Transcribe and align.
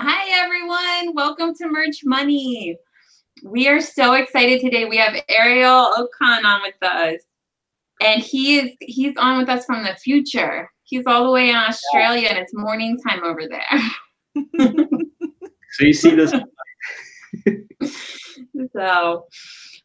Hi, 0.00 0.44
everyone. 0.44 1.12
Welcome 1.16 1.56
to 1.56 1.66
Merch 1.68 2.02
Money. 2.04 2.78
We 3.42 3.66
are 3.66 3.80
so 3.80 4.14
excited 4.14 4.60
today. 4.60 4.84
We 4.84 4.96
have 4.96 5.20
Ariel 5.28 5.90
Ocon 5.98 6.44
on 6.44 6.62
with 6.62 6.80
us, 6.82 7.20
and 8.00 8.22
he 8.22 8.60
is 8.60 8.70
he's 8.78 9.14
on 9.16 9.38
with 9.40 9.48
us 9.48 9.64
from 9.64 9.82
the 9.82 9.96
future. 9.96 10.70
He's 10.84 11.02
all 11.04 11.24
the 11.24 11.32
way 11.32 11.50
in 11.50 11.56
Australia, 11.56 12.28
and 12.28 12.38
it's 12.38 12.54
morning 12.54 12.96
time 13.08 13.24
over 13.24 13.42
there. 13.48 13.80
so 15.72 15.84
you 15.84 15.92
see 15.92 16.14
this. 16.14 16.32
so, 18.72 19.26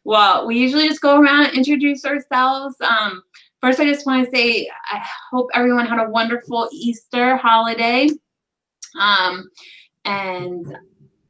well, 0.04 0.46
we 0.46 0.58
usually 0.60 0.86
just 0.86 1.00
go 1.00 1.20
around 1.20 1.46
and 1.46 1.56
introduce 1.56 2.04
ourselves. 2.04 2.76
Um, 2.80 3.20
first, 3.60 3.80
I 3.80 3.84
just 3.84 4.06
want 4.06 4.24
to 4.24 4.30
say 4.30 4.70
I 4.92 5.04
hope 5.32 5.50
everyone 5.54 5.86
had 5.86 5.98
a 5.98 6.08
wonderful 6.08 6.68
Easter 6.72 7.36
holiday. 7.36 8.08
Um, 9.00 9.50
and 10.04 10.76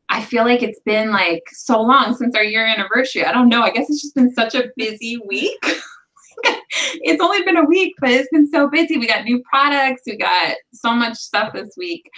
I 0.09 0.23
feel 0.23 0.45
like 0.45 0.63
it's 0.63 0.81
been 0.85 1.11
like 1.11 1.43
so 1.51 1.81
long 1.81 2.15
since 2.15 2.37
our 2.37 2.45
year 2.45 2.65
anniversary. 2.65 3.25
I 3.25 3.33
don't 3.33 3.49
know. 3.49 3.63
I 3.63 3.71
guess 3.71 3.89
it's 3.91 4.03
just 4.03 4.15
been 4.15 4.33
such 4.33 4.55
a 4.55 4.69
busy 4.77 5.19
week. 5.27 5.59
it's 7.03 7.23
only 7.23 7.43
been 7.43 7.57
a 7.57 7.65
week, 7.65 7.95
but 8.01 8.11
it's 8.11 8.29
been 8.31 8.49
so 8.49 8.69
busy. 8.69 8.99
We 8.99 9.07
got 9.07 9.25
new 9.25 9.43
products. 9.51 10.03
We 10.07 10.17
got 10.17 10.57
so 10.73 10.93
much 10.93 11.17
stuff 11.17 11.53
this 11.53 11.75
week. 11.77 12.09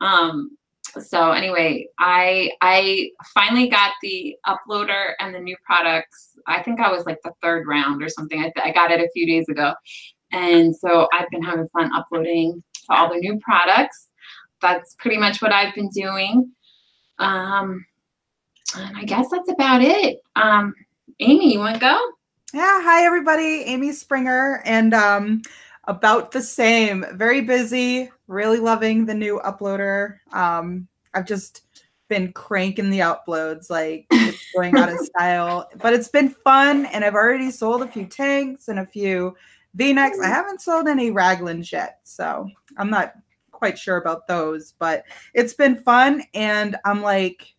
Um, 0.00 0.56
so 1.00 1.32
anyway, 1.32 1.86
I 1.98 2.50
I 2.60 3.10
finally 3.34 3.68
got 3.68 3.92
the 4.02 4.36
uploader 4.46 5.12
and 5.20 5.34
the 5.34 5.40
new 5.40 5.56
products. 5.64 6.30
I 6.46 6.62
think 6.62 6.80
I 6.80 6.90
was 6.90 7.04
like 7.06 7.18
the 7.22 7.32
third 7.42 7.66
round 7.66 8.02
or 8.02 8.08
something. 8.08 8.42
I, 8.42 8.52
I 8.62 8.72
got 8.72 8.90
it 8.90 9.00
a 9.00 9.10
few 9.12 9.26
days 9.26 9.48
ago, 9.48 9.74
and 10.32 10.74
so 10.74 11.08
I've 11.12 11.28
been 11.30 11.42
having 11.42 11.68
fun 11.68 11.90
uploading 11.94 12.62
to 12.74 12.96
all 12.96 13.12
the 13.12 13.20
new 13.20 13.38
products. 13.40 14.08
That's 14.60 14.94
pretty 14.98 15.16
much 15.16 15.40
what 15.40 15.52
I've 15.52 15.74
been 15.74 15.88
doing. 15.90 16.50
Um, 17.18 17.84
and 18.76 18.96
I 18.96 19.04
guess 19.04 19.28
that's 19.30 19.50
about 19.50 19.82
it. 19.82 20.18
Um, 20.36 20.74
Amy, 21.20 21.52
you 21.52 21.58
want 21.58 21.74
to 21.74 21.80
go? 21.80 21.98
Yeah. 22.52 22.82
Hi, 22.82 23.04
everybody. 23.04 23.62
Amy 23.64 23.92
Springer, 23.92 24.62
and 24.64 24.94
um, 24.94 25.42
about 25.84 26.32
the 26.32 26.42
same. 26.42 27.04
Very 27.14 27.40
busy. 27.40 28.10
Really 28.26 28.58
loving 28.58 29.06
the 29.06 29.14
new 29.14 29.40
uploader. 29.44 30.18
Um, 30.32 30.86
I've 31.14 31.26
just 31.26 31.62
been 32.08 32.32
cranking 32.32 32.90
the 32.90 33.00
uploads 33.00 33.70
like 33.70 34.06
it's 34.10 34.44
going 34.54 34.76
out 34.76 34.88
of 34.88 34.98
style, 34.98 35.68
but 35.76 35.92
it's 35.92 36.08
been 36.08 36.30
fun, 36.30 36.86
and 36.86 37.04
I've 37.04 37.14
already 37.14 37.50
sold 37.50 37.82
a 37.82 37.88
few 37.88 38.06
tanks 38.06 38.68
and 38.68 38.78
a 38.78 38.86
few 38.86 39.36
V-necks. 39.74 40.18
I 40.20 40.28
haven't 40.28 40.62
sold 40.62 40.88
any 40.88 41.10
raglans 41.10 41.70
yet, 41.70 42.00
so 42.04 42.48
I'm 42.76 42.90
not 42.90 43.14
quite 43.58 43.76
sure 43.76 43.96
about 43.96 44.28
those, 44.28 44.74
but 44.78 45.04
it's 45.34 45.52
been 45.52 45.76
fun. 45.76 46.22
And 46.32 46.76
I'm 46.84 47.02
like 47.02 47.54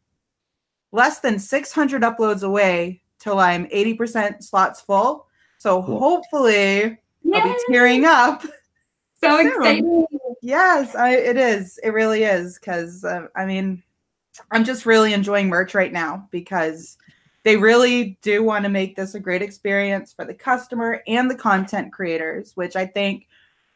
less 0.92 1.20
than 1.20 1.38
600 1.38 2.02
uploads 2.02 2.44
away 2.44 3.02
till 3.20 3.40
I'm 3.40 3.68
80% 3.68 4.42
slots 4.42 4.80
full. 4.80 5.28
So 5.58 5.84
cool. 5.84 6.00
hopefully 6.00 6.98
Yay! 7.24 7.34
I'll 7.34 7.44
be 7.44 7.60
tiering 7.70 8.06
up. 8.06 8.44
So 9.22 9.36
soon. 9.36 9.48
exciting. 9.48 10.06
Yes, 10.42 10.96
I, 10.96 11.18
it 11.18 11.36
is. 11.36 11.78
It 11.84 11.90
really 11.90 12.24
is. 12.24 12.58
Because, 12.58 13.04
uh, 13.04 13.28
I 13.36 13.46
mean, 13.46 13.84
I'm 14.52 14.64
just 14.64 14.86
really 14.86 15.12
enjoying 15.12 15.50
merch 15.50 15.76
right 15.76 15.92
now 15.92 16.30
because 16.32 16.98
they 17.44 17.58
really 17.58 18.18
do 18.22 18.44
want 18.44 18.64
to 18.64 18.70
make 18.70 18.96
this 18.96 19.16
a 19.16 19.20
great 19.20 19.42
experience 19.42 20.14
for 20.14 20.24
the 20.24 20.34
customer 20.34 21.04
and 21.06 21.30
the 21.30 21.36
content 21.36 21.92
creators, 21.92 22.54
which 22.56 22.78
I 22.78 22.86
think 22.86 23.28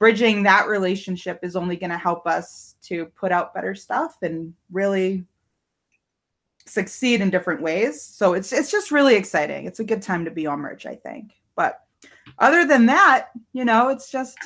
bridging 0.04 0.44
that 0.44 0.68
relationship 0.68 1.40
is 1.44 1.56
only 1.56 1.78
going 1.78 1.90
to 1.90 1.98
help 1.98 2.28
us 2.28 2.76
to 2.82 3.06
put 3.16 3.32
out 3.32 3.54
better 3.54 3.74
stuff 3.74 4.18
and 4.22 4.54
really 4.70 5.24
succeed 6.66 7.22
in 7.22 7.30
different 7.30 7.62
ways. 7.62 8.02
So 8.04 8.34
it's 8.34 8.52
it's 8.52 8.70
just 8.70 8.92
really 8.92 9.16
exciting. 9.16 9.66
It's 9.66 9.80
a 9.80 9.84
good 9.86 10.02
time 10.02 10.26
to 10.26 10.32
be 10.32 10.46
on 10.46 10.60
merch, 10.60 10.86
I 10.86 10.96
think. 10.96 11.32
But 11.56 11.80
other 12.40 12.66
than 12.66 12.86
that, 12.88 13.30
you 13.54 13.64
know, 13.64 13.88
it's 13.88 14.12
just 14.12 14.38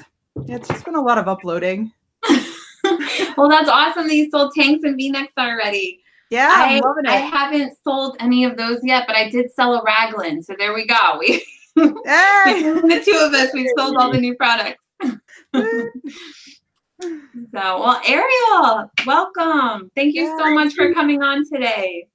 it's 0.48 0.68
just 0.68 0.86
been 0.86 0.94
a 0.94 1.02
lot 1.02 1.18
of 1.18 1.28
uploading. 1.28 1.92
well, 3.36 3.50
that's 3.50 3.68
awesome 3.68 4.06
that 4.06 4.16
you 4.16 4.30
sold 4.30 4.54
tanks 4.54 4.84
and 4.84 4.96
V-necks 4.96 5.34
already. 5.40 6.04
Yeah, 6.30 6.52
I, 6.52 6.80
I 7.08 7.16
haven't 7.16 7.80
sold 7.84 8.18
any 8.20 8.44
of 8.44 8.58
those 8.58 8.78
yet, 8.84 9.06
but 9.08 9.16
I 9.16 9.28
did 9.28 9.52
sell 9.52 9.74
a 9.74 9.84
raglan. 9.84 10.44
So 10.44 10.54
there 10.56 10.76
we 10.76 10.86
go. 10.86 11.20
We 11.78 11.84
hey. 12.06 12.74
the 12.74 13.02
two 13.06 13.20
of 13.20 13.34
us, 13.36 13.52
we've 13.54 13.70
sold 13.78 13.98
all 13.98 14.12
the 14.12 14.20
new 14.20 14.34
products 14.36 14.87
so, 17.02 17.10
well, 17.54 18.02
Ariel, 18.08 18.92
welcome. 19.06 19.92
Thank 19.96 20.16
you 20.16 20.26
so 20.38 20.54
much 20.54 20.74
for 20.74 20.94
coming 20.94 21.22
on 21.22 21.44
today. 21.52 22.08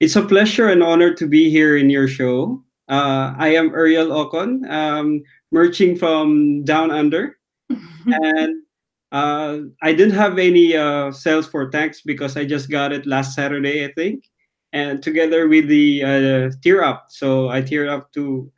It's 0.00 0.16
a 0.16 0.22
pleasure 0.22 0.68
and 0.68 0.82
honor 0.82 1.12
to 1.14 1.26
be 1.26 1.50
here 1.50 1.76
in 1.76 1.90
your 1.90 2.06
show. 2.08 2.62
Uh, 2.88 3.34
I 3.36 3.48
am 3.48 3.74
Ariel 3.74 4.08
Ocon, 4.08 4.68
um, 4.70 5.22
merching 5.50 5.96
from 5.96 6.64
Down 6.64 6.90
Under. 6.90 7.36
and 8.06 8.62
uh, 9.12 9.58
I 9.82 9.92
didn't 9.92 10.14
have 10.14 10.38
any 10.38 10.76
uh, 10.76 11.12
sales 11.12 11.46
for 11.46 11.68
tax 11.68 12.02
because 12.02 12.36
I 12.36 12.44
just 12.44 12.70
got 12.70 12.92
it 12.92 13.06
last 13.06 13.34
Saturday, 13.34 13.84
I 13.84 13.92
think. 13.92 14.24
And 14.72 15.02
together 15.02 15.48
with 15.48 15.68
the 15.68 16.04
uh, 16.04 16.50
tier 16.62 16.82
up. 16.82 17.06
So 17.08 17.48
I 17.48 17.62
tier 17.62 17.88
up 17.88 18.12
to 18.12 18.50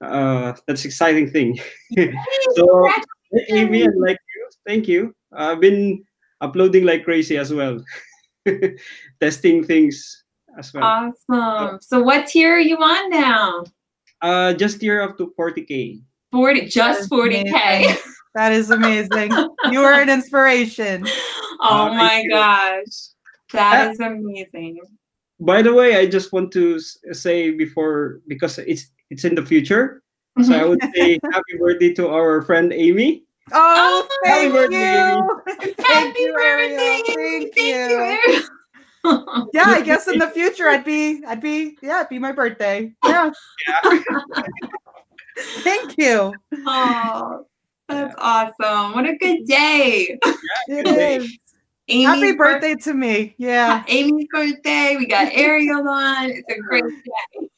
uh, 0.00 0.54
that's 0.66 0.84
exciting 0.84 1.30
thing. 1.30 1.58
so 2.54 2.90
Amy 3.48 3.82
and 3.82 4.00
like 4.00 4.18
you, 4.34 4.48
thank 4.66 4.88
you. 4.88 5.14
I've 5.32 5.60
been 5.60 6.04
uploading 6.40 6.84
like 6.84 7.04
crazy 7.04 7.36
as 7.36 7.52
well, 7.52 7.82
testing 9.20 9.64
things 9.64 10.24
as 10.58 10.72
well. 10.72 11.12
Awesome. 11.28 11.78
So 11.80 12.02
what 12.02 12.26
tier 12.26 12.54
are 12.54 12.60
you 12.60 12.76
on 12.76 13.10
now? 13.10 13.64
Uh, 14.20 14.52
just 14.54 14.80
tier 14.80 15.02
up 15.02 15.16
to 15.18 15.32
40k. 15.38 16.02
40, 16.32 16.66
just 16.66 17.10
40k. 17.10 17.96
That 18.34 18.52
is 18.52 18.70
amazing. 18.70 19.32
you 19.70 19.82
are 19.82 20.00
an 20.00 20.08
inspiration. 20.08 21.06
Oh 21.60 21.88
uh, 21.88 21.94
my 21.94 22.24
gosh. 22.30 23.08
that 23.52 23.88
uh, 23.88 23.90
is 23.90 24.00
amazing. 24.00 24.78
By 25.40 25.62
the 25.62 25.72
way, 25.72 25.96
I 25.96 26.06
just 26.06 26.32
want 26.32 26.52
to 26.52 26.80
say 26.80 27.50
before 27.52 28.20
because 28.26 28.58
it's 28.58 28.90
it's 29.10 29.24
in 29.24 29.34
the 29.34 29.44
future. 29.44 30.02
So 30.44 30.54
I 30.54 30.58
mm-hmm. 30.58 30.68
would 30.68 30.82
say 30.94 31.18
happy 31.32 31.56
birthday 31.58 31.92
to 31.94 32.08
our 32.08 32.42
friend 32.42 32.72
Amy. 32.72 33.24
Oh, 33.52 34.06
oh 34.08 34.18
thank 34.24 34.52
happy 34.52 34.74
you. 34.74 35.42
Birthday, 35.44 35.74
thank 35.74 35.86
happy 35.86 36.20
you, 36.20 36.32
birthday. 36.34 37.02
Thank, 37.06 37.54
thank 37.54 37.56
you. 37.56 38.32
you 38.34 38.48
yeah, 39.52 39.66
I 39.66 39.82
guess 39.82 40.08
in 40.08 40.18
the 40.18 40.28
future 40.28 40.68
I'd 40.68 40.84
be 40.84 41.22
I'd 41.26 41.40
be 41.40 41.76
yeah, 41.82 42.00
it'd 42.00 42.10
be 42.10 42.18
my 42.18 42.32
birthday. 42.32 42.92
Yeah. 43.04 43.30
yeah. 43.66 44.02
thank 45.60 45.96
you. 45.98 46.34
Oh, 46.66 47.46
that's 47.88 48.14
awesome. 48.18 48.94
What 48.94 49.06
a 49.06 49.16
good 49.16 49.46
day. 49.46 50.18
it 50.68 51.22
is. 51.22 51.38
Amy's 51.90 52.06
Happy 52.06 52.32
birthday 52.32 52.74
to 52.74 52.92
me. 52.92 53.34
Yeah. 53.38 53.82
Amy's 53.88 54.26
birthday. 54.30 54.96
We 54.98 55.06
got 55.06 55.28
Ariel 55.32 55.88
on. 55.88 56.30
It's 56.30 56.48
a 56.50 56.60
great 56.60 56.84
day 56.84 57.48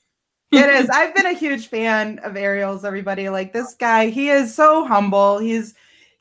it 0.53 0.69
is. 0.69 0.91
I've 0.91 1.15
been 1.15 1.27
a 1.27 1.33
huge 1.33 1.69
fan 1.69 2.19
of 2.21 2.37
Ariel's. 2.37 2.85
Everybody 2.85 3.29
like 3.29 3.53
this 3.53 3.75
guy. 3.75 4.09
He 4.09 4.31
is 4.31 4.55
so 4.55 4.85
humble. 4.85 5.39
He's 5.39 5.75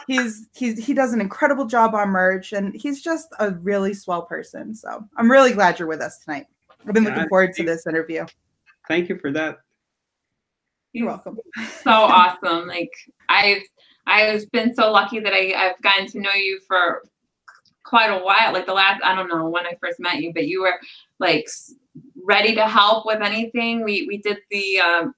he's 0.07 0.47
he's 0.55 0.83
he 0.83 0.93
does 0.93 1.13
an 1.13 1.21
incredible 1.21 1.65
job 1.65 1.95
on 1.95 2.09
merch, 2.09 2.53
and 2.53 2.75
he's 2.75 3.01
just 3.01 3.27
a 3.39 3.51
really 3.51 3.93
swell 3.93 4.23
person. 4.23 4.75
So 4.75 5.03
I'm 5.17 5.31
really 5.31 5.51
glad 5.51 5.79
you're 5.79 5.87
with 5.87 6.01
us 6.01 6.19
tonight. 6.19 6.47
I've 6.87 6.93
been 6.93 7.03
yeah, 7.03 7.09
looking 7.09 7.29
forward 7.29 7.53
to 7.55 7.63
this 7.63 7.85
interview. 7.87 8.25
Thank 8.87 9.09
you 9.09 9.17
for 9.19 9.31
that. 9.31 9.59
You're 10.93 11.07
welcome. 11.07 11.37
So 11.83 11.91
awesome. 11.91 12.67
Like 12.67 12.91
I've 13.29 13.63
I've 14.05 14.49
been 14.51 14.73
so 14.75 14.91
lucky 14.91 15.19
that 15.19 15.33
I, 15.33 15.53
I've 15.53 15.81
gotten 15.81 16.07
to 16.07 16.19
know 16.19 16.33
you 16.33 16.59
for 16.67 17.03
quite 17.83 18.09
a 18.09 18.23
while. 18.23 18.53
Like 18.53 18.65
the 18.65 18.73
last, 18.73 19.01
I 19.03 19.15
don't 19.15 19.29
know 19.29 19.49
when 19.49 19.65
I 19.65 19.73
first 19.81 19.99
met 19.99 20.17
you, 20.17 20.33
but 20.33 20.47
you 20.47 20.61
were 20.61 20.79
like 21.19 21.47
ready 22.23 22.55
to 22.55 22.67
help 22.67 23.05
with 23.05 23.21
anything. 23.21 23.83
We 23.83 24.05
we 24.07 24.17
did 24.17 24.37
the 24.51 24.79
um, 24.79 25.13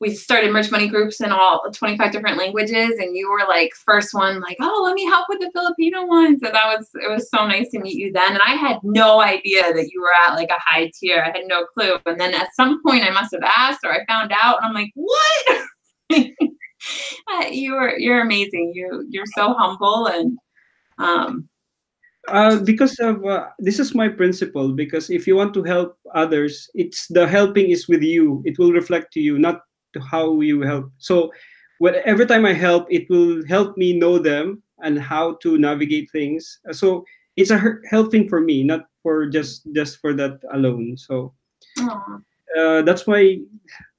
we 0.00 0.14
started 0.14 0.52
merch 0.52 0.70
money 0.70 0.88
groups 0.88 1.20
in 1.20 1.32
all 1.32 1.62
25 1.72 2.12
different 2.12 2.36
languages 2.36 2.90
and 2.98 3.16
you 3.16 3.30
were 3.30 3.46
like 3.48 3.70
first 3.84 4.12
one 4.12 4.40
like 4.40 4.58
oh 4.60 4.82
let 4.84 4.94
me 4.94 5.06
help 5.06 5.24
with 5.28 5.40
the 5.40 5.50
filipino 5.54 6.04
one 6.04 6.38
so 6.38 6.50
that 6.50 6.66
was 6.66 6.88
it 6.94 7.10
was 7.10 7.30
so 7.30 7.46
nice 7.46 7.70
to 7.70 7.78
meet 7.78 7.96
you 7.96 8.12
then 8.12 8.32
and 8.32 8.40
i 8.46 8.52
had 8.52 8.78
no 8.82 9.22
idea 9.22 9.62
that 9.72 9.88
you 9.90 10.00
were 10.02 10.12
at 10.28 10.34
like 10.34 10.50
a 10.50 10.60
high 10.60 10.90
tier. 11.00 11.22
I 11.22 11.36
had 11.36 11.46
no 11.46 11.64
clue. 11.64 11.96
And 12.04 12.20
then 12.20 12.34
at 12.34 12.54
some 12.54 12.82
point 12.82 13.04
i 13.04 13.10
must 13.10 13.32
have 13.32 13.42
asked 13.42 13.80
or 13.84 13.92
i 13.92 14.04
found 14.06 14.32
out 14.32 14.58
and 14.58 14.66
i'm 14.66 14.74
like 14.74 14.92
what? 14.94 15.62
You 17.50 17.74
are 17.74 17.98
you're 17.98 18.20
amazing. 18.20 18.72
You 18.74 19.06
you're 19.08 19.26
so 19.34 19.54
humble 19.54 20.06
and 20.06 20.38
um 20.98 21.48
uh, 22.28 22.58
because 22.60 22.98
of 22.98 23.24
uh, 23.24 23.48
this 23.58 23.78
is 23.78 23.94
my 23.94 24.08
principle 24.08 24.72
because 24.72 25.10
if 25.10 25.26
you 25.26 25.36
want 25.36 25.54
to 25.54 25.62
help 25.62 25.98
others 26.14 26.68
it's 26.74 27.06
the 27.08 27.26
helping 27.26 27.70
is 27.70 27.88
with 27.88 28.02
you 28.02 28.42
it 28.44 28.58
will 28.58 28.72
reflect 28.72 29.12
to 29.12 29.20
you 29.20 29.38
not 29.38 29.60
to 29.92 30.00
how 30.00 30.40
you 30.40 30.60
help 30.62 30.90
so 30.98 31.30
when, 31.78 31.94
every 32.04 32.26
time 32.26 32.44
i 32.44 32.52
help 32.52 32.86
it 32.90 33.08
will 33.08 33.44
help 33.46 33.76
me 33.76 33.98
know 33.98 34.18
them 34.18 34.62
and 34.82 34.98
how 35.00 35.34
to 35.42 35.56
navigate 35.58 36.10
things 36.10 36.58
so 36.72 37.04
it's 37.36 37.50
a 37.50 37.78
helping 37.88 38.28
for 38.28 38.40
me, 38.40 38.64
not 38.64 38.86
for 39.02 39.28
just 39.28 39.68
just 39.72 40.00
for 40.00 40.12
that 40.14 40.40
alone. 40.52 40.96
So 40.96 41.34
uh, 41.78 42.82
that's 42.82 43.06
why 43.06 43.38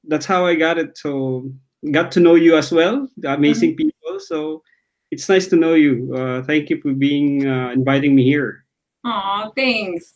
that's 0.03 0.25
how 0.25 0.45
I 0.45 0.55
got 0.55 0.77
it. 0.77 0.97
So 0.97 1.49
got 1.91 2.11
to 2.13 2.19
know 2.19 2.35
you 2.35 2.57
as 2.57 2.71
well, 2.71 3.07
the 3.17 3.33
amazing 3.33 3.75
people. 3.75 4.19
So 4.19 4.63
it's 5.11 5.29
nice 5.29 5.47
to 5.47 5.55
know 5.55 5.73
you. 5.73 6.13
Uh, 6.15 6.43
thank 6.43 6.69
you 6.69 6.81
for 6.81 6.93
being 6.93 7.47
uh, 7.47 7.71
inviting 7.71 8.15
me 8.15 8.23
here. 8.23 8.65
Oh, 9.05 9.51
thanks. 9.55 10.13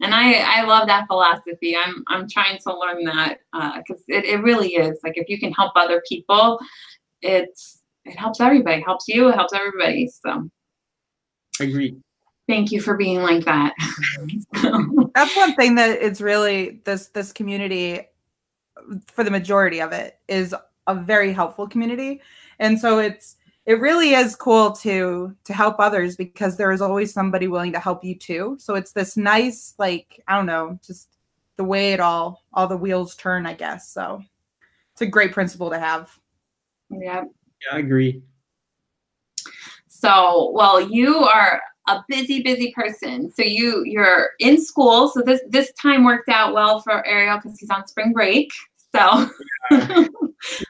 And 0.00 0.14
I, 0.14 0.60
I 0.60 0.64
love 0.64 0.86
that 0.88 1.06
philosophy. 1.06 1.76
I'm, 1.76 2.02
I'm 2.08 2.28
trying 2.28 2.58
to 2.58 2.76
learn 2.76 3.04
that 3.04 3.38
because 3.78 4.02
it, 4.08 4.24
it 4.24 4.42
really 4.42 4.74
is 4.74 4.98
like 5.02 5.14
if 5.16 5.28
you 5.28 5.38
can 5.38 5.52
help 5.52 5.72
other 5.76 6.02
people, 6.08 6.58
it's, 7.22 7.82
it 8.04 8.16
helps 8.16 8.40
everybody. 8.40 8.80
It 8.80 8.84
helps 8.84 9.06
you. 9.08 9.28
It 9.28 9.34
helps 9.34 9.52
everybody. 9.52 10.08
So 10.08 10.50
I 11.60 11.64
agree. 11.64 11.96
thank 12.48 12.72
you 12.72 12.80
for 12.80 12.96
being 12.96 13.22
like 13.22 13.44
that. 13.44 13.74
That's 15.14 15.36
one 15.36 15.54
thing 15.54 15.76
that 15.76 16.02
it's 16.02 16.20
really 16.20 16.80
this 16.84 17.08
this 17.08 17.32
community 17.32 18.00
for 19.06 19.22
the 19.22 19.30
majority 19.30 19.80
of 19.80 19.92
it 19.92 20.18
is 20.28 20.54
a 20.86 20.94
very 20.94 21.32
helpful 21.32 21.68
community. 21.68 22.20
And 22.58 22.78
so 22.78 22.98
it's 22.98 23.36
it 23.64 23.80
really 23.80 24.14
is 24.14 24.34
cool 24.34 24.72
to 24.72 25.36
to 25.44 25.52
help 25.52 25.76
others 25.78 26.16
because 26.16 26.56
there 26.56 26.72
is 26.72 26.80
always 26.80 27.12
somebody 27.12 27.48
willing 27.48 27.72
to 27.72 27.80
help 27.80 28.04
you 28.04 28.14
too. 28.14 28.56
So 28.58 28.74
it's 28.74 28.92
this 28.92 29.16
nice 29.16 29.74
like 29.78 30.20
I 30.26 30.36
don't 30.36 30.46
know, 30.46 30.78
just 30.84 31.08
the 31.56 31.64
way 31.64 31.92
it 31.92 32.00
all 32.00 32.42
all 32.52 32.66
the 32.66 32.76
wheels 32.76 33.14
turn, 33.16 33.46
I 33.46 33.54
guess. 33.54 33.88
So 33.90 34.22
it's 34.92 35.02
a 35.02 35.06
great 35.06 35.32
principle 35.32 35.70
to 35.70 35.78
have. 35.78 36.18
yeah. 36.90 37.24
Yeah, 37.70 37.76
I 37.76 37.78
agree. 37.78 38.22
So, 39.86 40.50
well, 40.52 40.80
you 40.80 41.18
are 41.18 41.60
a 41.86 42.02
busy, 42.08 42.42
busy 42.42 42.72
person. 42.72 43.30
So 43.32 43.42
you 43.42 43.84
you're 43.84 44.30
in 44.40 44.62
school. 44.62 45.08
So 45.08 45.22
this 45.22 45.40
this 45.48 45.72
time 45.74 46.04
worked 46.04 46.28
out 46.28 46.54
well 46.54 46.80
for 46.80 47.06
Ariel 47.06 47.38
because 47.38 47.58
he's 47.58 47.70
on 47.70 47.86
spring 47.86 48.12
break. 48.12 48.50
So 48.94 49.30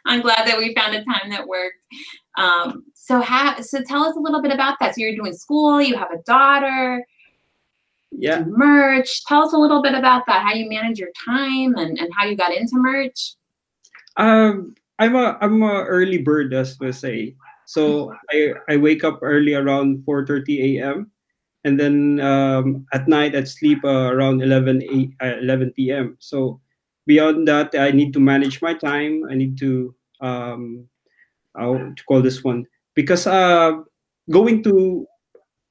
I'm 0.06 0.20
glad 0.20 0.46
that 0.46 0.58
we 0.58 0.74
found 0.74 0.94
a 0.94 1.04
time 1.04 1.30
that 1.30 1.46
worked. 1.46 1.78
Um, 2.38 2.84
so 2.94 3.22
so 3.60 3.82
tell 3.82 4.04
us 4.04 4.16
a 4.16 4.20
little 4.20 4.40
bit 4.40 4.52
about 4.52 4.76
that. 4.80 4.94
So 4.94 5.00
you're 5.00 5.16
doing 5.16 5.32
school. 5.32 5.82
You 5.82 5.96
have 5.96 6.12
a 6.12 6.22
daughter. 6.24 7.04
Yeah. 8.10 8.44
Merch. 8.46 9.24
Tell 9.24 9.42
us 9.42 9.52
a 9.52 9.58
little 9.58 9.82
bit 9.82 9.94
about 9.94 10.26
that. 10.26 10.42
How 10.42 10.54
you 10.54 10.68
manage 10.68 10.98
your 10.98 11.10
time 11.24 11.74
and 11.76 11.98
and 11.98 12.10
how 12.16 12.26
you 12.26 12.36
got 12.36 12.54
into 12.54 12.76
merch. 12.76 13.34
Um, 14.16 14.74
I'm 14.98 15.16
a 15.16 15.38
I'm 15.40 15.62
a 15.62 15.84
early 15.84 16.18
bird, 16.18 16.54
as 16.54 16.78
we 16.78 16.92
say. 16.92 17.34
So 17.66 18.12
I 18.30 18.52
I 18.68 18.76
wake 18.76 19.04
up 19.04 19.20
early 19.22 19.54
around 19.54 20.04
4:30 20.06 20.78
a.m. 20.78 21.10
and 21.64 21.80
then 21.80 22.20
um, 22.20 22.86
at 22.92 23.08
night 23.08 23.34
I'd 23.34 23.48
sleep 23.48 23.84
uh, 23.84 24.12
around 24.12 24.42
11 24.42 24.82
8, 24.82 25.10
uh, 25.22 25.38
11 25.40 25.72
p.m. 25.72 26.16
So 26.20 26.60
beyond 27.06 27.48
that, 27.48 27.74
I 27.74 27.90
need 27.90 28.12
to 28.14 28.20
manage 28.20 28.62
my 28.62 28.74
time. 28.74 29.24
I 29.30 29.34
need 29.34 29.58
to 29.58 29.94
um, 30.20 30.86
how 31.56 31.74
to 31.74 32.04
call 32.08 32.22
this 32.22 32.42
one 32.44 32.66
because 32.94 33.26
uh, 33.26 33.72
going 34.30 34.62
to 34.64 35.06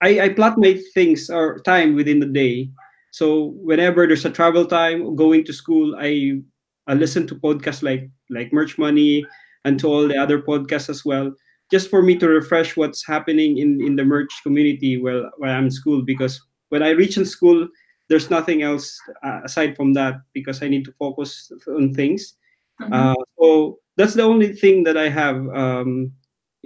I, 0.02 0.20
I 0.20 0.30
plot 0.30 0.58
my 0.58 0.80
things 0.94 1.30
or 1.30 1.60
time 1.60 1.96
within 1.96 2.20
the 2.20 2.26
day. 2.26 2.70
So 3.12 3.54
whenever 3.62 4.08
there's 4.08 4.26
a 4.26 4.32
travel 4.32 4.66
time, 4.66 5.16
going 5.16 5.44
to 5.46 5.54
school, 5.54 5.96
I 6.00 6.42
I 6.88 6.94
listen 6.96 7.28
to 7.28 7.36
podcasts 7.36 7.84
like 7.84 8.10
like 8.30 8.54
Merch 8.54 8.78
Money 8.78 9.26
and 9.66 9.80
to 9.80 9.88
all 9.88 10.08
the 10.08 10.18
other 10.18 10.42
podcasts 10.42 10.90
as 10.90 11.06
well, 11.06 11.32
just 11.72 11.90
for 11.90 12.02
me 12.02 12.18
to 12.18 12.28
refresh 12.28 12.76
what's 12.76 13.06
happening 13.06 13.60
in 13.60 13.82
in 13.82 13.96
the 13.96 14.04
merch 14.04 14.32
community 14.44 14.98
while 14.98 15.30
while 15.38 15.54
I'm 15.54 15.66
in 15.66 15.72
school. 15.72 16.02
Because 16.02 16.42
when 16.70 16.82
I 16.82 16.92
reach 16.92 17.18
in 17.18 17.26
school, 17.26 17.68
there's 18.12 18.30
nothing 18.30 18.62
else 18.62 19.00
uh, 19.24 19.40
aside 19.46 19.74
from 19.78 19.94
that 19.94 20.20
because 20.34 20.62
I 20.62 20.68
need 20.68 20.84
to 20.84 20.92
focus 20.92 21.50
on 21.68 21.94
things. 21.94 22.36
Mhm. 22.82 22.92
Uh, 22.92 23.24
so 23.40 23.80
that's 23.96 24.14
the 24.14 24.28
only 24.28 24.52
thing 24.52 24.84
that 24.84 24.98
I 24.98 25.08
have 25.08 25.38
um, 25.56 26.12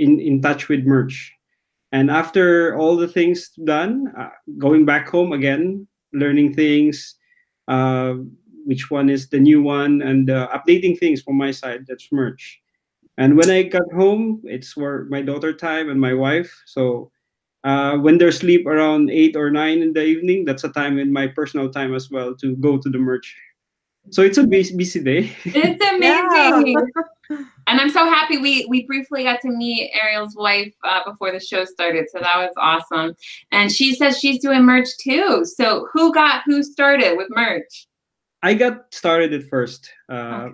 in 0.01 0.19
in 0.19 0.41
touch 0.41 0.69
with 0.69 0.89
merch. 0.89 1.31
And 1.93 2.09
after 2.09 2.73
all 2.75 2.97
the 2.97 3.07
things 3.07 3.53
done, 3.63 4.09
uh, 4.17 4.33
going 4.57 4.85
back 4.89 5.07
home 5.07 5.33
again, 5.37 5.87
learning 6.17 6.57
things, 6.57 7.15
uh, 7.69 8.17
which 8.65 8.89
one 8.89 9.07
is 9.13 9.29
the 9.29 9.39
new 9.39 9.61
one, 9.61 10.01
and 10.01 10.33
uh, 10.33 10.49
updating 10.49 10.97
things 10.97 11.21
from 11.21 11.37
my 11.37 11.53
side. 11.53 11.85
That's 11.85 12.09
merch. 12.11 12.59
And 13.21 13.37
when 13.37 13.53
I 13.53 13.69
got 13.69 13.85
home, 13.93 14.41
it's 14.49 14.73
for 14.73 15.05
my 15.13 15.21
daughter 15.21 15.53
time 15.53 15.93
and 15.93 16.01
my 16.01 16.17
wife. 16.17 16.49
So 16.65 17.13
uh, 17.65 17.97
when 17.97 18.19
they're 18.19 18.31
sleep 18.31 18.67
around 18.67 19.09
eight 19.09 19.35
or 19.35 19.49
nine 19.49 19.81
in 19.81 19.91
the 19.91 20.03
evening, 20.03 20.45
that's 20.45 20.63
a 20.63 20.69
time 20.69 20.99
in 20.99 21.11
my 21.11 21.27
personal 21.27 21.69
time 21.69 21.93
as 21.95 22.09
well 22.11 22.35
to 22.35 22.55
go 22.57 22.77
to 22.77 22.89
the 22.89 22.99
merch. 22.99 23.35
So 24.11 24.21
it's 24.21 24.37
a 24.37 24.45
busy, 24.45 24.77
busy 24.77 25.03
day. 25.03 25.31
It's 25.45 25.83
amazing. 25.95 26.77
And 27.65 27.81
I'm 27.81 27.89
so 27.89 28.05
happy 28.05 28.37
we 28.37 28.67
we 28.69 28.85
briefly 28.85 29.23
got 29.23 29.41
to 29.41 29.49
meet 29.49 29.91
Ariel's 29.99 30.35
wife 30.35 30.73
uh, 30.83 30.99
before 31.03 31.31
the 31.31 31.39
show 31.39 31.65
started, 31.65 32.05
so 32.11 32.19
that 32.19 32.37
was 32.37 32.53
awesome. 32.57 33.15
And 33.51 33.71
she 33.71 33.95
says 33.95 34.19
she's 34.19 34.39
doing 34.39 34.61
merch 34.61 34.89
too. 35.01 35.43
So 35.43 35.87
who 35.91 36.13
got 36.13 36.43
who 36.45 36.61
started 36.61 37.17
with 37.17 37.27
merch? 37.31 37.87
I 38.43 38.53
got 38.53 38.93
started 38.93 39.33
at 39.33 39.49
first. 39.49 39.91
Uh, 40.07 40.49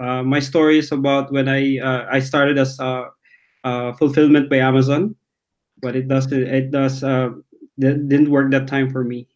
uh, 0.00 0.24
my 0.24 0.40
story 0.40 0.80
is 0.80 0.90
about 0.90 1.32
when 1.32 1.48
I 1.48 1.78
uh, 1.78 2.08
I 2.10 2.18
started 2.18 2.58
as 2.58 2.80
uh, 2.80 3.04
uh, 3.62 3.92
fulfillment 3.92 4.50
by 4.50 4.56
Amazon, 4.56 5.14
but 5.86 5.94
it 5.94 6.10
does 6.10 6.26
it 6.34 6.72
does 6.74 7.04
uh, 7.06 7.30
that 7.78 8.08
didn't 8.10 8.30
work 8.34 8.50
that 8.50 8.66
time 8.66 8.90
for 8.90 9.04
me. 9.06 9.30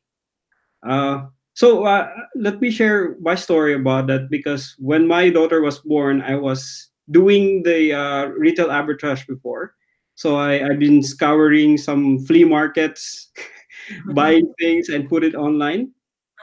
Uh, 0.83 1.31
so 1.55 1.85
uh, 1.87 2.11
let 2.35 2.61
me 2.61 2.71
share 2.71 3.15
my 3.21 3.35
story 3.37 3.75
about 3.75 4.07
that 4.09 4.31
because 4.31 4.75
when 4.79 5.07
my 5.07 5.31
daughter 5.31 5.63
was 5.63 5.79
born, 5.81 6.23
I 6.23 6.35
was 6.35 6.91
doing 7.11 7.63
the 7.63 7.95
uh, 7.95 8.27
retail 8.35 8.69
arbitrage 8.69 9.27
before. 9.27 9.75
So 10.15 10.37
I, 10.37 10.67
I've 10.67 10.79
been 10.79 11.03
scouring 11.03 11.79
some 11.79 12.19
flea 12.27 12.45
markets, 12.45 13.31
buying 14.15 14.53
things 14.59 14.89
and 14.91 15.09
put 15.09 15.23
it 15.25 15.35
online 15.35 15.93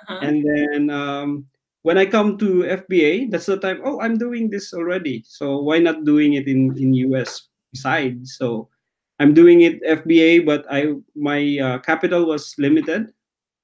Uh-huh. 0.07 0.19
and 0.21 0.45
then 0.45 0.89
um, 0.89 1.45
when 1.83 1.98
I 1.98 2.06
come 2.06 2.38
to 2.39 2.65
FBA, 2.65 3.31
that's 3.31 3.45
the 3.48 3.57
time. 3.57 3.81
Oh, 3.83 4.00
I'm 4.01 4.18
doing 4.18 4.50
this 4.50 4.74
already. 4.74 5.24
So 5.27 5.59
why 5.62 5.80
not 5.80 6.06
doing 6.06 6.33
it 6.33 6.48
in 6.48 6.75
in 6.77 6.94
US 7.12 7.50
side? 7.75 8.27
So 8.27 8.69
I'm 9.19 9.33
doing 9.33 9.61
it 9.61 9.81
FBA, 9.83 10.45
but 10.45 10.65
I 10.69 10.93
my 11.15 11.57
uh, 11.57 11.77
capital 11.79 12.25
was 12.25 12.53
limited, 12.57 13.11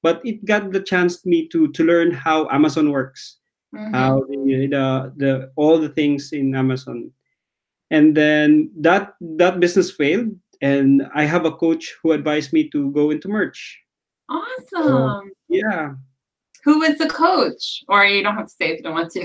but 0.01 0.21
it 0.25 0.44
got 0.45 0.71
the 0.71 0.81
chance 0.81 1.25
me 1.25 1.47
to 1.49 1.69
to 1.73 1.83
learn 1.83 2.11
how 2.11 2.49
Amazon 2.49 2.89
works, 2.92 3.37
Mhm. 3.73 3.92
how 3.94 4.21
the, 4.30 4.68
the 4.68 4.85
the 5.18 5.31
all 5.56 5.78
the 5.78 5.89
things 5.89 6.33
in 6.33 6.56
Amazon, 6.56 7.11
and 7.92 8.18
then 8.18 8.71
that 8.81 9.13
that 9.37 9.59
business 9.59 9.92
failed, 9.92 10.33
and 10.61 11.06
I 11.13 11.25
have 11.25 11.45
a 11.45 11.54
coach 11.54 11.94
who 12.01 12.11
advised 12.13 12.54
me 12.54 12.69
to 12.69 12.89
go 12.92 13.11
into 13.11 13.28
merch. 13.30 13.80
Awesome. 14.30 15.31
Yeah, 15.49 15.94
Who 16.63 16.80
was 16.80 16.97
the 16.97 17.09
coach? 17.09 17.83
Or 17.89 18.06
you 18.06 18.23
don't 18.23 18.35
have 18.35 18.47
to 18.47 18.54
say 18.56 18.71
if 18.71 18.78
you 18.80 18.83
don't 18.83 18.94
want 18.95 19.11
to. 19.11 19.21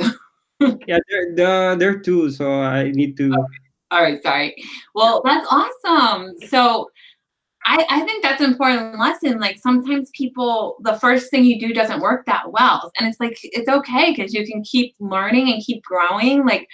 yeah, 0.91 0.99
there, 1.09 1.25
there, 1.35 1.77
there 1.77 1.91
are 1.97 1.99
two, 2.03 2.29
so 2.31 2.51
I 2.61 2.91
need 2.91 3.17
to. 3.17 3.31
All 3.91 4.03
right, 4.03 4.23
sorry. 4.23 4.55
Well, 4.95 5.23
that's 5.25 5.47
awesome. 5.51 6.35
So 6.49 6.91
I, 7.65 7.85
I 7.89 8.01
think 8.03 8.23
that's 8.23 8.41
an 8.41 8.51
important 8.51 8.99
lesson. 8.99 9.41
Like 9.41 9.59
sometimes 9.59 10.11
people, 10.15 10.77
the 10.83 10.95
first 10.95 11.31
thing 11.31 11.45
you 11.45 11.59
do 11.59 11.73
doesn't 11.73 12.01
work 12.01 12.27
that 12.27 12.53
well. 12.53 12.91
And 12.99 13.09
it's 13.09 13.21
like, 13.21 13.39
it's 13.43 13.69
okay 13.69 14.13
because 14.15 14.35
you 14.35 14.47
can 14.47 14.63
keep 14.63 14.95
learning 15.01 15.53
and 15.53 15.63
keep 15.63 15.83
growing. 15.83 16.47
Like 16.47 16.67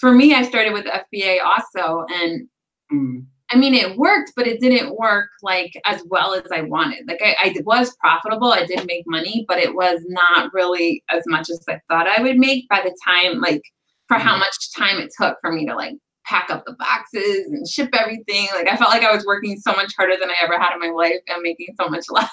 for 0.00 0.12
me, 0.12 0.34
I 0.34 0.42
started 0.42 0.72
with 0.72 0.86
FBA 0.86 1.38
also. 1.42 2.04
And 2.12 2.48
Mm, 2.92 3.26
I 3.50 3.56
mean, 3.56 3.74
it 3.74 3.96
worked, 3.96 4.32
but 4.36 4.46
it 4.46 4.60
didn't 4.60 4.96
work 4.96 5.28
like 5.42 5.72
as 5.84 6.02
well 6.08 6.34
as 6.34 6.50
I 6.52 6.62
wanted. 6.62 7.06
Like 7.08 7.20
I, 7.22 7.36
I 7.42 7.54
was 7.64 7.94
profitable, 7.96 8.52
I 8.52 8.64
did 8.64 8.86
make 8.86 9.04
money, 9.06 9.44
but 9.48 9.58
it 9.58 9.74
was 9.74 10.00
not 10.08 10.52
really 10.52 11.02
as 11.10 11.22
much 11.26 11.50
as 11.50 11.60
I 11.68 11.80
thought 11.88 12.08
I 12.08 12.22
would 12.22 12.38
make 12.38 12.68
by 12.68 12.80
the 12.82 12.96
time, 13.04 13.40
like, 13.40 13.62
for 14.08 14.18
how 14.18 14.36
much 14.36 14.72
time 14.76 14.98
it 14.98 15.12
took 15.20 15.36
for 15.40 15.50
me 15.50 15.66
to 15.66 15.74
like 15.74 15.94
pack 16.26 16.50
up 16.50 16.64
the 16.66 16.72
boxes 16.74 17.46
and 17.46 17.66
ship 17.68 17.90
everything. 17.98 18.48
Like 18.54 18.68
I 18.70 18.76
felt 18.76 18.90
like 18.90 19.02
I 19.04 19.12
was 19.14 19.24
working 19.24 19.58
so 19.58 19.72
much 19.72 19.92
harder 19.96 20.16
than 20.20 20.30
I 20.30 20.34
ever 20.42 20.58
had 20.58 20.74
in 20.74 20.80
my 20.80 20.90
life 20.90 21.20
and 21.28 21.42
making 21.42 21.74
so 21.80 21.88
much 21.88 22.04
less. 22.10 22.30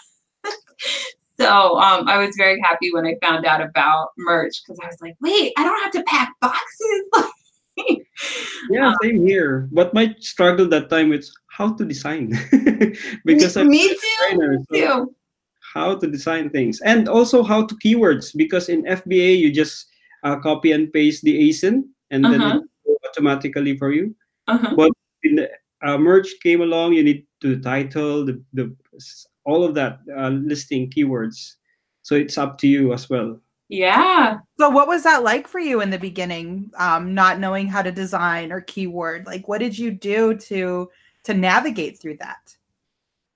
so 1.40 1.78
um, 1.80 2.08
I 2.08 2.18
was 2.18 2.36
very 2.38 2.60
happy 2.62 2.92
when 2.94 3.06
I 3.06 3.16
found 3.22 3.46
out 3.46 3.62
about 3.62 4.10
merch 4.18 4.62
because 4.64 4.80
I 4.84 4.88
was 4.88 4.98
like, 5.02 5.16
wait, 5.22 5.54
I 5.58 5.64
don't 5.64 5.82
have 5.84 5.92
to 5.94 6.04
pack 6.04 6.32
boxes. 6.42 7.04
yeah, 8.70 8.94
same 9.02 9.26
here. 9.26 9.68
But 9.72 9.94
my 9.94 10.16
struggle 10.20 10.68
that 10.70 10.90
time 10.90 11.12
is 11.14 11.34
how 11.48 11.74
to 11.74 11.86
design 11.86 12.30
because 13.26 13.56
me, 13.56 13.62
I'm 13.62 13.68
me 13.70 13.86
a 13.86 13.90
too. 13.90 13.96
designer. 14.30 14.52
Me 14.52 14.66
so 14.72 14.76
too. 15.06 15.16
how 15.74 15.96
to 15.96 16.08
design 16.08 16.50
things 16.50 16.82
and 16.82 17.08
also 17.10 17.42
how 17.44 17.66
to 17.66 17.76
keywords 17.76 18.36
because 18.36 18.70
in 18.70 18.84
FBA 18.84 19.38
you 19.38 19.52
just 19.52 19.88
uh, 20.24 20.38
copy 20.40 20.72
and 20.72 20.92
paste 20.94 21.24
the 21.24 21.50
ASIN 21.50 21.84
and 22.12 22.24
then 22.26 22.42
Uh-huh. 22.42 22.60
will 22.60 22.64
automatically 23.14 23.78
for 23.78 23.92
you. 23.92 24.16
Uh-huh. 24.48 24.76
But 24.76 24.92
in 25.24 25.36
the 25.36 25.50
uh, 25.82 25.98
merch 25.98 26.28
came 26.42 26.62
along, 26.62 26.94
you 26.94 27.04
need 27.04 27.26
to 27.42 27.60
title 27.60 28.26
the, 28.26 28.42
the 28.54 28.76
all 29.46 29.64
of 29.64 29.74
that 29.76 30.00
uh, 30.16 30.30
listing 30.30 30.90
keywords. 30.90 31.56
So 32.02 32.16
it's 32.16 32.38
up 32.38 32.58
to 32.60 32.68
you 32.68 32.94
as 32.94 33.10
well. 33.10 33.40
Yeah. 33.70 34.40
So 34.60 34.70
what 34.70 34.88
was 34.88 35.04
that 35.04 35.24
like 35.24 35.48
for 35.48 35.60
you 35.60 35.82
in 35.82 35.90
the 35.90 35.98
beginning? 35.98 36.72
Um, 36.78 37.14
not 37.14 37.40
knowing 37.40 37.68
how 37.68 37.82
to 37.82 37.92
design 37.92 38.52
or 38.52 38.62
keyword? 38.62 39.26
Like 39.26 39.48
what 39.48 39.60
did 39.60 39.78
you 39.78 39.92
do 39.92 40.36
to 40.36 40.90
to 41.24 41.34
navigate 41.34 42.00
through 42.00 42.18
that? 42.18 42.56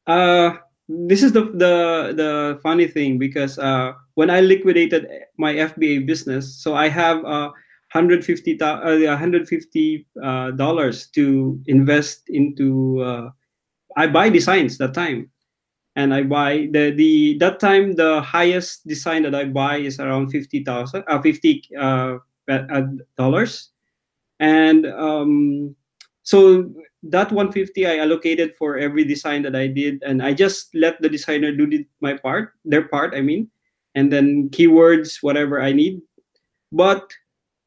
Uh 0.05 0.57
this 0.89 1.23
is 1.23 1.31
the 1.31 1.45
the 1.45 2.13
the 2.15 2.59
funny 2.61 2.87
thing 2.87 3.17
because 3.17 3.57
uh 3.57 3.93
when 4.15 4.29
I 4.29 4.41
liquidated 4.41 5.07
my 5.37 5.53
FBA 5.53 6.05
business, 6.05 6.53
so 6.55 6.75
I 6.75 6.89
have 6.89 7.23
uh 7.25 7.51
150 7.93 8.61
uh, 8.61 8.77
150 8.99 10.07
uh, 10.21 10.51
dollars 10.51 11.07
to 11.07 11.59
invest 11.67 12.23
into 12.29 13.01
uh, 13.01 13.29
I 13.95 14.07
buy 14.07 14.29
designs 14.29 14.77
that 14.77 14.93
time. 14.93 15.29
And 15.95 16.13
I 16.13 16.23
buy 16.23 16.69
the 16.71 16.91
the 16.91 17.37
that 17.39 17.59
time 17.59 17.95
the 17.95 18.21
highest 18.21 18.85
design 18.85 19.23
that 19.23 19.33
I 19.33 19.45
buy 19.45 19.77
is 19.77 19.99
around 19.99 20.29
50,000 20.29 21.03
uh, 21.07 21.21
50 21.21 21.63
uh, 21.79 22.17
dollars. 23.17 23.71
And 24.39 24.85
um, 24.85 25.75
so 26.21 26.69
that 27.01 27.31
150 27.31 27.87
I 27.87 27.97
allocated 27.97 28.53
for 28.55 28.77
every 28.77 29.05
design 29.05 29.41
that 29.43 29.55
I 29.55 29.65
did. 29.65 30.03
And 30.05 30.21
I 30.21 30.33
just 30.33 30.69
let 30.75 31.01
the 31.01 31.09
designer 31.09 31.51
do 31.51 31.65
the, 31.65 31.87
my 31.99 32.17
part 32.17 32.53
their 32.63 32.87
part 32.87 33.15
I 33.15 33.21
mean 33.21 33.49
and 33.95 34.13
then 34.13 34.49
keywords 34.49 35.23
whatever 35.23 35.59
I 35.59 35.73
need. 35.73 36.01
But 36.71 37.09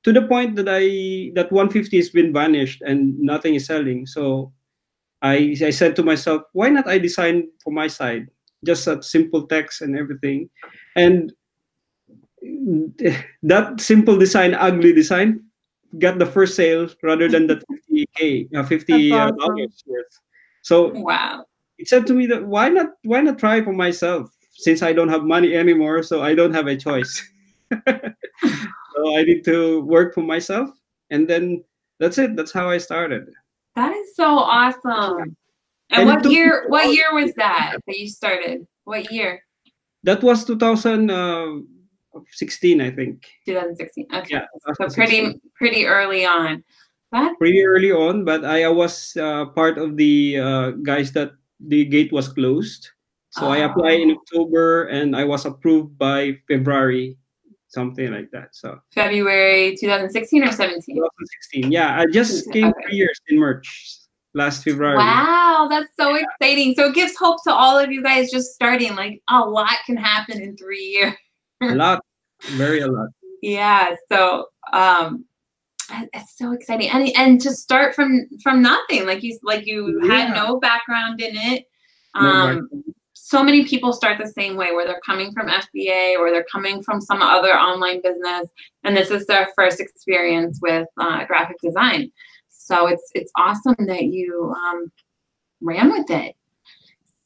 to 0.02 0.12
the 0.12 0.22
point 0.22 0.56
that 0.56 0.68
I 0.68 1.32
that 1.34 1.52
150 1.52 1.96
has 1.96 2.10
been 2.10 2.32
vanished 2.32 2.82
and 2.82 3.18
nothing 3.18 3.54
is 3.54 3.66
selling. 3.66 4.06
So 4.06 4.52
I 5.22 5.56
I 5.62 5.70
said 5.70 5.96
to 5.96 6.02
myself, 6.02 6.42
why 6.52 6.68
not 6.68 6.88
I 6.88 6.98
design 6.98 7.48
for 7.62 7.72
my 7.72 7.86
side, 7.86 8.28
just 8.64 8.86
a 8.86 9.02
simple 9.02 9.46
text 9.46 9.82
and 9.82 9.96
everything, 9.96 10.48
and 10.96 11.32
that 13.42 13.80
simple 13.80 14.16
design, 14.16 14.54
ugly 14.54 14.92
design, 14.92 15.44
got 15.98 16.18
the 16.18 16.26
first 16.26 16.56
sale 16.56 16.88
rather 17.02 17.28
than 17.28 17.46
the 17.46 17.60
50k, 17.90 18.48
uh, 18.56 18.64
50 18.64 19.12
uh, 19.12 19.30
dollars 19.32 19.84
worth. 19.86 20.20
So 20.62 20.92
wow, 20.94 21.44
it 21.78 21.88
said 21.88 22.06
to 22.06 22.14
me 22.14 22.26
that 22.26 22.46
why 22.46 22.68
not 22.68 22.96
why 23.04 23.20
not 23.20 23.38
try 23.38 23.62
for 23.62 23.72
myself 23.72 24.30
since 24.54 24.82
I 24.82 24.92
don't 24.92 25.08
have 25.08 25.24
money 25.24 25.54
anymore, 25.54 26.02
so 26.02 26.22
I 26.22 26.34
don't 26.34 26.54
have 26.54 26.66
a 26.66 26.76
choice. 26.76 27.20
so 29.00 29.16
I 29.16 29.22
need 29.22 29.44
to 29.44 29.82
work 29.82 30.14
for 30.14 30.22
myself, 30.22 30.70
and 31.10 31.28
then 31.28 31.62
that's 31.98 32.16
it. 32.18 32.36
That's 32.36 32.52
how 32.52 32.68
I 32.68 32.78
started. 32.78 33.30
That 33.76 33.94
is 33.94 34.16
so 34.16 34.38
awesome. 34.38 35.36
And, 35.90 36.00
and 36.08 36.08
what 36.08 36.24
year? 36.30 36.64
What 36.68 36.94
year 36.94 37.12
was 37.12 37.34
that 37.34 37.76
that 37.86 37.98
you 37.98 38.08
started? 38.08 38.66
What 38.84 39.10
year? 39.10 39.42
That 40.02 40.22
was 40.22 40.44
2016, 40.44 42.80
I 42.80 42.90
think. 42.90 43.26
2016. 43.46 44.06
Okay. 44.12 44.26
Yeah, 44.30 44.46
so 44.64 44.72
pretty 44.94 45.40
pretty 45.54 45.86
early 45.86 46.24
on. 46.24 46.64
That 47.12 47.38
pretty 47.38 47.64
early 47.64 47.92
on, 47.92 48.24
but 48.24 48.44
I, 48.44 48.64
I 48.64 48.68
was 48.68 49.16
uh, 49.16 49.46
part 49.46 49.78
of 49.78 49.96
the 49.96 50.38
uh, 50.38 50.70
guys 50.82 51.12
that 51.12 51.32
the 51.58 51.84
gate 51.84 52.12
was 52.12 52.28
closed. 52.28 52.90
So 53.30 53.46
oh. 53.46 53.50
I 53.50 53.58
applied 53.58 54.00
in 54.00 54.10
October 54.10 54.86
and 54.86 55.14
I 55.14 55.24
was 55.24 55.44
approved 55.44 55.96
by 55.98 56.38
February 56.48 57.16
something 57.70 58.12
like 58.12 58.30
that. 58.32 58.54
So 58.54 58.78
February 58.92 59.76
2016 59.76 60.44
or 60.44 60.52
17? 60.52 60.96
2016. 60.96 61.72
Yeah, 61.72 61.98
I 61.98 62.06
just 62.06 62.50
came 62.52 62.66
okay. 62.66 62.82
three 62.88 62.96
years 62.96 63.18
in 63.28 63.38
March 63.38 63.96
last 64.34 64.64
February. 64.64 64.96
Wow, 64.96 65.68
that's 65.70 65.88
so 65.98 66.14
yeah. 66.14 66.22
exciting. 66.22 66.74
So 66.74 66.86
it 66.86 66.94
gives 66.94 67.16
hope 67.16 67.42
to 67.44 67.52
all 67.52 67.78
of 67.78 67.90
you 67.90 68.02
guys 68.02 68.30
just 68.30 68.52
starting. 68.52 68.94
Like 68.94 69.22
a 69.28 69.40
lot 69.40 69.76
can 69.86 69.96
happen 69.96 70.40
in 70.40 70.56
three 70.56 70.84
years. 70.84 71.14
a 71.62 71.74
lot, 71.74 72.04
very 72.42 72.80
a 72.80 72.86
lot. 72.86 73.08
Yeah. 73.42 73.94
So 74.10 74.46
um 74.72 75.24
it's 76.12 76.38
so 76.38 76.52
exciting 76.52 76.88
and 76.90 77.10
and 77.16 77.40
to 77.40 77.50
start 77.50 77.94
from 77.96 78.28
from 78.42 78.62
nothing 78.62 79.06
like 79.06 79.24
you 79.24 79.36
like 79.42 79.66
you 79.66 80.00
yeah. 80.04 80.12
had 80.12 80.34
no 80.34 80.60
background 80.60 81.20
in 81.20 81.34
it 81.34 81.64
um 82.14 82.68
no 82.72 82.82
so 83.30 83.44
many 83.44 83.64
people 83.64 83.92
start 83.92 84.18
the 84.18 84.26
same 84.26 84.56
way 84.56 84.72
where 84.72 84.84
they're 84.84 85.00
coming 85.06 85.30
from 85.30 85.46
FBA 85.46 86.18
or 86.18 86.32
they're 86.32 86.50
coming 86.50 86.82
from 86.82 87.00
some 87.00 87.22
other 87.22 87.52
online 87.52 88.02
business 88.02 88.48
and 88.82 88.96
this 88.96 89.12
is 89.12 89.24
their 89.26 89.46
first 89.54 89.78
experience 89.78 90.58
with 90.60 90.88
uh, 90.98 91.24
graphic 91.26 91.56
design. 91.62 92.10
So 92.48 92.88
it's 92.88 93.08
it's 93.14 93.30
awesome 93.38 93.86
that 93.86 94.06
you 94.06 94.52
um, 94.58 94.90
ran 95.60 95.92
with 95.92 96.10
it. 96.10 96.34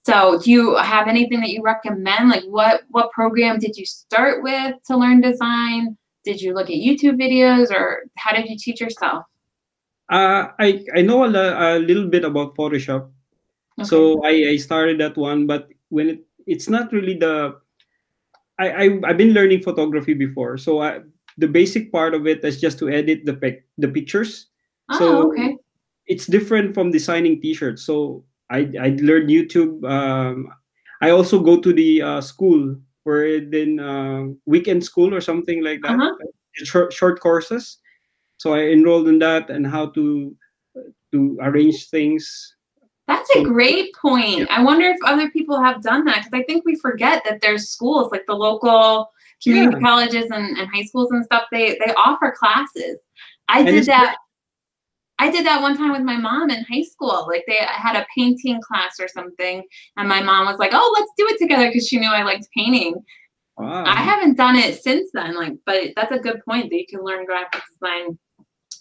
So 0.04 0.38
do 0.40 0.50
you 0.50 0.76
have 0.76 1.08
anything 1.08 1.40
that 1.40 1.48
you 1.48 1.62
recommend? 1.62 2.28
Like 2.28 2.44
what 2.44 2.82
what 2.90 3.10
program 3.12 3.58
did 3.58 3.74
you 3.74 3.86
start 3.86 4.42
with 4.42 4.74
to 4.88 4.98
learn 4.98 5.22
design? 5.22 5.96
Did 6.22 6.38
you 6.38 6.52
look 6.52 6.68
at 6.68 6.76
YouTube 6.76 7.18
videos 7.18 7.70
or 7.70 8.04
how 8.18 8.36
did 8.36 8.50
you 8.50 8.58
teach 8.58 8.78
yourself? 8.78 9.24
Uh, 10.10 10.48
I, 10.58 10.84
I 10.94 11.00
know 11.00 11.24
a, 11.24 11.28
a 11.28 11.78
little 11.78 12.08
bit 12.08 12.24
about 12.24 12.54
Photoshop. 12.56 13.10
Okay. 13.80 13.88
So 13.88 14.22
I, 14.22 14.50
I 14.52 14.56
started 14.56 15.00
that 15.00 15.16
one, 15.16 15.46
but 15.46 15.68
when 15.88 16.08
it 16.08 16.26
it's 16.46 16.68
not 16.68 16.92
really 16.92 17.14
the 17.14 17.56
I, 18.58 18.70
I 18.70 18.84
I've 19.04 19.16
been 19.16 19.32
learning 19.32 19.62
photography 19.62 20.14
before, 20.14 20.58
so 20.58 20.82
I, 20.82 21.00
the 21.38 21.48
basic 21.48 21.90
part 21.90 22.14
of 22.14 22.26
it 22.26 22.44
is 22.44 22.60
just 22.60 22.78
to 22.78 22.88
edit 22.88 23.24
the 23.24 23.34
pic, 23.34 23.66
the 23.78 23.88
pictures. 23.88 24.48
Oh, 24.90 24.98
so 24.98 25.32
okay. 25.32 25.56
It's 26.06 26.26
different 26.26 26.74
from 26.74 26.90
designing 26.90 27.40
T-shirts. 27.40 27.82
So 27.82 28.24
I 28.50 28.70
I 28.78 28.88
learned 29.00 29.30
YouTube. 29.30 29.82
Um, 29.88 30.52
I 31.00 31.10
also 31.10 31.40
go 31.40 31.60
to 31.60 31.72
the 31.72 32.02
uh, 32.02 32.20
school 32.20 32.76
where 33.04 33.40
then 33.40 33.80
uh, 33.80 34.24
weekend 34.46 34.84
school 34.84 35.14
or 35.14 35.20
something 35.20 35.62
like 35.64 35.80
that. 35.82 35.98
Uh-huh. 35.98 36.14
Short 36.54 36.92
short 36.92 37.20
courses. 37.20 37.78
So 38.36 38.54
I 38.54 38.68
enrolled 38.68 39.08
in 39.08 39.18
that 39.20 39.50
and 39.50 39.66
how 39.66 39.90
to 39.96 40.36
to 41.12 41.38
arrange 41.40 41.88
things 41.88 42.54
that's 43.06 43.28
a 43.36 43.42
great 43.42 43.94
point. 43.94 44.50
I 44.50 44.62
wonder 44.62 44.86
if 44.86 44.96
other 45.04 45.30
people 45.30 45.60
have 45.60 45.82
done 45.82 46.04
that 46.06 46.24
because 46.24 46.32
I 46.32 46.42
think 46.44 46.64
we 46.64 46.76
forget 46.76 47.22
that 47.24 47.40
there's 47.40 47.68
schools 47.68 48.10
like 48.10 48.24
the 48.26 48.34
local 48.34 49.10
community 49.42 49.76
yeah. 49.76 49.86
colleges 49.86 50.30
and, 50.30 50.56
and 50.56 50.68
high 50.72 50.84
schools 50.84 51.10
and 51.10 51.24
stuff. 51.24 51.44
They 51.52 51.78
they 51.84 51.92
offer 51.96 52.34
classes. 52.36 52.98
I 53.48 53.60
and 53.60 53.68
did 53.68 53.86
that. 53.86 54.16
I 55.18 55.30
did 55.30 55.46
that 55.46 55.62
one 55.62 55.76
time 55.76 55.92
with 55.92 56.02
my 56.02 56.16
mom 56.16 56.50
in 56.50 56.64
high 56.64 56.82
school. 56.82 57.26
Like 57.28 57.44
they 57.46 57.58
had 57.60 57.94
a 57.94 58.06
painting 58.16 58.60
class 58.62 58.98
or 58.98 59.08
something, 59.08 59.62
and 59.96 60.08
my 60.08 60.22
mom 60.22 60.46
was 60.46 60.58
like, 60.58 60.70
"Oh, 60.72 60.94
let's 60.98 61.12
do 61.18 61.26
it 61.28 61.38
together," 61.38 61.68
because 61.68 61.86
she 61.86 61.98
knew 61.98 62.10
I 62.10 62.22
liked 62.22 62.48
painting. 62.56 62.94
Wow. 63.58 63.84
I 63.84 63.96
haven't 63.96 64.36
done 64.36 64.56
it 64.56 64.82
since 64.82 65.10
then. 65.12 65.36
Like, 65.36 65.54
but 65.66 65.92
that's 65.94 66.10
a 66.10 66.18
good 66.18 66.42
point 66.44 66.70
that 66.70 66.76
you 66.76 66.86
can 66.88 67.04
learn 67.04 67.26
graphic 67.26 67.62
design 67.70 68.18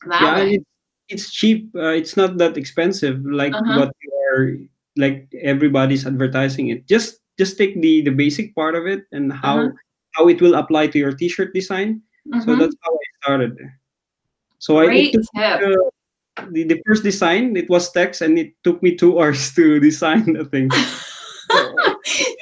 that 0.08 0.22
yeah, 0.22 0.36
way 0.36 0.64
it's 1.10 1.32
cheap. 1.32 1.70
Uh, 1.76 1.90
it's 1.90 2.18
not 2.18 2.38
that 2.38 2.58
expensive 2.58 3.24
like 3.26 3.54
uh-huh. 3.54 3.80
what 3.80 3.96
you 4.02 4.12
are 4.34 4.58
like 4.98 5.30
everybody's 5.42 6.06
advertising 6.06 6.70
it. 6.70 6.88
Just 6.88 7.22
just 7.38 7.58
take 7.58 7.80
the 7.82 8.02
the 8.02 8.12
basic 8.12 8.54
part 8.56 8.74
of 8.74 8.86
it 8.88 9.06
and 9.12 9.32
how 9.32 9.70
uh-huh. 9.70 9.72
how 10.14 10.28
it 10.28 10.42
will 10.42 10.56
apply 10.56 10.88
to 10.88 10.98
your 10.98 11.14
t-shirt 11.14 11.54
design. 11.54 12.02
Uh-huh. 12.34 12.42
So 12.42 12.48
mm-hmm. 12.52 12.62
that's 12.62 12.76
how 12.82 12.94
I 12.94 13.08
started. 13.22 13.54
So 14.60 14.82
Great 14.82 15.16
I 15.38 15.60
took, 15.60 15.70
uh, 15.70 16.48
the, 16.52 16.64
the 16.64 16.82
first 16.88 17.04
design 17.04 17.56
it 17.58 17.70
was 17.70 17.92
text 17.92 18.22
and 18.22 18.40
it 18.40 18.54
took 18.64 18.82
me 18.82 18.96
two 18.96 19.20
hours 19.20 19.54
to 19.54 19.80
design 19.80 20.34
the 20.34 20.46
thing. 20.46 20.70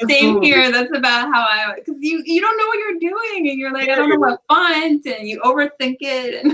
Same 0.09 0.35
so, 0.35 0.41
here. 0.41 0.71
That's 0.71 0.95
about 0.95 1.29
how 1.33 1.41
I 1.41 1.75
because 1.75 1.97
you 1.99 2.21
you 2.25 2.41
don't 2.41 2.57
know 2.57 2.67
what 2.67 2.79
you're 2.79 2.99
doing 2.99 3.49
and 3.49 3.59
you're 3.59 3.73
like 3.73 3.89
I 3.89 3.95
don't 3.95 4.09
know 4.09 4.19
what 4.19 4.41
font 4.47 5.05
and 5.05 5.27
you 5.27 5.39
overthink 5.41 5.97
it. 6.01 6.45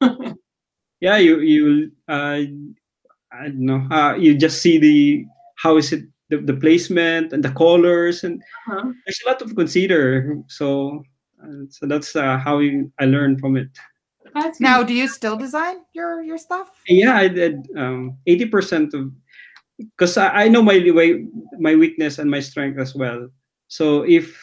And 0.00 0.36
yeah 1.00 1.16
you 1.16 1.40
you 1.40 1.92
uh, 2.08 2.40
i 3.40 3.44
don't 3.44 3.66
know. 3.66 3.86
Uh, 3.90 4.14
you 4.14 4.36
just 4.36 4.62
see 4.62 4.78
the 4.78 5.24
how 5.56 5.76
is 5.76 5.92
it 5.92 6.04
the, 6.28 6.38
the 6.38 6.54
placement 6.54 7.32
and 7.32 7.44
the 7.44 7.50
colors 7.52 8.24
and 8.24 8.42
uh-huh. 8.68 8.90
there's 9.06 9.20
a 9.24 9.28
lot 9.28 9.38
to 9.38 9.54
consider. 9.54 10.36
So 10.48 11.02
uh, 11.42 11.66
so 11.70 11.86
that's 11.86 12.16
uh, 12.16 12.38
how 12.38 12.58
you, 12.58 12.90
i 12.98 13.04
learned 13.04 13.40
from 13.40 13.56
it. 13.56 13.68
That's 14.34 14.60
now 14.60 14.82
do 14.82 14.92
you 14.92 15.08
still 15.08 15.36
design 15.36 15.76
your 15.92 16.22
your 16.22 16.38
stuff? 16.38 16.70
Yeah 16.88 17.16
i 17.16 17.28
did 17.28 17.68
um 17.76 18.18
80% 18.28 18.94
of 18.94 19.12
because 19.78 20.16
I, 20.16 20.44
I 20.44 20.48
know 20.48 20.62
my 20.62 20.78
way 20.92 21.26
my 21.58 21.74
weakness 21.74 22.18
and 22.18 22.30
my 22.30 22.40
strength 22.40 22.78
as 22.78 22.94
well. 22.94 23.28
So 23.68 24.02
if 24.02 24.36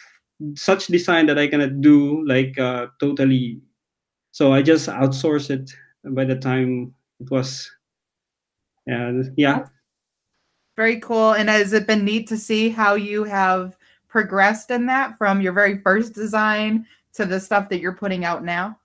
such 0.56 0.86
design 0.88 1.26
that 1.26 1.38
i 1.38 1.46
cannot 1.46 1.80
do 1.80 2.26
like 2.26 2.58
uh 2.58 2.86
totally 3.00 3.60
so 4.32 4.52
i 4.52 4.60
just 4.60 4.88
outsource 4.88 5.48
it 5.48 5.70
by 6.10 6.24
the 6.24 6.36
time 6.36 6.92
it 7.20 7.30
was 7.30 7.70
and 8.86 9.32
yeah. 9.36 9.66
Very 10.76 10.98
cool. 11.00 11.32
And 11.32 11.48
has 11.48 11.72
it 11.72 11.86
been 11.86 12.04
neat 12.04 12.26
to 12.28 12.36
see 12.36 12.68
how 12.68 12.94
you 12.94 13.24
have 13.24 13.76
progressed 14.08 14.70
in 14.70 14.86
that 14.86 15.16
from 15.18 15.40
your 15.40 15.52
very 15.52 15.78
first 15.78 16.14
design 16.14 16.86
to 17.14 17.24
the 17.24 17.38
stuff 17.38 17.68
that 17.68 17.80
you're 17.80 17.92
putting 17.94 18.24
out 18.24 18.44
now? 18.44 18.78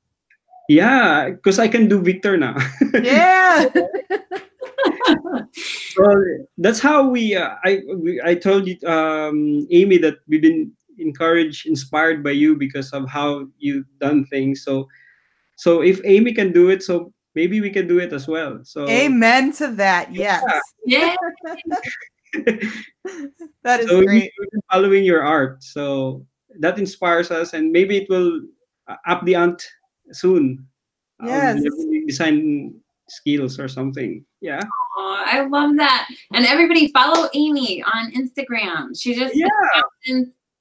Yeah 0.67 1.31
because 1.31 1.57
i 1.57 1.67
can 1.67 1.87
do 1.87 2.01
vector 2.01 2.37
now. 2.37 2.55
Yeah. 3.03 3.69
Well, 5.97 6.23
that's 6.57 6.79
how 6.79 7.07
we. 7.09 7.35
Uh, 7.35 7.55
I 7.65 7.81
we, 7.95 8.21
I 8.23 8.35
told 8.35 8.67
you, 8.67 8.77
um, 8.87 9.67
Amy, 9.71 9.97
that 9.97 10.19
we've 10.27 10.41
been 10.41 10.71
encouraged, 10.97 11.67
inspired 11.67 12.23
by 12.23 12.31
you 12.31 12.55
because 12.55 12.91
of 12.93 13.09
how 13.09 13.47
you've 13.57 13.87
done 13.99 14.25
things. 14.25 14.63
So, 14.63 14.87
so 15.55 15.81
if 15.81 15.99
Amy 16.05 16.33
can 16.33 16.51
do 16.51 16.69
it, 16.69 16.83
so 16.83 17.11
maybe 17.35 17.61
we 17.61 17.69
can 17.69 17.87
do 17.87 17.99
it 17.99 18.13
as 18.13 18.27
well. 18.27 18.59
So, 18.63 18.87
amen 18.89 19.53
to 19.53 19.67
that. 19.75 20.13
Yes. 20.13 20.43
Yeah. 20.85 21.15
that 23.63 23.79
is 23.79 23.89
so 23.89 24.03
great. 24.03 24.31
we've 24.39 24.51
been 24.51 24.61
following 24.71 25.03
your 25.03 25.23
art, 25.23 25.63
so 25.63 26.25
that 26.59 26.77
inspires 26.77 27.31
us, 27.31 27.53
and 27.53 27.71
maybe 27.71 27.97
it 27.97 28.09
will 28.09 28.41
uh, 28.87 28.95
up 29.07 29.25
the 29.25 29.35
ant 29.35 29.63
soon. 30.11 30.65
Um, 31.19 31.27
Yes. 31.27 31.63
design 32.07 32.79
skills 33.09 33.59
or 33.59 33.67
something. 33.67 34.23
Yeah. 34.41 34.61
Aw, 34.97 35.23
I 35.25 35.45
love 35.47 35.75
that. 35.77 36.07
And 36.33 36.45
everybody 36.45 36.91
follow 36.91 37.27
Amy 37.33 37.83
on 37.83 38.11
Instagram. 38.13 38.99
She 38.99 39.15
just 39.15 39.35
Yeah. 39.35 39.47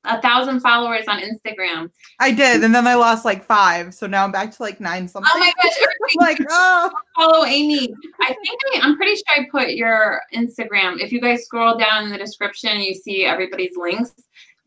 A 0.04 0.20
thousand, 0.20 0.60
followers 0.60 1.04
on 1.08 1.20
Instagram. 1.20 1.90
I 2.20 2.30
did, 2.32 2.62
and 2.62 2.74
then 2.74 2.86
I 2.86 2.94
lost 2.94 3.24
like 3.24 3.44
five, 3.44 3.92
so 3.92 4.06
now 4.06 4.24
I'm 4.24 4.32
back 4.32 4.54
to 4.56 4.62
like 4.62 4.80
nine 4.80 5.08
something. 5.08 5.30
Oh 5.34 5.38
my 5.38 5.52
gosh, 5.62 5.76
like, 6.16 6.38
oh, 6.50 6.90
follow 7.16 7.44
Amy. 7.44 7.92
I 8.20 8.26
think 8.26 8.60
I, 8.74 8.80
I'm 8.82 8.96
pretty 8.96 9.16
sure 9.16 9.24
I 9.36 9.46
put 9.50 9.74
your 9.74 10.20
Instagram. 10.34 11.00
If 11.00 11.12
you 11.12 11.20
guys 11.20 11.44
scroll 11.44 11.76
down 11.76 12.04
in 12.04 12.10
the 12.10 12.18
description, 12.18 12.80
you 12.80 12.94
see 12.94 13.24
everybody's 13.24 13.76
links, 13.76 14.12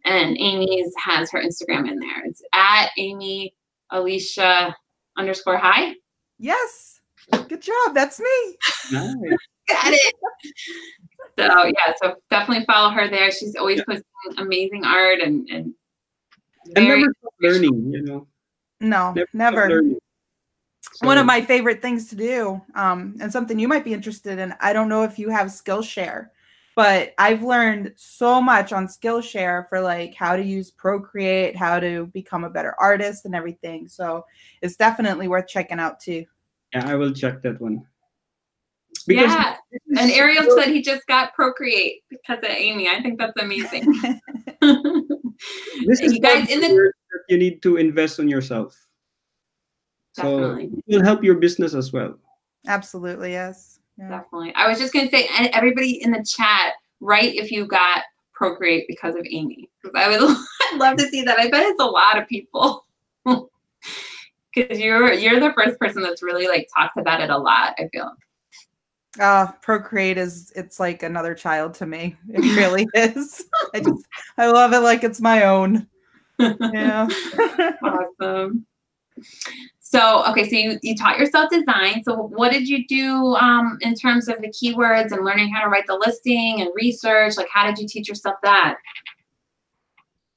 and 0.06 0.38
Amy's 0.38 0.94
has 0.98 1.32
her 1.32 1.42
Instagram 1.42 1.90
in 1.90 2.00
there. 2.00 2.26
It's 2.26 2.42
at 2.54 2.90
Amy 2.98 3.54
Alicia 3.90 4.76
underscore 5.18 5.58
hi. 5.58 5.94
yes, 6.40 7.02
good 7.48 7.62
job. 7.62 7.94
That's 7.94 8.20
me. 8.20 8.58
Nice. 8.92 9.16
Got 9.68 9.94
it. 9.94 10.14
So 11.48 11.66
yeah, 11.66 11.94
so 12.02 12.16
definitely 12.30 12.66
follow 12.66 12.90
her 12.92 13.10
there. 13.10 13.32
She's 13.32 13.56
always 13.56 13.82
posting 13.84 14.04
amazing 14.38 14.84
art 14.86 15.20
and 15.22 15.50
and 15.50 15.74
And 16.76 16.88
never 16.88 17.14
learning. 17.42 17.92
You 17.92 18.02
know. 18.02 18.28
No, 18.80 19.14
Never 19.14 19.28
never. 19.34 19.70
learning. 19.70 19.98
One 21.02 21.18
of 21.18 21.26
my 21.26 21.42
favorite 21.42 21.82
things 21.82 22.10
to 22.10 22.16
do, 22.16 22.62
um, 22.76 23.16
and 23.22 23.32
something 23.32 23.58
you 23.58 23.68
might 23.68 23.84
be 23.84 23.94
interested 23.94 24.40
in. 24.40 24.54
I 24.60 24.74
don't 24.74 24.90
know 24.90 25.04
if 25.04 25.18
you 25.18 25.30
have 25.30 25.48
Skillshare, 25.48 26.30
but 26.76 27.14
I've 27.18 27.44
learned 27.44 27.94
so 27.96 28.42
much 28.42 28.72
on 28.72 28.88
Skillshare 28.88 29.68
for 29.70 29.80
like 29.80 30.14
how 30.16 30.36
to 30.36 30.44
use 30.44 30.70
Procreate, 30.72 31.56
how 31.56 31.80
to 31.80 32.08
become 32.08 32.44
a 32.44 32.50
better 32.50 32.76
artist, 32.80 33.26
and 33.26 33.36
everything. 33.36 33.88
So 33.88 34.26
it's 34.62 34.76
definitely 34.76 35.28
worth 35.28 35.48
checking 35.48 35.80
out 35.80 36.00
too. 36.00 36.26
Yeah, 36.74 36.88
I 36.88 36.96
will 36.96 37.14
check 37.14 37.42
that 37.44 37.60
one. 37.60 37.86
Yeah. 39.08 39.56
And 39.98 40.10
is- 40.10 40.18
Ariel 40.18 40.46
said 40.58 40.68
he 40.70 40.82
just 40.82 41.06
got 41.08 41.34
Procreate 41.34 42.04
because 42.10 42.40
of 42.40 42.50
Amy. 42.50 42.88
I 42.90 43.02
think 43.02 43.18
that's 43.20 43.40
amazing. 43.42 43.86
this 45.86 46.02
is 46.02 46.14
you 46.14 46.20
guys 46.20 46.50
in 46.50 46.62
the- 46.62 46.92
you 47.30 47.38
need 47.38 47.62
to 47.64 47.78
invest 47.78 48.20
on 48.20 48.28
yourself. 48.28 48.78
So 50.14 50.24
Definitely. 50.24 50.84
it 50.88 50.96
will 50.98 51.04
help 51.04 51.24
your 51.24 51.36
business 51.36 51.74
as 51.74 51.94
well. 51.94 52.18
Absolutely, 52.68 53.32
yes. 53.32 53.80
Yeah. 53.98 54.10
Definitely. 54.10 54.54
I 54.56 54.68
was 54.68 54.78
just 54.80 54.94
gonna 54.94 55.10
say, 55.10 55.28
and 55.38 55.48
everybody 55.54 56.02
in 56.04 56.12
the 56.12 56.24
chat, 56.24 56.74
write 57.00 57.36
if 57.36 57.52
you 57.52 57.66
got 57.66 58.04
Procreate 58.34 58.86
because 58.88 59.16
of 59.16 59.26
Amy. 59.30 59.70
'Cause 59.82 59.92
I 59.96 60.08
would 60.10 60.22
I'd 60.74 60.78
love 60.80 60.98
to 60.98 61.08
see 61.08 61.22
that. 61.24 61.40
I 61.40 61.50
bet 61.50 61.66
it's 61.66 61.82
a 61.82 61.86
lot 61.86 62.18
of 62.22 62.28
people. 62.28 62.86
Because 64.54 64.80
you're 64.80 65.14
you're 65.14 65.40
the 65.40 65.54
first 65.54 65.80
person 65.80 66.04
that's 66.04 66.22
really 66.22 66.46
like 66.46 66.68
talked 66.78 66.98
about 66.98 67.22
it 67.22 67.30
a 67.30 67.38
lot. 67.38 67.74
I 67.80 67.88
feel. 67.94 68.12
Uh, 69.20 69.52
Procreate 69.62 70.18
is 70.18 70.54
it's 70.56 70.80
like 70.80 71.04
another 71.04 71.36
child 71.36 71.74
to 71.76 71.86
me. 71.86 72.16
It 72.30 72.56
really 72.56 72.88
is. 72.94 73.46
I 73.74 73.82
just 73.82 74.06
I 74.38 74.48
love 74.48 74.74
it 74.74 74.80
like 74.80 75.04
it's 75.04 75.20
my 75.20 75.44
own. 75.44 75.88
Yeah. 76.40 77.08
awesome. 77.84 78.66
So, 79.80 80.24
okay, 80.30 80.50
so 80.50 80.56
you, 80.56 80.80
you 80.82 80.96
taught 80.96 81.20
yourself 81.20 81.50
design. 81.50 82.02
So, 82.04 82.16
what 82.16 82.54
did 82.54 82.68
you 82.68 82.88
do 82.88 83.36
um, 83.36 83.78
in 83.82 83.94
terms 83.94 84.30
of 84.30 84.42
the 84.42 84.48
keywords 84.48 85.12
and 85.12 85.26
learning 85.26 85.54
how 85.54 85.64
to 85.64 85.68
write 85.68 85.86
the 85.86 85.96
listing 85.96 86.62
and 86.62 86.70
research? 86.74 87.36
Like, 87.36 87.50
how 87.52 87.68
did 87.68 87.78
you 87.78 87.88
teach 87.88 88.08
yourself 88.08 88.38
that? 88.42 88.78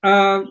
Uh, 0.03 0.43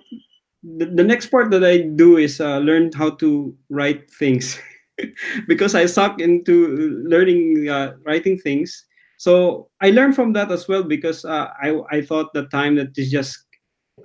the, 0.63 0.85
the 0.85 1.03
next 1.03 1.27
part 1.27 1.51
that 1.51 1.65
I 1.65 1.79
do 1.79 2.15
is 2.15 2.39
uh, 2.39 2.59
learn 2.59 2.91
how 2.93 3.09
to 3.09 3.53
write 3.69 4.09
things 4.09 4.57
because 5.47 5.75
I 5.75 5.85
suck 5.85 6.19
into 6.21 7.01
learning 7.05 7.69
uh, 7.69 7.95
writing 8.05 8.37
things. 8.37 8.85
So 9.17 9.69
I 9.81 9.91
learned 9.91 10.15
from 10.15 10.33
that 10.33 10.51
as 10.51 10.67
well 10.67 10.83
because 10.83 11.25
uh, 11.25 11.49
I 11.61 11.79
I 11.91 12.01
thought 12.01 12.33
the 12.33 12.45
time 12.47 12.75
that 12.75 12.97
is 12.97 13.11
just 13.11 13.37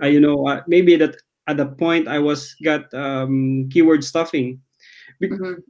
uh, 0.03 0.07
you 0.07 0.21
know 0.21 0.47
uh, 0.47 0.63
maybe 0.67 0.97
that 0.97 1.17
at 1.49 1.57
the 1.57 1.67
point 1.67 2.09
I 2.09 2.19
was 2.19 2.55
got 2.65 2.93
um, 2.95 3.69
keyword 3.73 4.05
stuffing. 4.05 4.61
Mhm. 5.23 5.63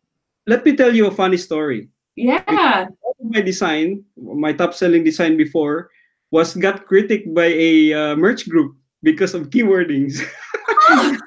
Let 0.47 0.65
me 0.65 0.77
tell 0.77 0.95
you 0.95 1.07
a 1.07 1.15
funny 1.15 1.37
story. 1.37 1.89
Yeah. 2.17 2.89
my 3.23 3.41
design, 3.41 4.05
my 4.17 4.53
top 4.53 4.75
selling 4.75 5.05
design 5.05 5.37
before, 5.37 5.91
was 6.31 6.55
got 6.57 6.87
critiqued 6.87 7.35
by 7.35 7.53
a 7.53 7.93
uh, 7.93 8.17
merch 8.17 8.49
group 8.49 8.77
because 9.03 9.35
of 9.35 9.51
keywordings. 9.51 10.19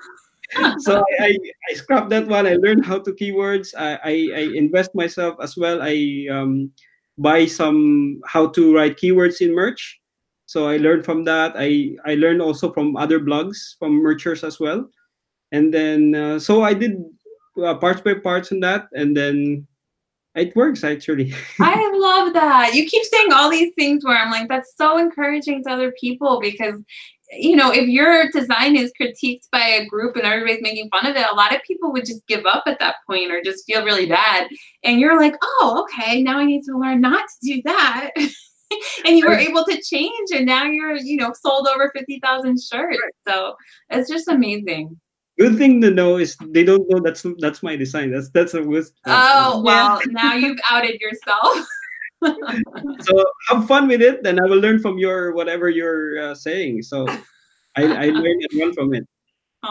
so 0.80 1.04
I, 1.20 1.26
I, 1.26 1.38
I 1.70 1.74
scrapped 1.74 2.10
that 2.10 2.28
one. 2.28 2.48
I 2.48 2.56
learned 2.56 2.86
how 2.86 3.00
to 3.00 3.12
keywords. 3.12 3.74
I, 3.78 4.00
I, 4.04 4.14
I 4.36 4.42
invest 4.56 4.94
myself 4.96 5.38
as 5.42 5.56
well. 5.58 5.80
I 5.82 6.28
um, 6.32 6.72
buy 7.18 7.46
some 7.46 8.22
how 8.26 8.48
to 8.48 8.76
write 8.76 8.98
keywords 8.98 9.42
in 9.42 9.54
merch. 9.54 10.00
So 10.46 10.68
I 10.68 10.78
learned 10.78 11.06
from 11.06 11.24
that. 11.26 11.54
I, 11.56 11.96
I 12.06 12.16
learned 12.16 12.42
also 12.42 12.74
from 12.74 12.98
other 12.98 13.20
blogs 13.20 13.78
from 13.80 13.94
merchers 13.94 14.44
as 14.44 14.60
well. 14.60 14.90
And 15.52 15.74
then 15.74 16.16
uh, 16.16 16.40
so 16.40 16.64
I 16.64 16.74
did 16.74 17.04
uh, 17.62 17.76
parts 17.76 18.02
by 18.02 18.16
parts 18.16 18.52
on 18.52 18.60
that, 18.62 18.88
and 18.94 19.16
then 19.16 19.68
it 20.36 20.56
works 20.56 20.84
actually. 20.84 21.34
I 21.60 21.92
love 21.94 22.34
that. 22.34 22.74
You 22.74 22.88
keep 22.88 23.04
saying 23.04 23.34
all 23.34 23.50
these 23.50 23.74
things 23.78 24.06
where 24.06 24.18
I'm 24.18 24.32
like, 24.32 24.48
that's 24.48 24.74
so 24.78 24.98
encouraging 24.98 25.64
to 25.64 25.72
other 25.72 25.94
people 26.00 26.40
because, 26.40 26.76
you 27.32 27.56
know, 27.56 27.72
if 27.72 27.88
your 27.88 28.30
design 28.32 28.76
is 28.76 28.92
critiqued 29.00 29.48
by 29.52 29.62
a 29.62 29.86
group 29.86 30.16
and 30.16 30.26
everybody's 30.26 30.62
making 30.62 30.90
fun 30.90 31.06
of 31.06 31.16
it, 31.16 31.26
a 31.32 31.36
lot 31.36 31.56
of 31.56 31.62
people 31.64 31.92
would 31.92 32.06
just 32.06 32.26
give 32.28 32.46
up 32.46 32.64
at 32.68 32.80
that 32.80 32.96
point 33.08 33.32
or 33.32 33.42
just 33.42 33.66
feel 33.66 33.86
really 33.86 34.06
bad. 34.06 34.48
And 34.84 35.00
you're 35.00 35.20
like, 35.20 35.36
oh, 35.42 35.86
okay, 35.86 36.22
now 36.22 36.40
I 36.40 36.46
need 36.46 36.64
to 36.64 36.78
learn 36.78 37.00
not 37.00 37.26
to 37.28 37.54
do 37.54 37.62
that. 37.66 38.12
and 39.06 39.18
you 39.18 39.28
were 39.28 39.38
able 39.38 39.64
to 39.66 39.82
change, 39.82 40.30
and 40.34 40.46
now 40.46 40.66
you're, 40.66 40.96
you 40.96 41.18
know, 41.18 41.34
sold 41.40 41.68
over 41.68 41.92
50,000 41.96 42.60
shirts. 42.62 42.98
So 43.28 43.56
it's 43.90 44.10
just 44.10 44.28
amazing. 44.28 45.00
Good 45.40 45.58
thing 45.58 45.82
to 45.82 45.90
know 45.90 46.18
is 46.18 46.36
they 46.50 46.64
don't 46.64 46.88
know 46.90 47.00
that's 47.00 47.26
that's 47.40 47.64
my 47.64 47.76
design. 47.76 48.12
That's 48.12 48.30
that's 48.30 48.54
a 48.54 48.62
wisp. 48.62 48.94
Oh, 49.06 49.62
well, 49.64 50.00
now 50.08 50.36
you've 50.36 50.60
outed 50.70 51.00
yourself. 51.00 51.66
so 53.02 53.26
have 53.50 53.68
fun 53.68 53.88
with 53.88 54.02
it, 54.02 54.24
then 54.24 54.40
I 54.40 54.44
will 54.44 54.60
learn 54.60 54.80
from 54.80 54.98
your 54.98 55.34
whatever 55.34 55.70
you're 55.70 56.20
uh, 56.22 56.36
saying. 56.36 56.84
So 56.84 57.08
I 57.76 57.84
I 57.84 58.06
learn 58.10 58.40
and 58.50 58.62
run 58.62 58.74
from 58.74 58.94
it. 58.94 59.08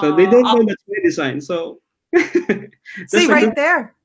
So 0.01 0.15
they 0.15 0.27
don't 0.27 0.43
know 0.43 0.65
that's 0.65 0.83
my 0.89 0.99
design. 1.03 1.41
So 1.41 1.81
See 2.17 3.27
right 3.27 3.47
good- 3.47 3.57
there. 3.57 3.97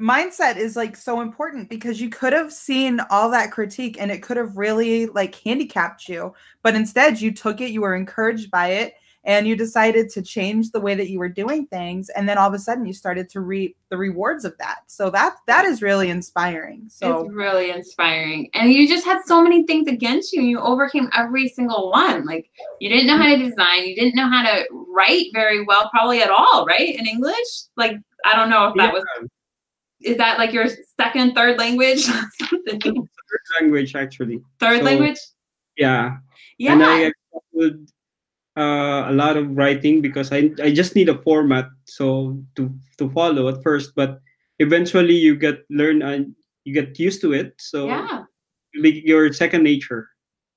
Mindset 0.00 0.56
is 0.56 0.76
like 0.76 0.96
so 0.96 1.20
important 1.20 1.68
because 1.68 2.00
you 2.00 2.08
could 2.08 2.32
have 2.32 2.52
seen 2.52 3.00
all 3.10 3.30
that 3.32 3.50
critique 3.50 3.96
and 4.00 4.12
it 4.12 4.22
could 4.22 4.36
have 4.36 4.56
really 4.56 5.06
like 5.06 5.34
handicapped 5.34 6.08
you. 6.08 6.34
But 6.62 6.76
instead 6.76 7.20
you 7.20 7.32
took 7.32 7.60
it, 7.60 7.70
you 7.70 7.80
were 7.80 7.96
encouraged 7.96 8.48
by 8.48 8.68
it, 8.68 8.94
and 9.28 9.46
you 9.46 9.54
decided 9.54 10.08
to 10.08 10.22
change 10.22 10.70
the 10.70 10.80
way 10.80 10.94
that 10.94 11.10
you 11.10 11.18
were 11.18 11.28
doing 11.28 11.66
things. 11.66 12.08
And 12.08 12.26
then 12.26 12.38
all 12.38 12.48
of 12.48 12.54
a 12.54 12.58
sudden 12.58 12.86
you 12.86 12.94
started 12.94 13.28
to 13.28 13.40
reap 13.40 13.76
the 13.90 13.98
rewards 13.98 14.46
of 14.46 14.56
that. 14.56 14.78
So 14.86 15.10
that 15.10 15.36
that 15.46 15.66
is 15.66 15.82
really 15.82 16.08
inspiring. 16.08 16.86
So 16.88 17.20
it's 17.20 17.34
really 17.34 17.70
inspiring. 17.70 18.48
And 18.54 18.72
you 18.72 18.88
just 18.88 19.04
had 19.04 19.20
so 19.26 19.42
many 19.42 19.64
things 19.64 19.86
against 19.86 20.32
you 20.32 20.40
and 20.40 20.48
you 20.48 20.58
overcame 20.58 21.10
every 21.14 21.46
single 21.46 21.90
one. 21.90 22.24
Like 22.24 22.48
you 22.80 22.88
didn't 22.88 23.06
know 23.06 23.18
how 23.18 23.28
to 23.28 23.36
design, 23.36 23.86
you 23.86 23.94
didn't 23.94 24.14
know 24.14 24.30
how 24.30 24.44
to 24.44 24.64
write 24.72 25.26
very 25.34 25.62
well, 25.62 25.90
probably 25.90 26.22
at 26.22 26.30
all, 26.30 26.64
right? 26.64 26.98
In 26.98 27.06
English? 27.06 27.36
Like 27.76 27.98
I 28.24 28.34
don't 28.34 28.48
know 28.48 28.68
if 28.68 28.76
that 28.76 28.94
was 28.94 29.04
is 30.00 30.16
that 30.16 30.38
like 30.38 30.54
your 30.54 30.68
second, 30.98 31.34
third 31.34 31.58
language? 31.58 32.06
Third 33.28 33.60
language 33.60 33.94
actually. 33.94 34.40
third 34.58 34.78
So, 34.78 34.84
language? 34.84 35.18
Yeah. 35.76 36.16
Yeah. 36.56 36.72
And 36.72 36.82
I 36.82 37.10
accepted 37.10 37.90
uh, 38.58 39.08
a 39.08 39.12
lot 39.12 39.36
of 39.36 39.56
writing 39.56 40.02
because 40.02 40.32
I 40.32 40.50
I 40.60 40.74
just 40.74 40.94
need 40.94 41.08
a 41.08 41.22
format 41.22 41.68
so 41.84 42.42
to 42.56 42.74
to 42.98 43.08
follow 43.10 43.48
at 43.48 43.62
first, 43.62 43.94
but 43.94 44.18
eventually 44.58 45.14
you 45.14 45.36
get 45.36 45.62
learn 45.70 46.02
and 46.02 46.34
you 46.64 46.74
get 46.74 46.98
used 46.98 47.20
to 47.22 47.32
it. 47.32 47.54
So 47.58 47.86
yeah. 47.86 48.24
your 48.74 49.32
second 49.32 49.62
nature. 49.62 50.08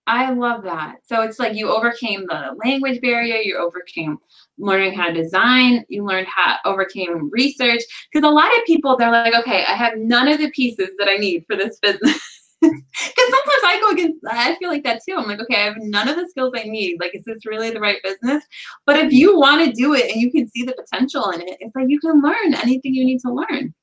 I 0.07 0.31
love 0.31 0.63
that. 0.63 0.95
So 1.05 1.21
it's 1.21 1.37
like 1.37 1.55
you 1.55 1.69
overcame 1.69 2.25
the 2.27 2.57
language 2.65 2.99
barrier, 3.01 3.37
you 3.37 3.57
overcame 3.57 4.17
learning 4.57 4.93
how 4.93 5.07
to 5.07 5.13
design, 5.13 5.85
you 5.89 6.03
learned 6.03 6.27
how 6.27 6.57
overcame 6.65 7.29
research. 7.31 7.81
Because 8.11 8.27
a 8.27 8.33
lot 8.33 8.51
of 8.57 8.65
people 8.65 8.97
they're 8.97 9.11
like, 9.11 9.35
okay, 9.35 9.63
I 9.67 9.73
have 9.73 9.97
none 9.97 10.27
of 10.27 10.39
the 10.39 10.49
pieces 10.51 10.89
that 10.97 11.07
I 11.07 11.17
need 11.17 11.45
for 11.47 11.55
this 11.55 11.77
business. 11.79 12.19
sometimes 12.61 13.63
I 13.65 13.77
go 13.81 13.89
against, 13.91 14.19
I 14.29 14.55
feel 14.55 14.69
like 14.69 14.83
that 14.83 15.01
too. 15.07 15.15
I'm 15.17 15.27
like, 15.27 15.39
okay, 15.41 15.55
I 15.61 15.65
have 15.65 15.77
none 15.79 16.07
of 16.07 16.15
the 16.15 16.27
skills 16.29 16.53
I 16.55 16.63
need. 16.63 16.99
Like, 16.99 17.15
is 17.15 17.23
this 17.25 17.45
really 17.45 17.71
the 17.71 17.79
right 17.79 17.97
business? 18.03 18.43
But 18.85 18.97
if 18.97 19.11
you 19.11 19.37
want 19.37 19.65
to 19.65 19.71
do 19.71 19.93
it 19.95 20.11
and 20.11 20.21
you 20.21 20.31
can 20.31 20.47
see 20.49 20.63
the 20.63 20.73
potential 20.73 21.29
in 21.31 21.41
it, 21.41 21.57
it's 21.59 21.75
like 21.75 21.87
you 21.89 21.99
can 21.99 22.21
learn 22.21 22.53
anything 22.55 22.93
you 22.93 23.05
need 23.05 23.19
to 23.21 23.33
learn. 23.33 23.73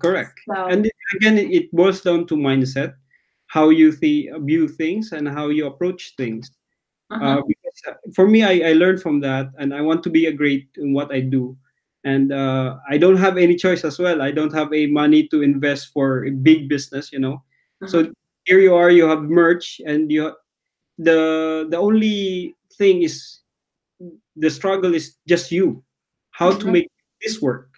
Correct. 0.00 0.38
So, 0.46 0.66
And 0.66 0.88
again, 1.16 1.38
it- 1.38 1.72
boils 1.72 2.00
down 2.02 2.26
to 2.28 2.36
mindset, 2.36 2.94
how 3.46 3.70
you 3.70 3.92
th- 3.92 4.30
view 4.40 4.68
things 4.68 5.12
and 5.12 5.28
how 5.28 5.48
you 5.48 5.66
approach 5.66 6.14
things. 6.16 6.50
uh-huh. 7.10 7.24
Uh, 7.24 7.42
because 7.46 7.78
uh, 7.88 7.94
for 8.14 8.26
me, 8.28 8.42
I, 8.44 8.70
I 8.70 8.72
learned 8.74 9.02
from 9.02 9.20
that, 9.20 9.50
and 9.58 9.74
I 9.74 9.80
want 9.82 10.02
to 10.04 10.10
be 10.10 10.26
a 10.26 10.32
great 10.32 10.68
in 10.76 10.92
what 10.94 11.12
I 11.12 11.20
do. 11.20 11.56
And 12.04 12.32
uh, 12.32 12.78
I 12.88 12.98
don't 12.98 13.16
have 13.16 13.36
any 13.38 13.54
choice 13.54 13.84
as 13.84 13.98
well. 13.98 14.22
I 14.22 14.30
don't 14.32 14.52
have 14.52 14.72
a 14.72 14.86
money 14.86 15.28
to 15.28 15.42
invest 15.42 15.92
for 15.92 16.24
a 16.26 16.30
big 16.30 16.68
business, 16.68 17.12
you 17.12 17.18
know. 17.20 17.42
So 17.86 18.00
uh-huh. 18.00 18.12
here 18.44 18.60
you 18.60 18.74
are, 18.74 18.90
you 18.90 19.06
have 19.06 19.22
merch, 19.24 19.80
and 19.86 20.10
you 20.10 20.32
the 20.98 21.66
the 21.70 21.78
only 21.78 22.54
thing 22.78 23.02
is 23.02 23.40
the 24.36 24.50
struggle 24.50 24.94
is 24.94 25.16
just 25.26 25.50
you, 25.52 25.82
how 26.30 26.52
to 26.52 26.66
Mhm. 26.66 26.72
make 26.72 26.88
this 27.22 27.40
work, 27.42 27.70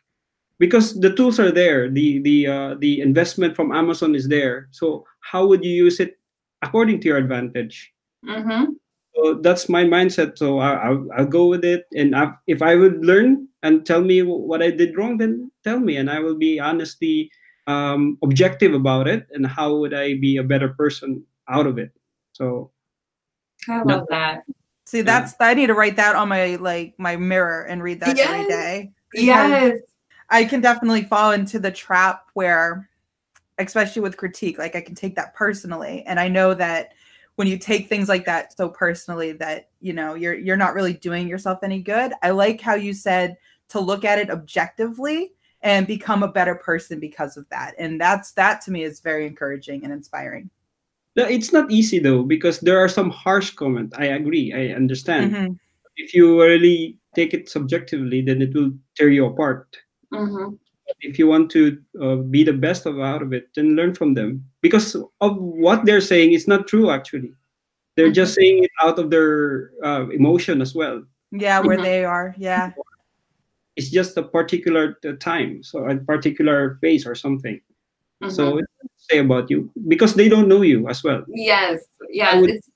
because 0.58 0.98
the 1.00 1.12
tools 1.14 1.38
are 1.38 1.52
there, 1.52 1.90
the 1.90 2.18
the 2.20 2.46
uh, 2.46 2.74
the 2.80 3.00
investment 3.00 3.56
from 3.56 3.72
Amazon 3.72 4.14
is 4.14 4.28
there. 4.28 4.68
So 4.72 5.04
how 5.20 5.46
would 5.46 5.64
you 5.64 5.72
use 5.72 6.00
it 6.00 6.18
according 6.62 7.00
to 7.00 7.08
your 7.08 7.18
advantage? 7.18 7.92
Mhm. 8.24 8.76
So 9.14 9.34
that's 9.40 9.68
my 9.68 9.84
mindset. 9.84 10.36
So 10.36 10.58
I, 10.58 10.90
I'll, 10.90 11.06
I'll 11.16 11.30
go 11.30 11.46
with 11.46 11.64
it. 11.64 11.86
And 11.94 12.16
I, 12.16 12.34
if 12.48 12.62
I 12.62 12.74
would 12.74 13.06
learn 13.06 13.46
and 13.62 13.86
tell 13.86 14.02
me 14.02 14.22
what 14.26 14.60
I 14.60 14.70
did 14.74 14.98
wrong, 14.98 15.18
then 15.18 15.52
tell 15.62 15.78
me, 15.78 15.96
and 15.96 16.10
I 16.10 16.18
will 16.18 16.34
be 16.34 16.58
honestly 16.58 17.30
um, 17.66 18.18
objective 18.22 18.74
about 18.74 19.08
it. 19.08 19.26
And 19.32 19.46
how 19.46 19.76
would 19.76 19.94
I 19.94 20.14
be 20.14 20.36
a 20.36 20.42
better 20.42 20.68
person 20.70 21.24
out 21.48 21.66
of 21.66 21.78
it? 21.78 21.90
So 22.32 22.70
I 23.68 23.82
No. 23.84 23.96
love 23.96 24.06
that. 24.10 24.44
See, 24.86 25.00
that's 25.00 25.34
I 25.40 25.54
need 25.54 25.68
to 25.68 25.74
write 25.74 25.96
that 25.96 26.14
on 26.14 26.28
my 26.28 26.56
like 26.56 26.94
my 26.98 27.16
mirror 27.16 27.62
and 27.64 27.82
read 27.82 28.00
that 28.00 28.18
every 28.18 28.38
Yes. 28.38 28.48
day. 28.48 28.92
because 29.10 29.24
Yes. 29.26 29.78
I 30.30 30.44
can 30.44 30.60
definitely 30.60 31.04
fall 31.04 31.32
into 31.32 31.58
the 31.58 31.70
trap 31.70 32.26
where, 32.34 32.88
especially 33.58 34.02
with 34.02 34.16
critique, 34.16 34.58
like 34.58 34.74
I 34.74 34.80
can 34.80 34.94
take 34.94 35.16
that 35.16 35.34
personally, 35.34 36.02
and 36.06 36.18
I 36.20 36.28
know 36.28 36.54
that 36.54 36.92
when 37.36 37.48
you 37.48 37.58
take 37.58 37.88
things 37.88 38.08
like 38.08 38.24
that 38.26 38.56
so 38.56 38.68
personally, 38.68 39.32
that 39.32 39.70
you 39.80 39.92
know 39.92 40.14
you're 40.14 40.34
you're 40.34 40.56
not 40.56 40.74
really 40.74 40.92
doing 40.94 41.28
yourself 41.28 41.60
any 41.62 41.80
good. 41.80 42.12
I 42.22 42.30
like 42.30 42.60
how 42.60 42.74
you 42.74 42.92
said 42.92 43.36
to 43.68 43.80
look 43.80 44.04
at 44.04 44.18
it 44.18 44.30
objectively 44.30 45.32
and 45.64 45.86
become 45.88 46.22
a 46.22 46.28
better 46.28 46.54
person 46.54 47.00
because 47.00 47.36
of 47.36 47.48
that, 47.50 47.74
and 47.78 47.98
that's 48.00 48.32
that 48.32 48.60
to 48.62 48.70
me 48.70 48.84
is 48.84 49.00
very 49.00 49.26
encouraging 49.26 49.82
and 49.84 49.92
inspiring. 49.92 50.48
no, 51.16 51.24
it's 51.24 51.52
not 51.52 51.70
easy 51.70 51.98
though, 51.98 52.22
because 52.22 52.58
there 52.60 52.78
are 52.78 52.88
some 52.88 53.08
harsh 53.10 53.50
comments. 53.54 53.94
I 53.98 54.06
agree. 54.18 54.52
I 54.52 54.74
understand. 54.74 55.32
Mhm. 55.32 55.58
If 55.96 56.12
you 56.14 56.42
really 56.42 56.98
take 57.14 57.32
it 57.34 57.48
subjectively, 57.48 58.20
then 58.20 58.42
it 58.42 58.52
will 58.54 58.72
tear 58.96 59.08
you 59.10 59.26
apart. 59.26 59.66
Mhm. 60.12 60.58
if 61.00 61.18
you 61.18 61.26
want 61.26 61.50
to 61.50 61.80
uh, 62.00 62.16
be 62.30 62.44
the 62.44 62.52
best 62.52 62.84
of 62.86 63.00
out 63.00 63.22
of 63.24 63.32
it 63.32 63.48
then 63.56 63.74
learn 63.74 63.92
from 63.96 64.12
them 64.14 64.44
because 64.60 64.94
of 65.20 65.32
what 65.40 65.84
they're 65.86 66.00
saying 66.12 66.32
is 66.36 66.46
not 66.46 66.68
true 66.68 66.90
actually 66.90 67.32
they're 67.96 68.12
just 68.12 68.34
saying 68.36 68.62
it 68.62 68.70
out 68.84 68.98
of 69.00 69.08
their 69.10 69.70
uh, 69.82 70.04
emotion 70.12 70.60
as 70.60 70.74
well 70.74 71.00
Yeah, 71.32 71.58
where 71.64 71.78
Mhm. 71.80 71.82
they 71.88 72.04
are. 72.04 72.34
Yeah. 72.38 72.72
It's 73.76 73.90
just 73.90 74.16
a 74.16 74.22
particular 74.22 74.98
uh, 75.06 75.12
time 75.20 75.62
so 75.62 75.84
a 75.88 75.96
particular 75.96 76.74
phase 76.80 77.06
or 77.06 77.14
something 77.14 77.60
Mhm. 78.22 78.30
so 78.30 78.58
it's 78.58 78.68
what 78.78 78.90
they 78.90 79.16
say 79.16 79.18
about 79.18 79.50
you 79.50 79.70
because 79.88 80.14
they 80.14 80.28
don't 80.28 80.48
know 80.48 80.62
you 80.62 80.88
as 80.88 81.02
well 81.02 81.24
Yes, 81.28 81.80
yes. 82.10 82.42
It's, 82.46 82.68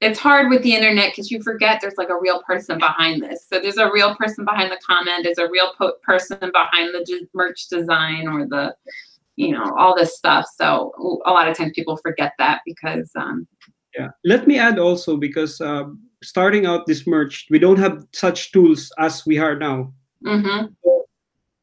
it's 0.00 0.18
hard 0.18 0.50
with 0.50 0.62
the 0.62 0.74
internet 0.74 1.12
because 1.12 1.30
you 1.30 1.42
forget 1.42 1.80
there's 1.80 1.96
like 1.96 2.10
a 2.10 2.18
real 2.18 2.42
person 2.42 2.78
behind 2.78 3.22
this. 3.22 3.46
So 3.48 3.58
there's 3.58 3.78
a 3.78 3.90
real 3.90 4.14
person 4.16 4.44
behind 4.44 4.70
the 4.70 4.78
comment. 4.86 5.24
There's 5.24 5.38
a 5.38 5.48
real 5.48 5.72
po- 5.78 5.94
person 6.02 6.38
behind 6.38 6.92
the 6.92 7.26
merch 7.32 7.68
design 7.68 8.28
or 8.28 8.46
the, 8.46 8.74
you 9.36 9.52
know, 9.52 9.74
all 9.78 9.96
this 9.96 10.16
stuff. 10.16 10.46
So 10.56 10.92
a 11.24 11.30
lot 11.30 11.48
of 11.48 11.56
times 11.56 11.72
people 11.74 11.96
forget 11.96 12.32
that 12.38 12.60
because, 12.66 13.10
um, 13.16 13.46
yeah 13.96 14.08
let 14.24 14.46
me 14.48 14.58
add 14.58 14.78
also 14.78 15.16
because 15.16 15.60
uh, 15.60 15.84
starting 16.24 16.66
out 16.66 16.86
this 16.86 17.06
merch 17.06 17.46
we 17.50 17.58
don't 17.58 17.78
have 17.78 18.04
such 18.12 18.52
tools 18.52 18.92
as 18.98 19.24
we 19.26 19.38
are 19.38 19.56
now 19.56 19.92
mhm, 20.24 20.74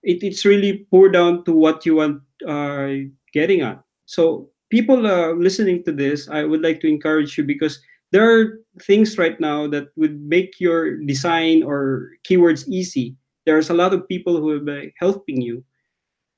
it, 0.03 0.23
it's 0.23 0.45
really 0.45 0.85
pour 0.89 1.09
down 1.09 1.43
to 1.45 1.53
what 1.53 1.85
you 1.85 1.95
want 1.95 2.21
uh, 2.47 2.89
getting 3.33 3.61
at. 3.61 3.81
So 4.05 4.49
people 4.69 5.05
uh, 5.05 5.33
listening 5.33 5.83
to 5.83 5.91
this, 5.91 6.29
I 6.29 6.43
would 6.43 6.61
like 6.61 6.81
to 6.81 6.87
encourage 6.87 7.37
you 7.37 7.43
because 7.43 7.79
there 8.11 8.29
are 8.29 8.59
things 8.83 9.17
right 9.17 9.39
now 9.39 9.67
that 9.67 9.89
would 9.95 10.21
make 10.21 10.59
your 10.59 10.97
design 10.97 11.63
or 11.63 12.11
keywords 12.27 12.67
easy. 12.67 13.15
There's 13.45 13.69
a 13.69 13.73
lot 13.73 13.93
of 13.93 14.07
people 14.07 14.37
who 14.37 14.45
will 14.45 14.65
be 14.65 14.93
helping 14.99 15.41
you. 15.41 15.63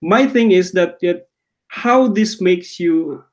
My 0.01 0.27
thing 0.27 0.51
is 0.51 0.71
that, 0.73 0.99
that 1.01 1.27
how 1.69 2.07
this 2.07 2.41
makes 2.41 2.79
you 2.79 3.23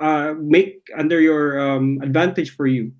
uh, 0.00 0.34
make 0.38 0.82
under 0.98 1.20
your 1.20 1.60
um, 1.60 2.00
advantage 2.02 2.56
for 2.56 2.66
you, 2.66 2.92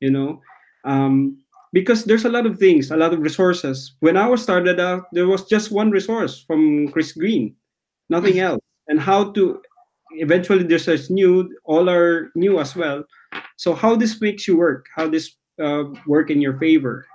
you 0.00 0.10
know, 0.10 0.40
um, 0.84 1.38
because 1.72 2.04
there's 2.04 2.24
a 2.24 2.28
lot 2.28 2.46
of 2.46 2.58
things, 2.58 2.90
a 2.90 2.96
lot 2.96 3.12
of 3.12 3.20
resources. 3.20 3.94
When 4.00 4.16
I 4.16 4.26
was 4.26 4.42
started 4.42 4.80
out, 4.80 5.04
there 5.12 5.28
was 5.28 5.46
just 5.46 5.70
one 5.70 5.90
resource 5.90 6.42
from 6.46 6.88
Chris 6.88 7.12
Green, 7.12 7.54
nothing 8.08 8.38
else. 8.40 8.60
And 8.88 8.98
how 8.98 9.30
to 9.32 9.62
eventually 10.12 10.64
there's 10.64 10.88
a 10.88 11.12
new, 11.12 11.56
all 11.64 11.88
are 11.88 12.30
new 12.34 12.58
as 12.58 12.74
well. 12.74 13.04
So 13.56 13.74
how 13.74 13.94
this 13.94 14.20
makes 14.20 14.48
you 14.48 14.56
work, 14.56 14.86
how 14.96 15.08
this 15.08 15.36
uh, 15.62 15.84
work 16.06 16.30
in 16.30 16.40
your 16.40 16.58
favor. 16.58 17.06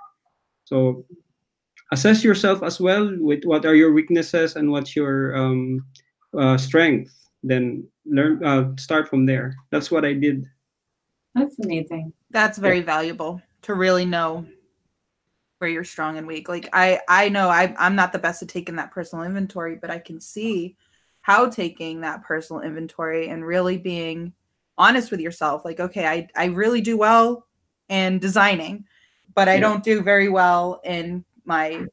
So 0.64 1.04
assess 1.92 2.24
yourself 2.24 2.62
as 2.62 2.80
well 2.80 3.14
with 3.18 3.44
what 3.44 3.66
are 3.66 3.74
your 3.74 3.92
weaknesses 3.92 4.56
and 4.56 4.70
what's 4.70 4.96
your 4.96 5.36
um, 5.36 5.84
uh, 6.38 6.56
strength. 6.56 7.12
Then 7.42 7.86
learn, 8.06 8.42
uh, 8.44 8.74
start 8.78 9.08
from 9.08 9.26
there. 9.26 9.54
That's 9.70 9.90
what 9.90 10.04
I 10.04 10.14
did. 10.14 10.46
that's 11.34 11.58
amazing. 11.58 12.12
that's 12.30 12.56
very 12.56 12.80
valuable 12.80 13.42
to 13.66 13.74
really 13.74 14.04
know 14.04 14.46
where 15.58 15.70
you're 15.70 15.84
strong 15.84 16.18
and 16.18 16.26
weak 16.26 16.48
like 16.48 16.68
i 16.72 17.00
i 17.08 17.28
know 17.28 17.48
I, 17.48 17.74
i'm 17.78 17.96
not 17.96 18.12
the 18.12 18.18
best 18.18 18.42
at 18.42 18.48
taking 18.48 18.76
that 18.76 18.90
personal 18.90 19.24
inventory 19.24 19.76
but 19.76 19.90
i 19.90 19.98
can 19.98 20.20
see 20.20 20.76
how 21.22 21.48
taking 21.48 22.02
that 22.02 22.22
personal 22.22 22.62
inventory 22.62 23.28
and 23.28 23.44
really 23.44 23.78
being 23.78 24.32
honest 24.78 25.10
with 25.10 25.20
yourself 25.20 25.64
like 25.64 25.80
okay 25.80 26.06
i 26.06 26.28
i 26.36 26.46
really 26.46 26.80
do 26.80 26.96
well 26.96 27.46
in 27.88 28.18
designing 28.18 28.84
but 29.34 29.48
i 29.48 29.54
Yeah. 29.54 29.60
don't 29.60 29.82
do 29.82 30.02
very 30.02 30.28
well 30.28 30.80
in 30.84 31.24
my 31.44 31.86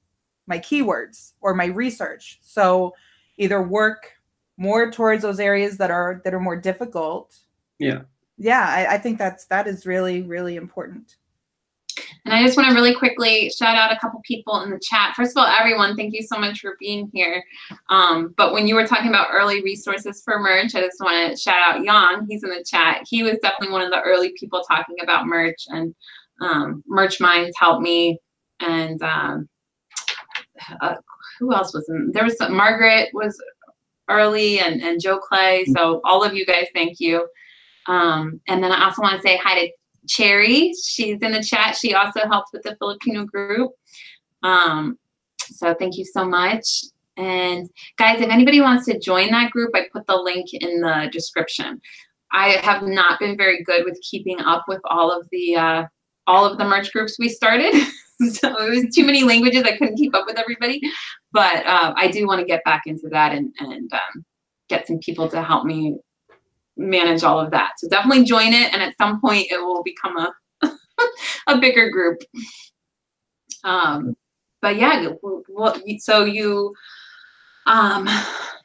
my 0.46 0.60
keywords 0.60 1.34
or 1.40 1.54
my 1.54 1.66
research 1.66 2.40
so 2.44 2.94
either 3.38 3.62
work 3.62 4.12
more 4.58 4.92
towards 4.92 5.22
those 5.24 5.40
areas 5.40 5.78
that 5.78 5.90
are 5.90 6.22
that 6.26 6.34
are 6.34 6.40
more 6.40 6.58
difficult 6.58 7.40
Yeah. 7.80 8.02
yeah 8.38 8.68
I, 8.68 8.96
I 8.96 8.98
think 8.98 9.18
that's 9.18 9.46
that 9.46 9.68
is 9.68 9.86
really 9.86 10.22
really 10.22 10.58
important 10.58 11.16
And 12.26 12.34
I 12.34 12.44
just 12.44 12.58
want 12.58 12.70
to 12.70 12.76
really 12.76 12.96
quickly 12.96 13.50
shout 13.50 13.76
out 13.76 13.92
a 13.92 14.00
couple 14.00 14.22
people 14.24 14.62
in 14.62 14.70
the 14.70 14.80
chat. 14.80 15.16
First 15.16 15.32
of 15.32 15.42
all, 15.42 15.48
everyone, 15.48 15.96
thank 15.96 16.14
you 16.14 16.22
so 16.22 16.38
much 16.38 16.60
for 16.60 16.76
being 16.80 17.10
here. 17.14 17.44
Um, 17.90 18.34
but 18.38 18.54
when 18.54 18.68
you 18.68 18.76
were 18.76 18.88
talking 18.88 19.10
about 19.10 19.28
early 19.32 19.62
resources 19.62 20.22
for 20.24 20.40
merch, 20.40 20.76
I 20.76 20.82
just 20.82 21.00
want 21.00 21.32
to 21.32 21.38
shout 21.38 21.58
out 21.62 21.84
Yang. 21.84 22.28
He's 22.30 22.44
in 22.44 22.50
the 22.50 22.64
chat. 22.64 23.06
He 23.10 23.24
was 23.24 23.38
definitely 23.42 23.74
one 23.74 23.82
of 23.82 23.92
the 23.92 24.02
early 24.02 24.34
people 24.40 24.64
talking 24.68 24.96
about 25.02 25.26
merch, 25.26 25.66
and 25.68 25.94
um, 26.42 26.84
Merch 26.88 27.20
Minds 27.20 27.56
helped 27.60 27.82
me. 27.82 28.20
And 28.60 29.02
um, 29.04 29.50
uh, 30.82 30.96
who 31.40 31.54
else 31.54 31.74
was 31.74 31.88
in? 31.90 32.12
There 32.14 32.24
was 32.24 32.38
some, 32.38 32.56
Margaret 32.56 33.10
was 33.14 33.38
early, 34.10 34.60
and 34.60 34.82
and 34.82 35.02
Joe 35.02 35.20
Clay. 35.20 35.66
So 35.76 36.02
all 36.06 36.24
of 36.24 36.34
you 36.34 36.46
guys, 36.46 36.68
thank 36.74 37.00
you. 37.00 37.28
Um, 37.88 38.40
and 38.48 38.64
then 38.64 38.72
I 38.72 38.86
also 38.86 39.02
want 39.02 39.18
to 39.18 39.22
say 39.22 39.38
hi 39.38 39.60
to 39.60 39.72
Cherry. 40.08 40.74
She's 40.86 41.20
in 41.22 41.32
the 41.32 41.44
chat. 41.44 41.76
She 41.76 41.94
also 41.94 42.22
helps 42.22 42.52
with 42.54 42.64
the 42.64 42.76
Filipino 42.78 43.26
group. 43.26 43.72
Um, 44.44 44.98
so 45.40 45.74
thank 45.78 45.98
you 45.98 46.06
so 46.06 46.26
much. 46.26 46.84
And 47.18 47.70
guys, 47.98 48.22
if 48.22 48.30
anybody 48.30 48.60
wants 48.60 48.86
to 48.86 49.00
join 49.00 49.32
that 49.32 49.52
group, 49.52 49.72
I 49.76 49.88
put 49.92 50.08
the 50.08 50.16
link 50.16 50.48
in 50.54 50.82
the 50.82 51.10
description. 51.12 51.80
I 52.32 52.58
have 52.64 52.84
not 52.84 53.20
been 53.20 53.38
very 53.38 53.64
good 53.64 53.86
with 53.86 54.00
keeping 54.10 54.40
up 54.40 54.66
with 54.68 54.82
all 54.86 55.12
of 55.12 55.28
the 55.32 55.56
uh, 55.56 55.84
all 56.26 56.46
of 56.46 56.58
the 56.58 56.66
merch 56.66 56.92
groups 56.92 57.18
we 57.20 57.30
started. 57.30 57.74
so 58.32 58.50
it 58.60 58.70
was 58.70 58.96
too 58.96 59.06
many 59.06 59.24
languages. 59.24 59.64
I 59.64 59.78
couldn't 59.78 59.98
keep 59.98 60.16
up 60.16 60.26
with 60.26 60.40
everybody. 60.40 60.82
But 61.32 61.66
uh, 61.66 61.94
I 61.96 62.10
do 62.10 62.26
want 62.26 62.40
to 62.40 62.46
get 62.46 62.64
back 62.64 62.84
into 62.88 63.08
that 63.12 63.34
and 63.34 63.54
and 63.60 63.94
um, 63.94 64.26
get 64.70 64.88
some 64.88 64.98
people 65.00 65.30
to 65.30 65.44
help 65.44 65.66
me 65.66 65.98
manage 66.78 67.24
all 67.24 67.40
of 67.40 67.52
that. 67.52 67.74
So 67.78 67.88
definitely 67.88 68.26
join 68.26 68.54
it, 68.54 68.74
and 68.74 68.82
at 68.82 68.98
some 68.98 69.20
point 69.22 69.48
it 69.52 69.62
will 69.62 69.84
become 69.84 70.18
a 70.18 70.34
a 71.48 71.58
bigger 71.60 71.90
group. 71.90 72.22
Um, 73.64 74.16
but 74.62 74.78
yeah, 74.78 75.08
so 76.00 76.26
you 76.26 76.74
um 77.66 78.08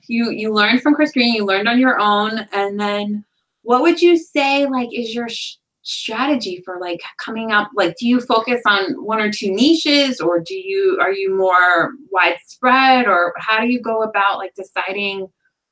you 0.08 0.30
you 0.30 0.52
learned 0.52 0.82
from 0.82 0.94
Chris 0.94 1.12
Green, 1.12 1.34
you 1.34 1.44
learned 1.44 1.68
on 1.68 1.78
your 1.78 1.98
own, 1.98 2.46
and 2.52 2.78
then 2.78 3.24
what 3.62 3.82
would 3.82 4.00
you 4.00 4.16
say 4.16 4.66
like 4.66 4.88
is 4.92 5.14
your 5.14 5.28
sh- 5.28 5.56
strategy 5.82 6.60
for 6.64 6.78
like 6.80 7.00
coming 7.18 7.50
up 7.50 7.70
like 7.74 7.94
do 7.98 8.06
you 8.06 8.20
focus 8.20 8.60
on 8.66 8.92
one 9.04 9.20
or 9.20 9.32
two 9.32 9.50
niches 9.50 10.20
or 10.20 10.38
do 10.38 10.54
you 10.54 10.98
are 11.00 11.12
you 11.12 11.34
more 11.34 11.92
widespread 12.10 13.06
or 13.06 13.32
how 13.38 13.58
do 13.58 13.68
you 13.68 13.80
go 13.80 14.02
about 14.02 14.36
like 14.36 14.52
deciding 14.54 15.26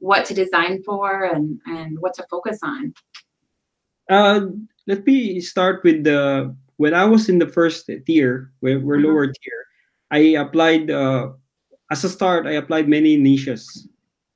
what 0.07 0.23
to 0.27 0.35
design 0.35 0.79
for 0.87 1.25
and 1.35 1.59
and 1.67 1.99
what 1.99 2.15
to 2.15 2.23
focus 2.31 2.59
on 2.63 2.95
uh 4.11 4.41
let 4.87 5.03
me 5.07 5.41
start 5.41 5.83
with 5.83 6.05
the 6.07 6.55
when 6.79 6.95
i 6.95 7.05
was 7.05 7.29
in 7.29 7.39
the 7.43 7.49
first 7.59 7.91
tier 8.07 8.53
where 8.63 8.79
we're 8.79 8.99
Mhm. 9.03 9.07
lower 9.11 9.27
tier 9.27 9.61
i 10.15 10.39
applied 10.39 10.91
uh 10.91 11.35
as 11.91 12.05
a 12.07 12.09
start 12.09 12.47
i 12.47 12.55
applied 12.63 12.87
many 12.89 13.17
niches 13.19 13.67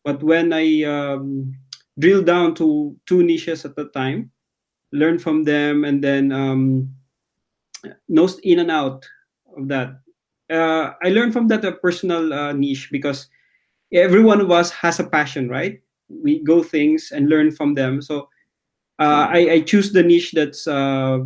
but 0.03 0.19
when 0.23 0.51
i 0.53 0.83
um, 0.83 1.55
drilled 2.03 2.27
down 2.27 2.55
to 2.59 2.97
two 3.07 3.23
niches 3.23 3.65
at 3.65 3.77
the 3.77 3.87
time 3.95 4.31
learned 4.91 5.23
from 5.23 5.45
them 5.47 5.85
and 5.87 6.03
then 6.03 6.33
um 6.33 6.91
nosed 8.09 8.41
in 8.43 8.59
and 8.59 8.71
out 8.71 9.07
of 9.57 9.69
that 9.69 10.01
uh, 10.51 10.93
i 11.03 11.09
learned 11.09 11.33
from 11.33 11.47
that 11.49 11.65
a 11.65 11.73
personal 11.79 12.33
uh, 12.33 12.53
niche 12.53 12.89
because 12.91 13.29
every 13.93 14.23
one 14.23 14.41
of 14.41 14.51
us 14.51 14.71
has 14.71 15.01
a 15.01 15.05
passion 15.05 15.49
right 15.49 15.81
we 16.09 16.43
go 16.43 16.63
things 16.63 17.13
and 17.13 17.29
learn 17.29 17.51
from 17.51 17.75
them 17.75 18.03
so 18.03 18.29
uh, 19.01 19.27
I, 19.33 19.51
I 19.51 19.61
choose 19.63 19.93
the 19.93 20.03
niche 20.03 20.33
that's 20.33 20.69
uh, 20.69 21.21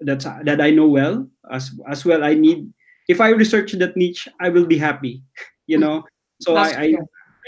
that's 0.00 0.24
that 0.24 0.60
I 0.60 0.70
know 0.70 0.86
well 0.86 1.26
as 1.50 1.74
as 1.90 2.04
well. 2.04 2.22
I 2.22 2.34
need 2.34 2.72
if 3.08 3.20
I 3.20 3.30
research 3.30 3.72
that 3.72 3.96
niche, 3.96 4.28
I 4.40 4.48
will 4.48 4.64
be 4.64 4.78
happy, 4.78 5.22
you 5.66 5.76
know. 5.76 6.04
So 6.40 6.56
I, 6.56 6.68
I. 6.70 6.94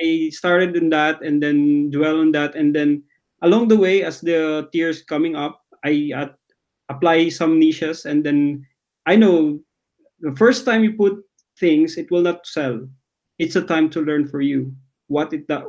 I 0.01 0.31
started 0.33 0.75
in 0.75 0.89
that 0.89 1.21
and 1.21 1.41
then 1.41 1.91
dwell 1.91 2.19
on 2.19 2.33
that 2.33 2.57
and 2.57 2.75
then 2.75 3.05
along 3.43 3.69
the 3.69 3.77
way 3.77 4.03
as 4.03 4.23
the 4.23 4.67
tiers 4.73 5.05
coming 5.05 5.37
up, 5.37 5.61
I 5.85 6.11
uh, 6.17 6.29
apply 6.89 7.29
some 7.29 7.61
niches 7.61 8.07
and 8.07 8.25
then 8.25 8.67
I 9.05 9.17
know 9.17 9.61
the 10.21 10.33
first 10.33 10.65
time 10.65 10.83
you 10.83 10.95
put 10.97 11.23
things, 11.61 11.99
it 11.99 12.11
will 12.11 12.23
not 12.23 12.47
sell. 12.47 12.89
It's 13.39 13.57
a 13.57 13.63
time 13.63 13.91
to 13.91 14.01
learn 14.01 14.27
for 14.29 14.41
you 14.41 14.75
what 15.09 15.33
it 15.33 15.47
does 15.49 15.65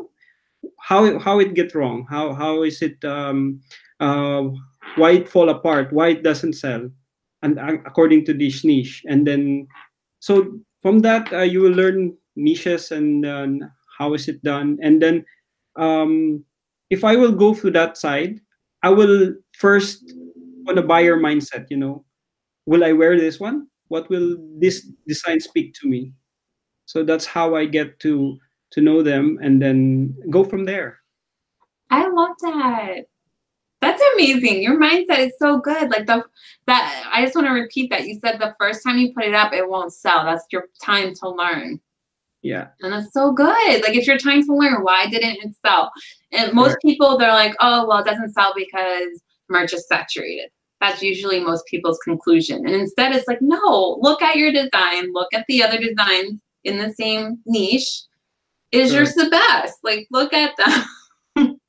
how 0.79 1.19
how 1.19 1.39
it 1.39 1.53
get 1.53 1.75
wrong 1.75 2.05
how 2.09 2.33
how 2.33 2.63
is 2.63 2.81
it 2.81 3.03
um 3.05 3.59
uh 3.99 4.43
why 4.95 5.11
it 5.11 5.29
fall 5.29 5.49
apart 5.49 5.91
why 5.91 6.09
it 6.09 6.23
doesn't 6.23 6.53
sell 6.53 6.89
and 7.41 7.59
uh, 7.59 7.77
according 7.85 8.23
to 8.25 8.33
this 8.33 8.63
niche. 8.63 9.03
And 9.07 9.27
then 9.27 9.67
so 10.19 10.59
from 10.81 10.99
that 10.99 11.31
uh, 11.33 11.41
you 11.43 11.61
will 11.61 11.73
learn 11.75 12.15
niches 12.35 12.91
and 12.91 13.25
uh, 13.25 13.47
how 13.97 14.13
is 14.13 14.27
it 14.29 14.43
done. 14.43 14.77
And 14.81 15.01
then 15.01 15.25
um 15.77 16.43
if 16.91 17.03
i 17.03 17.15
will 17.15 17.31
go 17.33 17.53
through 17.53 17.71
that 17.71 17.97
side 17.97 18.39
i 18.83 18.89
will 18.89 19.33
first 19.57 20.13
on 20.69 20.77
a 20.77 20.83
buyer 20.83 21.17
mindset 21.17 21.65
you 21.71 21.77
know 21.77 22.05
will 22.65 22.83
i 22.83 22.91
wear 22.93 23.17
this 23.19 23.39
one? 23.39 23.67
What 23.89 24.09
will 24.09 24.37
this 24.59 24.87
design 25.07 25.39
speak 25.39 25.73
to 25.81 25.87
me 25.87 26.13
so 26.85 27.03
that's 27.03 27.25
how 27.25 27.55
i 27.55 27.65
get 27.65 27.99
to 27.99 28.37
to 28.71 28.81
know 28.81 29.03
them 29.03 29.37
and 29.41 29.61
then 29.61 30.15
go 30.29 30.43
from 30.43 30.65
there 30.65 30.99
I 31.93 32.07
love 32.07 32.35
that. 32.41 33.05
That's 33.81 34.01
amazing. 34.15 34.63
Your 34.63 34.79
mindset 34.79 35.19
is 35.19 35.33
so 35.37 35.59
good. 35.59 35.91
Like 35.91 36.07
the 36.07 36.23
that 36.65 37.09
I 37.13 37.23
just 37.23 37.35
want 37.35 37.47
to 37.47 37.53
repeat 37.53 37.91
that. 37.91 38.07
You 38.07 38.19
said 38.23 38.39
the 38.39 38.55
first 38.59 38.81
time 38.83 38.97
you 38.97 39.13
put 39.13 39.25
it 39.25 39.35
up, 39.35 39.53
it 39.53 39.69
won't 39.69 39.93
sell. 39.93 40.25
That's 40.25 40.45
your 40.51 40.69
time 40.81 41.13
to 41.15 41.29
learn. 41.29 41.79
yeah 42.41 42.69
And 42.81 42.93
that's 42.93 43.13
so 43.13 43.31
good. 43.31 43.83
Like 43.83 43.95
it's 43.95 44.07
your 44.07 44.17
time 44.17 44.43
to 44.43 44.55
learn. 44.55 44.83
Why 44.83 45.05
didn't 45.07 45.37
it 45.43 45.55
sell? 45.63 45.91
And 46.31 46.53
most 46.53 46.77
people 46.81 47.17
they're 47.17 47.31
like, 47.31 47.55
oh 47.59 47.85
well, 47.87 47.99
it 47.99 48.05
doesn't 48.05 48.33
sell 48.33 48.53
because 48.55 49.21
merch 49.49 49.73
is 49.73 49.87
saturated. 49.87 50.49
That's 50.81 51.03
usually 51.03 51.41
most 51.41 51.67
people's 51.67 51.99
conclusion. 51.99 52.65
And 52.65 52.75
instead 52.75 53.13
it's 53.13 53.27
like, 53.27 53.41
no, 53.41 53.99
look 54.01 54.23
at 54.23 54.37
your 54.37 54.51
design, 54.51 55.13
look 55.13 55.31
at 55.33 55.45
the 55.47 55.61
other 55.61 55.77
designs 55.77 56.41
in 56.63 56.77
the 56.77 56.93
same 56.93 57.39
niche. 57.45 58.03
Is 58.71 58.91
yours 58.93 59.13
the 59.13 59.29
best? 59.29 59.77
Like 59.83 60.07
look 60.09 60.33
at 60.33 60.55
them. 60.57 61.57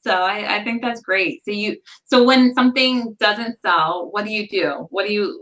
so 0.00 0.12
I, 0.12 0.56
I 0.56 0.64
think 0.64 0.80
that's 0.80 1.02
great. 1.02 1.44
So 1.44 1.50
you 1.50 1.76
so 2.06 2.24
when 2.24 2.54
something 2.54 3.14
doesn't 3.20 3.60
sell, 3.60 4.08
what 4.10 4.24
do 4.24 4.32
you 4.32 4.48
do? 4.48 4.86
What 4.90 5.06
do 5.06 5.12
you 5.12 5.38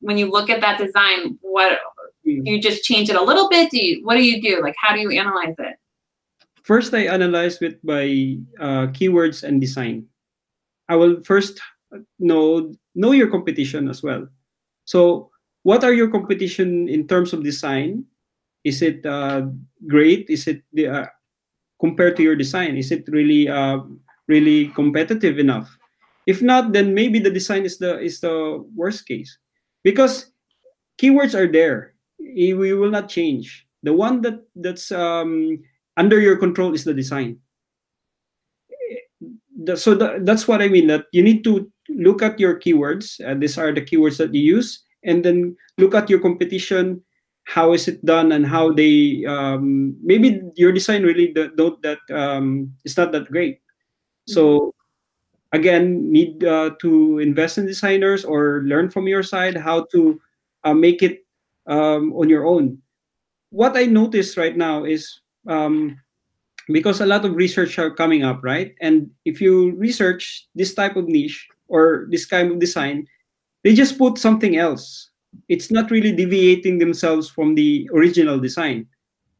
when 0.00 0.16
you 0.16 0.30
look 0.30 0.48
at 0.50 0.60
that 0.60 0.78
design, 0.78 1.38
what 1.40 1.78
Mm. 2.26 2.44
you 2.44 2.60
just 2.60 2.82
change 2.82 3.08
it 3.08 3.14
a 3.14 3.22
little 3.22 3.48
bit? 3.48 3.70
Do 3.70 3.78
you 3.78 4.04
what 4.04 4.16
do 4.16 4.24
you 4.24 4.42
do? 4.42 4.60
Like 4.60 4.74
how 4.82 4.92
do 4.92 5.00
you 5.00 5.12
analyze 5.12 5.54
it? 5.60 5.76
first 6.66 6.92
i 6.94 7.06
analyze 7.06 7.60
with 7.60 7.78
by 7.86 8.36
uh, 8.58 8.90
keywords 8.90 9.44
and 9.46 9.60
design 9.60 10.04
i 10.88 10.96
will 10.96 11.22
first 11.22 11.60
know 12.18 12.74
know 12.94 13.12
your 13.12 13.30
competition 13.30 13.88
as 13.88 14.02
well 14.02 14.26
so 14.84 15.30
what 15.66 15.82
are 15.82 15.92
your 15.92 16.06
competition 16.06 16.86
in 16.86 17.08
terms 17.08 17.32
of 17.32 17.42
design? 17.42 18.04
Is 18.62 18.82
it 18.82 19.04
uh, 19.04 19.50
great? 19.88 20.30
Is 20.30 20.46
it 20.46 20.62
uh, 20.78 21.10
compared 21.80 22.14
to 22.16 22.22
your 22.22 22.36
design 22.36 22.78
is 22.78 22.92
it 22.92 23.02
really 23.08 23.48
uh, 23.50 23.82
really 24.28 24.68
competitive 24.78 25.40
enough? 25.40 25.66
If 26.26 26.40
not 26.40 26.70
then 26.70 26.94
maybe 26.94 27.18
the 27.18 27.34
design 27.34 27.66
is 27.66 27.78
the 27.78 27.98
is 27.98 28.20
the 28.20 28.62
worst 28.78 29.10
case. 29.10 29.38
Because 29.82 30.30
keywords 31.02 31.34
are 31.34 31.50
there. 31.50 31.98
We 32.22 32.54
will 32.54 32.90
not 32.90 33.10
change. 33.10 33.66
The 33.82 33.92
one 33.92 34.22
that 34.22 34.46
that's 34.54 34.94
um, 34.94 35.58
under 35.98 36.20
your 36.20 36.38
control 36.38 36.74
is 36.74 36.84
the 36.86 36.94
design. 36.94 37.42
So 39.74 39.98
that's 40.22 40.46
what 40.46 40.62
i 40.62 40.68
mean 40.68 40.86
that 40.86 41.10
you 41.10 41.24
need 41.24 41.42
to 41.42 41.66
look 41.88 42.22
at 42.22 42.38
your 42.38 42.60
keywords 42.60 43.18
uh, 43.24 43.34
these 43.34 43.58
are 43.58 43.72
the 43.72 43.80
keywords 43.80 44.18
that 44.18 44.30
you 44.30 44.62
use 44.62 44.85
and 45.06 45.24
then 45.24 45.56
look 45.78 45.94
at 45.94 46.10
your 46.10 46.20
competition. 46.20 47.02
How 47.46 47.72
is 47.72 47.86
it 47.86 48.04
done 48.04 48.32
and 48.32 48.44
how 48.44 48.72
they 48.72 49.24
um, 49.24 49.96
maybe 50.02 50.42
your 50.56 50.72
design 50.72 51.04
really 51.04 51.32
do- 51.32 51.54
don't 51.54 51.80
that 51.82 52.02
um, 52.10 52.74
it's 52.84 52.96
not 52.96 53.12
that 53.12 53.30
great. 53.30 53.62
So 54.26 54.74
again 55.52 56.10
need 56.10 56.42
uh, 56.44 56.74
to 56.80 57.18
invest 57.18 57.58
in 57.58 57.66
designers 57.66 58.24
or 58.24 58.62
learn 58.66 58.90
from 58.90 59.06
your 59.06 59.22
side 59.22 59.56
how 59.56 59.86
to 59.92 60.20
uh, 60.64 60.74
make 60.74 61.02
it 61.02 61.24
um, 61.66 62.12
on 62.14 62.28
your 62.28 62.46
own. 62.46 62.78
What 63.50 63.76
i 63.76 63.86
notice 63.86 64.36
right 64.36 64.56
now 64.56 64.84
is 64.84 65.20
um, 65.46 65.96
because 66.68 67.00
a 67.00 67.06
lot 67.06 67.24
of 67.24 67.36
research 67.36 67.78
are 67.78 67.90
coming 67.90 68.24
up 68.24 68.42
right? 68.42 68.74
And 68.80 69.10
if 69.24 69.40
you 69.40 69.72
research 69.76 70.46
this 70.54 70.74
type 70.74 70.96
of 70.96 71.06
niche 71.06 71.46
or 71.68 72.06
this 72.10 72.26
kind 72.26 72.50
of 72.50 72.58
design 72.58 73.06
they 73.66 73.74
just 73.74 73.98
put 73.98 74.16
something 74.16 74.56
else. 74.56 75.10
It's 75.48 75.72
not 75.72 75.90
really 75.90 76.12
deviating 76.12 76.78
themselves 76.78 77.28
from 77.28 77.56
the 77.56 77.90
original 77.92 78.38
design. 78.38 78.86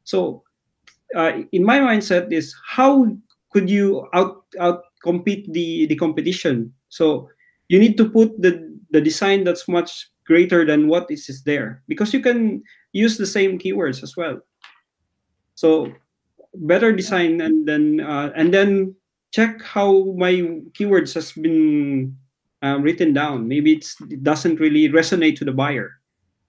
So 0.02 0.42
uh, 1.14 1.46
in 1.52 1.62
my 1.62 1.78
mindset 1.78 2.32
is 2.32 2.52
how 2.66 3.06
could 3.52 3.70
you 3.70 4.08
out 4.14 4.42
out 4.58 4.82
compete 5.00 5.46
the 5.52 5.86
the 5.86 5.94
competition? 5.94 6.74
So 6.88 7.30
you 7.68 7.78
need 7.78 7.96
to 7.98 8.10
put 8.10 8.34
the 8.42 8.66
the 8.90 9.00
design 9.00 9.44
that's 9.44 9.68
much 9.68 10.10
greater 10.26 10.66
than 10.66 10.88
what 10.88 11.06
is, 11.08 11.28
is 11.28 11.46
there 11.46 11.86
because 11.86 12.12
you 12.12 12.18
can 12.18 12.66
use 12.90 13.16
the 13.18 13.30
same 13.30 13.60
keywords 13.62 14.02
as 14.02 14.16
well. 14.16 14.42
So 15.54 15.94
better 16.66 16.90
design 16.90 17.40
and 17.40 17.62
then 17.62 18.02
uh, 18.02 18.34
and 18.34 18.52
then 18.52 18.96
check 19.30 19.62
how 19.62 20.10
my 20.18 20.34
keywords 20.74 21.14
has 21.14 21.30
been 21.30 22.18
um, 22.62 22.82
written 22.82 23.12
down 23.12 23.46
maybe 23.46 23.72
it's, 23.72 24.00
it 24.10 24.22
doesn't 24.22 24.60
really 24.60 24.88
resonate 24.88 25.36
to 25.36 25.44
the 25.44 25.52
buyer 25.52 25.92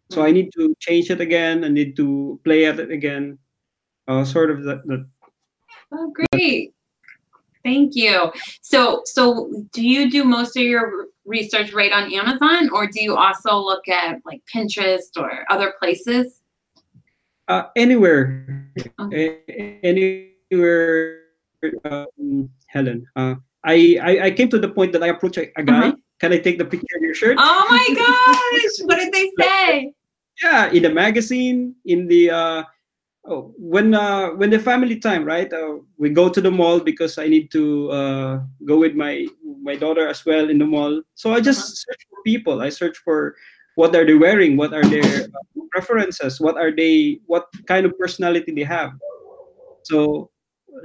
so 0.09 0.23
i 0.23 0.31
need 0.31 0.51
to 0.53 0.75
change 0.79 1.09
it 1.09 1.21
again 1.21 1.63
i 1.63 1.67
need 1.67 1.95
to 1.95 2.39
play 2.43 2.65
at 2.65 2.79
it 2.79 2.91
again 2.91 3.37
uh, 4.07 4.23
sort 4.23 4.49
of 4.49 4.63
that, 4.63 4.85
that 4.87 5.05
Oh, 5.91 6.13
great. 6.31 6.73
Thank 7.63 7.95
you. 7.95 8.31
So, 8.61 9.01
so 9.05 9.51
do 9.73 9.85
you 9.85 10.09
do 10.09 10.23
most 10.23 10.55
of 10.57 10.63
your 10.63 11.07
research 11.25 11.73
right 11.73 11.91
on 11.91 12.13
Amazon, 12.13 12.69
or 12.71 12.87
do 12.87 13.01
you 13.03 13.15
also 13.15 13.57
look 13.57 13.87
at 13.87 14.19
like 14.25 14.41
Pinterest 14.53 15.15
or 15.17 15.45
other 15.49 15.73
places? 15.79 16.41
uh, 17.47 17.63
anywhere 17.75 18.71
Okay. 18.99 19.79
Anywhere 19.83 21.21
um, 21.85 22.49
helen 22.67 23.05
uh, 23.15 23.35
I, 23.67 23.75
I 24.01 24.11
i 24.27 24.29
came 24.31 24.49
to 24.55 24.59
the 24.59 24.69
point 24.77 24.91
that 24.95 25.03
i 25.03 25.09
approach 25.11 25.37
a, 25.37 25.45
a 25.59 25.63
guy 25.63 25.87
Uh-huh. 25.91 25.95
can 26.21 26.31
i 26.33 26.39
take 26.39 26.57
the 26.57 26.65
picture 26.73 26.95
of 26.97 27.03
your 27.03 27.13
shirt 27.21 27.35
Oh 27.39 27.61
my 27.69 27.85
gosh! 28.01 28.75
What 28.87 28.97
did 29.03 29.11
they 29.13 29.27
say? 29.39 29.91
yeah 30.43 30.69
in 30.71 30.81
the 30.85 30.93
magazine 31.03 31.73
in 31.85 32.07
the 32.07 32.29
uh 32.29 32.61
oh, 33.27 33.51
when 33.57 33.93
uh 33.97 34.29
when 34.39 34.49
the 34.53 34.59
family 34.61 34.97
time 35.01 35.25
right 35.25 35.51
uh, 35.51 35.81
we 35.97 36.09
go 36.13 36.29
to 36.29 36.39
the 36.41 36.51
mall 36.59 36.79
because 36.79 37.17
i 37.17 37.27
need 37.27 37.49
to 37.51 37.89
uh 37.91 38.33
go 38.69 38.77
with 38.77 38.93
my 38.93 39.25
my 39.67 39.75
daughter 39.75 40.05
as 40.07 40.21
well 40.29 40.45
in 40.53 40.57
the 40.61 40.65
mall 40.75 41.01
so 41.17 41.33
i 41.33 41.39
just 41.41 41.81
search 41.83 42.01
for 42.09 42.21
people 42.23 42.61
i 42.61 42.69
search 42.69 42.97
for 43.01 43.33
what 43.75 43.95
are 43.97 44.05
they 44.05 44.13
wearing 44.13 44.55
what 44.61 44.73
are 44.77 44.85
their 44.85 45.25
uh, 45.25 45.41
preferences 45.73 46.39
what 46.39 46.55
are 46.55 46.69
they 46.71 47.17
what 47.25 47.49
kind 47.65 47.85
of 47.85 47.91
personality 47.97 48.53
they 48.53 48.63
have 48.63 48.91
so 49.89 50.29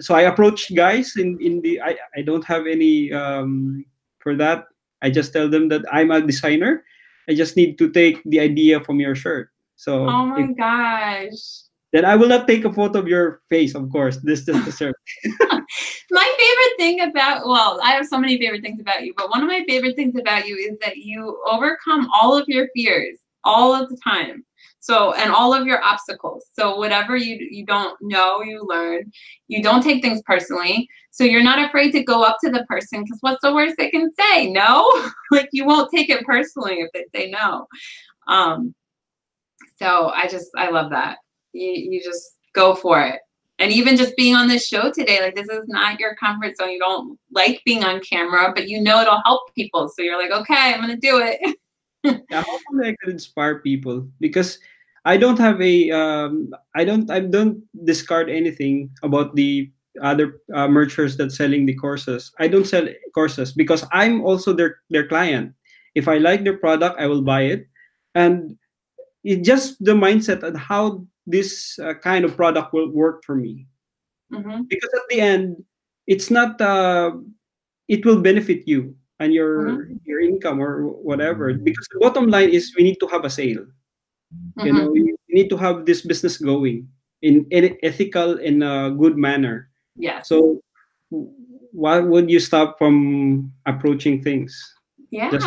so 0.01 0.15
I 0.15 0.23
approach 0.23 0.75
guys 0.75 1.17
in 1.17 1.39
in 1.41 1.61
the 1.63 1.81
I 1.81 1.97
I 2.17 2.23
don't 2.23 2.45
have 2.45 2.67
any 2.67 3.13
um, 3.13 3.85
for 4.21 4.37
that. 4.37 4.67
I 5.03 5.11
just 5.11 5.33
tell 5.33 5.49
them 5.51 5.69
that 5.69 5.83
I'm 5.93 6.11
a 6.11 6.21
designer. 6.21 6.85
I 7.29 7.35
just 7.35 7.57
need 7.57 7.79
to 7.79 7.91
take 7.91 8.23
the 8.25 8.41
idea 8.41 8.81
from 8.83 9.01
your 9.01 9.15
shirt. 9.15 9.51
So 9.77 10.07
Oh 10.09 10.27
my 10.27 10.47
if- 10.47 10.57
gosh. 10.57 11.67
then 11.93 12.05
I 12.05 12.17
will 12.17 12.29
not 12.29 12.47
take 12.47 12.65
a 12.65 12.73
photo 12.73 12.99
of 13.01 13.09
your 13.09 13.43
face, 13.51 13.75
of 13.75 13.91
course. 13.91 14.17
This 14.23 14.47
is 14.49 14.57
the 14.65 14.73
shirt. 14.73 14.97
My 16.11 16.29
favorite 16.39 16.77
thing 16.79 17.01
about 17.09 17.47
well, 17.47 17.81
I 17.83 17.93
have 17.93 18.07
so 18.07 18.19
many 18.19 18.39
favorite 18.39 18.63
things 18.63 18.81
about 18.81 19.03
you, 19.03 19.15
but 19.17 19.31
one 19.31 19.43
of 19.43 19.49
my 19.49 19.65
favorite 19.67 19.97
things 19.97 20.15
about 20.19 20.47
you 20.47 20.57
is 20.57 20.79
that 20.85 20.97
you 20.99 21.41
overcome 21.51 22.09
all 22.21 22.37
of 22.37 22.47
your 22.49 22.69
fears 22.75 23.19
all 23.45 23.75
of 23.75 23.89
the 23.89 23.99
time. 24.05 24.45
So 24.83 25.15
and 25.15 25.31
all 25.31 25.55
of 25.55 25.65
your 25.65 25.81
obstacles. 25.85 26.45
So 26.55 26.77
whatever 26.77 27.17
you 27.17 27.37
you 27.51 27.65
don't 27.65 27.97
know, 28.01 28.43
you 28.43 28.67
learn. 28.69 29.13
You 29.47 29.63
don't 29.63 29.81
take 29.81 30.03
things 30.03 30.21
personally. 30.27 30.89
So 31.13 31.23
you're 31.23 31.43
not 31.43 31.65
afraid 31.65 31.93
to 31.93 32.03
go 32.03 32.25
up 32.25 32.39
to 32.43 32.51
the 32.51 32.65
person 32.65 33.05
because 33.05 33.19
what's 33.21 33.41
the 33.43 33.55
worst 33.55 33.77
they 33.79 33.91
can 33.91 34.11
say? 34.19 34.51
No? 34.51 34.91
like 35.31 35.49
you 35.53 35.65
won't 35.65 35.93
take 35.95 36.11
it 36.11 36.27
personally 36.27 36.81
if 36.81 36.91
they 36.93 37.05
say 37.15 37.31
no. 37.31 37.69
Um 38.27 38.75
so 39.77 40.09
I 40.09 40.27
just 40.27 40.51
I 40.57 40.71
love 40.71 40.91
that. 40.91 41.19
You 41.53 41.71
you 41.71 42.03
just 42.03 42.39
go 42.53 42.75
for 42.75 43.01
it 43.01 43.21
and 43.61 43.71
even 43.71 43.97
just 43.97 44.17
being 44.17 44.35
on 44.35 44.49
this 44.49 44.67
show 44.67 44.91
today 44.91 45.21
like 45.23 45.35
this 45.35 45.49
is 45.49 45.63
not 45.69 45.99
your 45.99 46.15
comfort 46.17 46.55
zone 46.57 46.71
you 46.71 46.79
don't 46.79 47.19
like 47.31 47.63
being 47.65 47.83
on 47.83 47.99
camera 48.01 48.53
but 48.55 48.69
you 48.69 48.79
know 48.83 49.01
it'll 49.01 49.23
help 49.25 49.43
people 49.55 49.89
so 49.89 50.03
you're 50.03 50.19
like 50.19 50.31
okay 50.31 50.75
i'm 50.75 50.81
gonna 50.83 50.97
do 50.99 51.19
it 51.19 51.57
yeah, 52.31 52.43
hopefully 52.43 52.89
I 52.89 52.97
could 53.01 53.13
inspire 53.13 53.61
people 53.61 54.09
because 54.19 54.59
I 55.05 55.17
don't 55.17 55.39
have 55.39 55.61
a 55.61 55.91
um, 55.91 56.51
I 56.75 56.85
don't 56.85 57.11
I 57.11 57.21
don't 57.21 57.63
discard 57.85 58.31
anything 58.31 58.91
about 59.03 59.35
the 59.35 59.71
other 60.01 60.41
uh, 60.55 60.69
merchants 60.69 61.17
that 61.17 61.33
selling 61.33 61.67
the 61.67 61.75
courses. 61.75 62.33
I 62.39 62.49
don't 62.49 62.67
sell 62.67 62.87
courses 63.15 63.53
because 63.53 63.85
I'm 63.93 64.23
also 64.23 64.53
their 64.53 64.79
their 64.91 65.07
client. 65.07 65.55
If 65.95 66.09
I 66.09 66.19
like 66.19 66.45
their 66.45 66.57
product, 66.57 67.01
I 67.01 67.07
will 67.07 67.23
buy 67.23 67.43
it, 67.43 67.67
and 68.15 68.57
it's 69.25 69.47
just 69.47 69.83
the 69.85 69.93
mindset 69.93 70.43
and 70.43 70.57
how 70.57 71.05
this 71.27 71.79
uh, 71.79 71.95
kind 71.95 72.25
of 72.25 72.37
product 72.37 72.73
will 72.73 72.91
work 72.91 73.23
for 73.27 73.35
me. 73.35 73.67
Mhm. 74.33 74.69
Because 74.69 74.91
at 74.95 75.07
the 75.11 75.21
end, 75.21 75.59
it's 76.07 76.31
not 76.31 76.61
uh, 76.61 77.13
it 77.89 78.07
will 78.07 78.23
benefit 78.23 78.67
you 78.71 78.95
and 79.19 79.35
your 79.35 79.91
your 80.07 80.21
income 80.23 80.63
or 80.63 80.87
whatever. 80.89 81.53
Because 81.55 81.87
the 81.91 81.99
bottom 81.99 82.31
line 82.31 82.51
is 82.51 82.71
we 82.79 82.87
need 82.87 83.03
to 83.03 83.11
have 83.11 83.27
a 83.27 83.31
sale 83.31 83.67
you 84.59 84.73
Mhm. 84.73 84.77
know 84.79 84.95
you 84.95 85.17
need 85.31 85.49
to 85.51 85.57
have 85.57 85.87
this 85.87 86.03
business 86.03 86.37
going 86.39 86.89
in, 87.23 87.47
in 87.51 87.77
ethical 87.83 88.39
in 88.39 88.63
a 88.63 88.91
good 88.91 89.17
manner. 89.17 89.69
Yeah. 89.97 90.23
so 90.23 90.61
why 91.73 91.99
would 91.99 92.31
you 92.31 92.41
stop 92.41 92.79
from 92.79 93.53
approaching 93.67 94.23
things? 94.23 94.53
Yeah. 95.11 95.31
Just- 95.31 95.47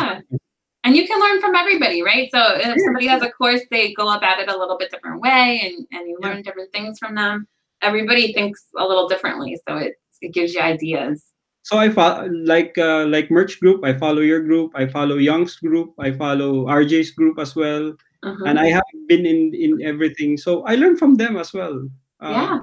and 0.84 0.94
you 0.96 1.06
can 1.06 1.18
learn 1.18 1.40
from 1.40 1.54
everybody 1.54 2.02
right? 2.02 2.30
So 2.30 2.40
if 2.56 2.66
Yeah. 2.66 2.84
somebody 2.84 3.06
has 3.06 3.22
a 3.22 3.30
course 3.30 3.62
they 3.70 3.92
go 3.94 4.06
about 4.14 4.38
it 4.38 4.48
a 4.48 4.56
little 4.56 4.78
bit 4.78 4.90
different 4.90 5.20
way 5.20 5.60
and 5.64 5.86
and 5.92 6.08
you 6.08 6.18
Yeah. 6.20 6.28
learn 6.28 6.42
different 6.42 6.72
things 6.72 6.98
from 6.98 7.14
them. 7.14 7.46
Everybody 7.82 8.32
thinks 8.32 8.66
a 8.78 8.86
little 8.86 9.08
differently 9.08 9.58
so 9.68 9.76
it 9.76 9.94
it 10.22 10.32
gives 10.32 10.54
you 10.54 10.60
ideas. 10.60 11.26
So 11.62 11.78
i 11.78 11.88
follow 11.90 12.26
like 12.30 12.78
uh, 12.78 13.04
like 13.10 13.28
merch 13.30 13.58
group 13.60 13.84
i 13.84 13.92
follow 13.92 14.22
your 14.22 14.40
group. 14.40 14.70
I 14.74 14.86
follow 14.86 15.16
young's 15.18 15.56
group. 15.56 15.88
I 15.98 16.12
follow 16.12 16.66
rj's 16.80 17.10
group 17.10 17.38
as 17.38 17.54
well 17.56 17.94
Mhm. 18.26 18.48
and 18.48 18.58
i 18.58 18.66
have 18.66 18.84
been 19.06 19.24
in 19.24 19.54
in 19.54 19.80
everything 19.82 20.36
so 20.36 20.62
i 20.66 20.74
learn 20.74 20.96
from 20.96 21.14
them 21.14 21.36
as 21.36 21.52
well 21.54 21.86
Uh, 22.20 22.32
yeah 22.32 22.58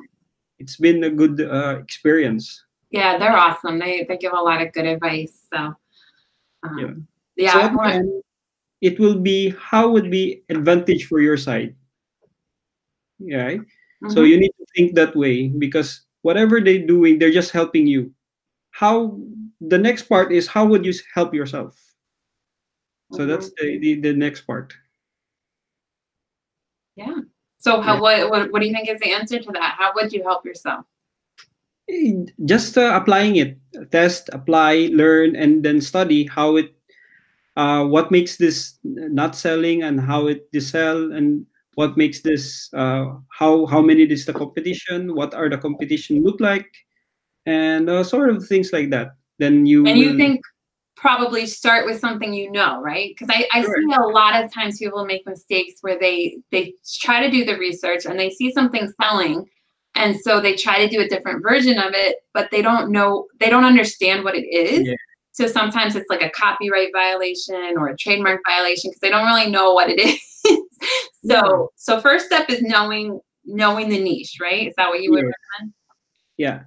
it's 0.59 0.77
been 0.81 1.03
a 1.05 1.13
good 1.13 1.39
uh, 1.41 1.77
experience 1.79 2.65
yeah 2.89 3.17
they're 3.17 3.37
awesome 3.37 3.77
they 3.79 4.03
they 4.09 4.17
give 4.17 4.33
a 4.33 4.43
lot 4.49 4.61
of 4.61 4.73
good 4.73 4.85
advice 4.85 5.47
so 5.53 5.73
um, 6.63 6.77
Yeah. 6.79 6.93
yeah, 7.37 7.53
so 7.53 8.09
it 8.81 8.99
will 8.99 9.19
be 9.19 9.53
how 9.55 9.87
would 9.93 10.09
be 10.11 10.43
advantage 10.49 11.07
for 11.07 11.21
your 11.21 11.37
side 11.37 11.75
yeah 13.19 13.61
So 14.11 14.25
Mhm. 14.25 14.27
you 14.27 14.37
need 14.41 14.51
to 14.59 14.65
think 14.75 14.95
that 14.99 15.15
way 15.15 15.47
because 15.47 16.03
whatever 16.27 16.59
they're 16.59 16.83
doing, 16.83 17.19
they're 17.19 17.31
just 17.31 17.55
helping 17.55 17.87
you. 17.87 18.11
How 18.75 19.15
the 19.63 19.77
next 19.79 20.11
part 20.11 20.35
is 20.35 20.43
how 20.43 20.67
would 20.67 20.83
you 20.83 20.91
help 21.15 21.31
yourself? 21.31 21.79
So 23.15 23.23
that's 23.25 23.47
the, 23.55 23.79
the, 23.79 23.91
the 24.01 24.13
next 24.13 24.43
part. 24.43 24.73
Yeah. 26.95 27.21
So 27.59 27.81
how 27.81 27.95
Yeah. 27.95 28.01
what, 28.01 28.29
what 28.29 28.51
what 28.51 28.59
do 28.61 28.67
you 28.67 28.73
think 28.73 28.89
is 28.89 28.99
the 28.99 29.11
answer 29.13 29.39
to 29.39 29.51
that? 29.53 29.75
How 29.77 29.91
would 29.95 30.11
you 30.13 30.23
help 30.23 30.45
yourself? 30.45 30.85
Just 32.45 32.77
uh, 32.77 32.91
applying 32.95 33.35
it, 33.35 33.57
test, 33.91 34.29
apply, 34.31 34.89
learn, 34.93 35.35
and 35.35 35.63
then 35.63 35.81
study 35.81 36.25
how 36.25 36.55
it, 36.55 36.71
uh, 37.57 37.83
what 37.85 38.09
makes 38.09 38.37
this 38.37 38.79
not 38.83 39.35
selling 39.35 39.83
and 39.83 39.99
how 39.99 40.27
it 40.27 40.47
is 40.53 40.69
sell 40.69 41.11
and 41.11 41.45
what 41.75 41.97
makes 41.97 42.21
this, 42.21 42.69
uh, 42.73 43.11
how 43.29 43.65
how 43.65 43.81
many 43.81 44.03
is 44.03 44.25
the 44.25 44.33
competition, 44.33 45.13
what 45.13 45.33
are 45.33 45.49
the 45.49 45.57
competition 45.57 46.23
look 46.23 46.39
like, 46.39 46.71
and 47.45 47.89
uh, 47.89 48.03
sort 48.03 48.29
of 48.29 48.45
things 48.47 48.71
like 48.71 48.89
that. 48.91 49.15
Then 49.39 49.65
you 49.65 49.85
And 49.85 49.97
you 49.99 50.11
will- 50.11 50.17
think 50.17 50.39
probably 51.03 51.45
start 51.45 51.85
with 51.85 51.99
something 51.99 52.33
you 52.33 52.49
know, 52.49 52.81
right? 52.81 53.13
Because 53.13 53.27
I, 53.29 53.45
I 53.51 53.61
Sure. 53.61 53.75
see 53.75 53.93
a 53.93 54.07
lot 54.07 54.41
of 54.41 54.53
times 54.53 54.79
people 54.79 55.05
make 55.05 55.27
mistakes 55.27 55.81
where 55.81 55.99
they 55.99 56.37
they 56.49 56.75
try 57.01 57.21
to 57.21 57.29
do 57.29 57.43
the 57.43 57.57
research 57.57 58.05
and 58.05 58.17
they 58.17 58.29
see 58.29 58.53
something 58.53 58.89
selling 59.01 59.45
and 59.95 60.17
so 60.21 60.39
they 60.39 60.55
try 60.55 60.79
to 60.79 60.87
do 60.87 61.01
a 61.01 61.07
different 61.07 61.43
version 61.43 61.77
of 61.77 61.91
it, 61.93 62.19
but 62.33 62.49
they 62.51 62.61
don't 62.61 62.89
know 62.89 63.27
they 63.41 63.49
don't 63.49 63.65
understand 63.65 64.23
what 64.23 64.33
it 64.33 64.45
is. 64.47 64.87
Yeah. 64.87 64.93
So 65.33 65.45
sometimes 65.45 65.97
it's 65.97 66.09
like 66.09 66.21
a 66.21 66.29
copyright 66.29 66.91
violation 66.93 67.73
or 67.77 67.89
a 67.89 67.97
trademark 67.97 68.39
violation 68.47 68.89
because 68.89 69.01
they 69.01 69.09
don't 69.09 69.25
really 69.25 69.51
know 69.51 69.73
what 69.73 69.89
it 69.89 69.99
is. 69.99 70.57
so 71.29 71.69
so 71.75 71.99
first 71.99 72.27
step 72.27 72.49
is 72.49 72.61
knowing 72.61 73.19
knowing 73.43 73.89
the 73.89 74.01
niche, 74.01 74.37
right? 74.41 74.69
Is 74.69 74.73
that 74.77 74.87
what 74.87 75.01
you 75.01 75.11
would 75.11 75.25
recommend? 75.25 75.73
yeah 76.37 76.61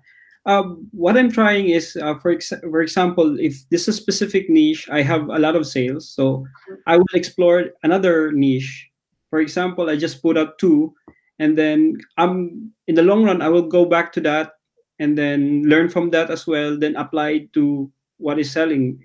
um, 0.46 0.88
what 0.92 1.16
i'm 1.16 1.30
trying 1.30 1.68
is 1.68 1.96
uh, 1.96 2.14
for, 2.18 2.30
ex- 2.30 2.52
for 2.62 2.80
example 2.80 3.38
if 3.38 3.68
this 3.70 3.82
is 3.82 3.88
a 3.88 3.92
specific 3.92 4.48
niche 4.48 4.88
i 4.90 5.02
have 5.02 5.28
a 5.28 5.38
lot 5.38 5.56
of 5.56 5.66
sales 5.66 6.09
so 6.09 6.44
i 6.87 6.96
will 6.96 7.14
explore 7.14 7.66
another 7.82 8.32
niche. 8.32 8.88
For 9.30 9.40
example 9.40 9.90
i 9.90 9.96
just 9.96 10.22
put 10.22 10.38
out 10.38 10.59
two 10.59 10.94
and 11.38 11.59
then 11.59 11.98
i'm 12.16 12.72
in 12.87 12.94
the 12.94 13.02
long 13.02 13.24
run 13.24 13.42
i 13.42 13.48
will 13.48 13.68
go 13.68 13.85
back 13.85 14.12
to 14.12 14.20
that 14.22 14.52
and 14.98 15.18
then 15.18 15.62
learn 15.64 15.88
from 15.88 16.11
that 16.11 16.30
as 16.30 16.46
well 16.46 16.78
then 16.78 16.96
apply 16.96 17.48
to 17.52 17.90
what 18.18 18.38
is 18.38 18.50
selling. 18.50 18.98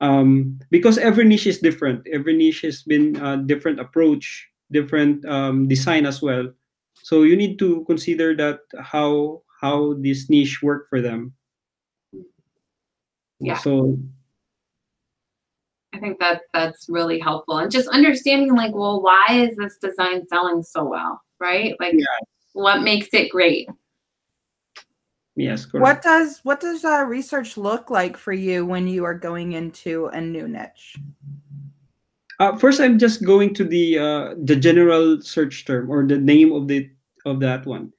Um, 0.00 0.58
because 0.70 0.98
every 0.98 1.24
niche 1.24 1.46
is 1.46 1.58
different. 1.58 2.06
Every 2.12 2.36
niche 2.36 2.62
has 2.62 2.82
been 2.82 3.16
a 3.16 3.36
different 3.36 3.78
approach 3.78 4.48
different 4.72 5.24
um, 5.26 5.68
design 5.68 6.06
as 6.06 6.22
well. 6.22 6.48
So 7.02 7.22
you 7.24 7.36
need 7.36 7.58
to 7.58 7.84
consider 7.84 8.34
that 8.36 8.60
how 8.80 9.42
how 9.62 9.94
this 9.94 10.28
niche 10.28 10.60
work 10.62 10.88
for 10.88 11.00
them 11.00 11.32
Yeah. 13.40 13.58
so 13.58 13.98
I 15.94 15.98
think 15.98 16.18
that 16.20 16.42
that's 16.52 16.88
really 16.88 17.18
helpful 17.18 17.58
and 17.58 17.70
just 17.70 17.88
understanding 17.88 18.54
like, 18.54 18.74
well, 18.74 19.02
why 19.02 19.26
is 19.30 19.56
this 19.56 19.76
design 19.76 20.26
selling 20.26 20.62
so 20.62 20.84
well, 20.84 21.20
right? 21.38 21.76
Like, 21.80 21.94
Yeah. 21.94 22.06
what 22.54 22.82
makes 22.82 23.08
it 23.12 23.30
great? 23.30 23.68
yes 25.36 25.64
correct. 25.64 25.82
What 25.82 26.02
does 26.02 26.40
what 26.44 26.60
does 26.60 26.84
uh, 26.84 27.04
research 27.08 27.56
look 27.56 27.90
like 27.90 28.16
for 28.16 28.32
you 28.32 28.64
when 28.66 28.86
you 28.86 29.04
are 29.04 29.14
going 29.14 29.52
into 29.52 30.06
a 30.06 30.20
new 30.20 30.48
niche? 30.48 30.96
Uh, 32.38 32.56
first, 32.56 32.80
I'm 32.80 32.98
just 32.98 33.24
going 33.24 33.54
to 33.54 33.64
the 33.64 33.98
uh, 33.98 34.34
the 34.44 34.56
general 34.56 35.20
search 35.20 35.64
term 35.64 35.90
or 35.90 36.06
the 36.06 36.18
name 36.18 36.52
of 36.52 36.68
the 36.68 36.88
of 37.24 37.40
that 37.40 37.66
one, 37.66 37.92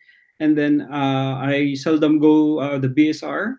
and 0.44 0.58
then 0.58 0.82
uh, 0.92 1.40
I 1.40 1.74
seldom 1.76 2.20
go 2.20 2.60
uh, 2.60 2.78
the 2.78 2.90
BSR, 2.90 3.56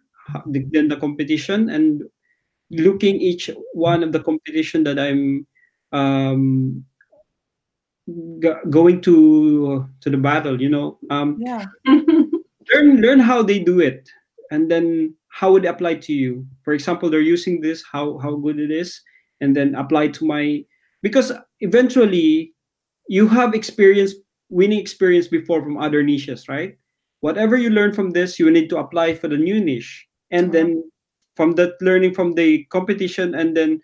the, 0.53 0.69
then 0.71 0.89
the 0.89 1.01
competition, 1.01 1.71
and 1.71 2.03
looking 2.71 3.17
each 3.17 3.49
one 3.73 4.03
of 4.03 4.13
the 4.13 4.21
competition 4.21 4.85
that 4.85 4.99
I'm 4.99 5.47
um, 5.93 6.85
go- 8.41 8.61
going 8.69 9.01
to 9.09 9.89
to 10.03 10.11
the 10.11 10.21
battle. 10.21 10.61
You 10.61 10.69
know, 10.69 10.99
um, 11.09 11.41
Yeah. 11.41 11.65
learn 11.89 13.01
learn 13.01 13.21
how 13.21 13.43
they 13.43 13.59
do 13.59 13.81
it, 13.81 14.09
and 14.51 14.71
then 14.71 15.17
how 15.33 15.53
would 15.53 15.65
it 15.65 15.73
apply 15.73 16.05
to 16.05 16.13
you. 16.13 16.45
For 16.65 16.75
example, 16.75 17.09
they're 17.09 17.25
using 17.25 17.65
this, 17.65 17.83
how 17.91 18.19
how 18.19 18.37
good 18.37 18.61
it 18.61 18.71
is, 18.71 19.01
and 19.41 19.57
then 19.57 19.75
apply 19.75 20.09
to 20.21 20.27
my 20.29 20.65
because 21.01 21.33
eventually 21.61 22.53
you 23.09 23.29
have 23.29 23.55
experience 23.55 24.13
winning 24.51 24.79
experience 24.79 25.29
before 25.29 25.63
from 25.63 25.77
other 25.77 26.03
niches 26.03 26.49
right 26.49 26.77
whatever 27.25 27.57
you 27.57 27.71
learn 27.73 27.93
from 27.97 28.11
this 28.13 28.39
you 28.39 28.51
need 28.53 28.69
to 28.69 28.77
apply 28.77 29.15
for 29.17 29.29
the 29.33 29.41
new 29.41 29.59
niche 29.65 30.07
and 30.31 30.53
then 30.53 30.85
from 31.35 31.53
that 31.57 31.73
learning 31.81 32.13
from 32.13 32.35
the 32.37 32.65
competition 32.69 33.35
and 33.35 33.57
then 33.57 33.81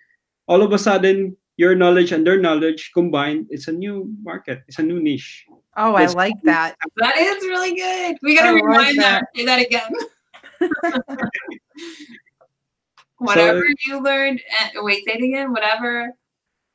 all 0.47 0.61
of 0.61 0.73
a 0.77 0.79
sudden 0.79 1.35
your 1.57 1.75
knowledge 1.75 2.13
and 2.13 2.27
their 2.27 2.39
knowledge 2.39 2.91
combined 2.93 3.47
it's 3.49 3.69
a 3.69 3.73
new 3.73 4.13
market 4.23 4.61
it's 4.69 4.79
a 4.79 4.83
new 4.85 5.01
niche 5.01 5.47
Oh, 5.77 5.95
I 5.95 6.01
That's- 6.01 6.17
like 6.17 6.35
that. 6.43 6.75
That 6.97 7.17
is 7.17 7.47
really 7.47 7.77
good. 7.77 8.19
We 8.23 8.35
gotta 8.35 8.59
I 8.59 8.77
like 8.77 8.97
that. 8.97 9.23
that. 9.23 9.39
Say 9.39 9.45
that 9.47 9.61
again. 9.63 9.93
Whatever 13.19 13.63
you 13.87 14.03
learned. 14.03 14.43
Uh, 14.61 14.83
wait, 14.83 15.05
say 15.07 15.13
it 15.15 15.23
again. 15.23 15.53
Whatever. 15.53 16.13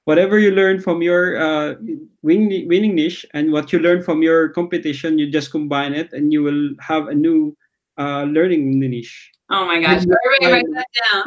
Whatever 0.06 0.40
you 0.40 0.52
learn 0.52 0.80
from 0.80 1.02
your 1.02 1.38
uh, 1.38 1.76
win- 2.22 2.66
winning 2.68 2.96
niche 2.96 3.26
and 3.34 3.52
what 3.52 3.74
you 3.74 3.80
learn 3.80 4.02
from 4.02 4.22
your 4.22 4.50
competition, 4.50 5.20
you 5.20 5.30
just 5.30 5.52
combine 5.52 5.94
it 5.94 6.14
and 6.14 6.32
you 6.32 6.42
will 6.42 6.70
have 6.80 7.08
a 7.08 7.14
new 7.14 7.56
uh, 7.98 8.24
learning 8.24 8.80
niche. 8.80 9.32
Oh 9.50 9.66
my 9.66 9.82
gosh. 9.82 10.06
Yeah. 10.08 10.16
Everybody 10.26 10.64
write 10.66 10.74
that 10.74 10.88
down. 11.12 11.24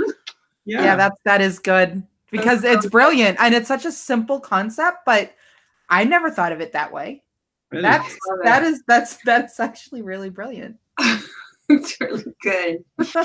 Yeah, 0.65 0.85
Yeah, 0.85 0.97
that's 0.97 1.21
that 1.25 1.41
is 1.41 1.59
good 1.59 2.03
because 2.31 2.65
it's 2.65 2.87
brilliant 2.87 3.39
and 3.41 3.55
it's 3.55 3.69
such 3.69 3.85
a 3.85 3.93
simple 3.93 4.41
concept, 4.41 4.99
but 5.07 5.33
I 5.89 6.05
never 6.05 6.31
thought 6.31 6.53
of 6.53 6.61
it 6.61 6.73
that 6.73 6.93
way. 6.93 7.23
really. 7.71 7.83
That's 7.83 8.17
Love 8.29 8.39
that 8.45 8.63
it. 8.63 8.67
is 8.67 8.83
that's 8.87 9.17
that's 9.25 9.61
actually 9.61 10.03
really 10.03 10.31
brilliant. 10.31 10.77
it's 11.69 12.01
really 12.01 12.25
good. 12.43 12.85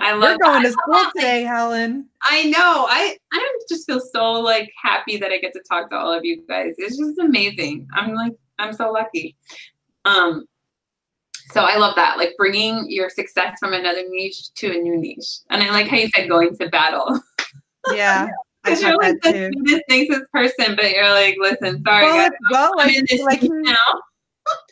I 0.00 0.14
We're 0.14 0.20
love 0.20 0.38
going 0.40 0.62
that. 0.62 0.68
to 0.68 0.72
school 0.72 1.04
today, 1.14 1.42
Helen. 1.42 2.08
I 2.22 2.44
know. 2.44 2.86
I 2.88 3.16
I 3.32 3.58
just 3.68 3.86
feel 3.86 4.00
so 4.00 4.32
like 4.32 4.70
happy 4.82 5.18
that 5.18 5.30
I 5.30 5.38
get 5.38 5.52
to 5.52 5.62
talk 5.68 5.90
to 5.90 5.96
all 5.96 6.12
of 6.12 6.24
you 6.24 6.42
guys. 6.48 6.74
It's 6.78 6.96
just 6.96 7.18
amazing. 7.18 7.86
I'm 7.94 8.14
like 8.14 8.32
I'm 8.58 8.72
so 8.72 8.90
lucky. 8.90 9.36
Um 10.06 10.46
so 11.52 11.62
I 11.62 11.76
love 11.76 11.96
that, 11.96 12.16
like 12.16 12.34
bringing 12.38 12.86
your 12.88 13.10
success 13.10 13.58
from 13.60 13.72
another 13.74 14.02
niche 14.08 14.52
to 14.54 14.70
a 14.70 14.80
new 14.80 14.96
niche. 14.96 15.40
And 15.50 15.62
I 15.62 15.70
like 15.70 15.88
how 15.88 15.96
you 15.96 16.08
said 16.14 16.28
going 16.28 16.56
to 16.56 16.68
battle. 16.68 17.20
Yeah. 17.92 18.28
Because 18.62 18.82
you're 18.82 18.96
like 18.98 19.20
the 19.22 19.50
sweetest, 19.52 19.82
nicest 19.88 20.32
person, 20.32 20.76
but 20.76 20.90
you're 20.92 21.10
like, 21.10 21.36
listen, 21.40 21.82
sorry 21.84 22.04
Well, 22.04 22.28
guys, 22.30 22.38
well, 22.50 22.72
I'm 22.78 22.86
like, 22.86 22.96
in 22.96 23.06
this 23.08 23.20
like 23.22 23.42
now. 23.42 23.76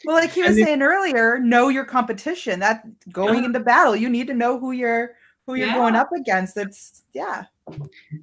Well, 0.05 0.17
like 0.17 0.31
he 0.33 0.43
was 0.43 0.51
And 0.51 0.59
it- 0.61 0.65
saying 0.65 0.83
earlier, 0.83 1.39
know 1.39 1.69
your 1.69 1.85
competition. 1.85 2.61
That 2.61 2.83
going 3.13 3.41
Yeah. 3.41 3.47
into 3.47 3.61
battle, 3.61 3.97
you 3.97 4.09
need 4.09 4.27
to 4.29 4.35
know 4.35 4.59
who 4.59 4.73
you're 4.73 5.17
who 5.47 5.55
you're 5.55 5.73
going 5.73 5.95
up 5.97 6.11
against. 6.13 6.57
It's 6.57 7.03
yeah. 7.15 7.45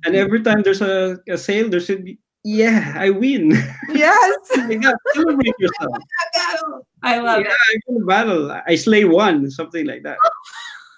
and 0.06 0.16
every 0.16 0.42
time 0.44 0.62
there's 0.62 0.82
a, 0.82 1.20
a 1.28 1.38
sale, 1.38 1.70
there 1.70 1.80
should 1.80 2.06
be, 2.06 2.20
yeah, 2.44 2.94
I 2.98 3.10
win. 3.10 3.52
Yes. 3.90 4.38
Oh 4.58 4.70
you 4.70 4.82
celebrate 5.16 5.54
yourself. 5.58 5.98
I 7.04 7.20
love 7.20 7.42
it. 7.42 7.48
yeah, 7.48 7.54
I 7.54 7.76
win 7.88 8.06
battle. 8.06 8.52
I 8.68 8.76
slay 8.76 9.06
one, 9.06 9.50
something 9.50 9.86
like 9.88 10.04
that. 10.04 10.18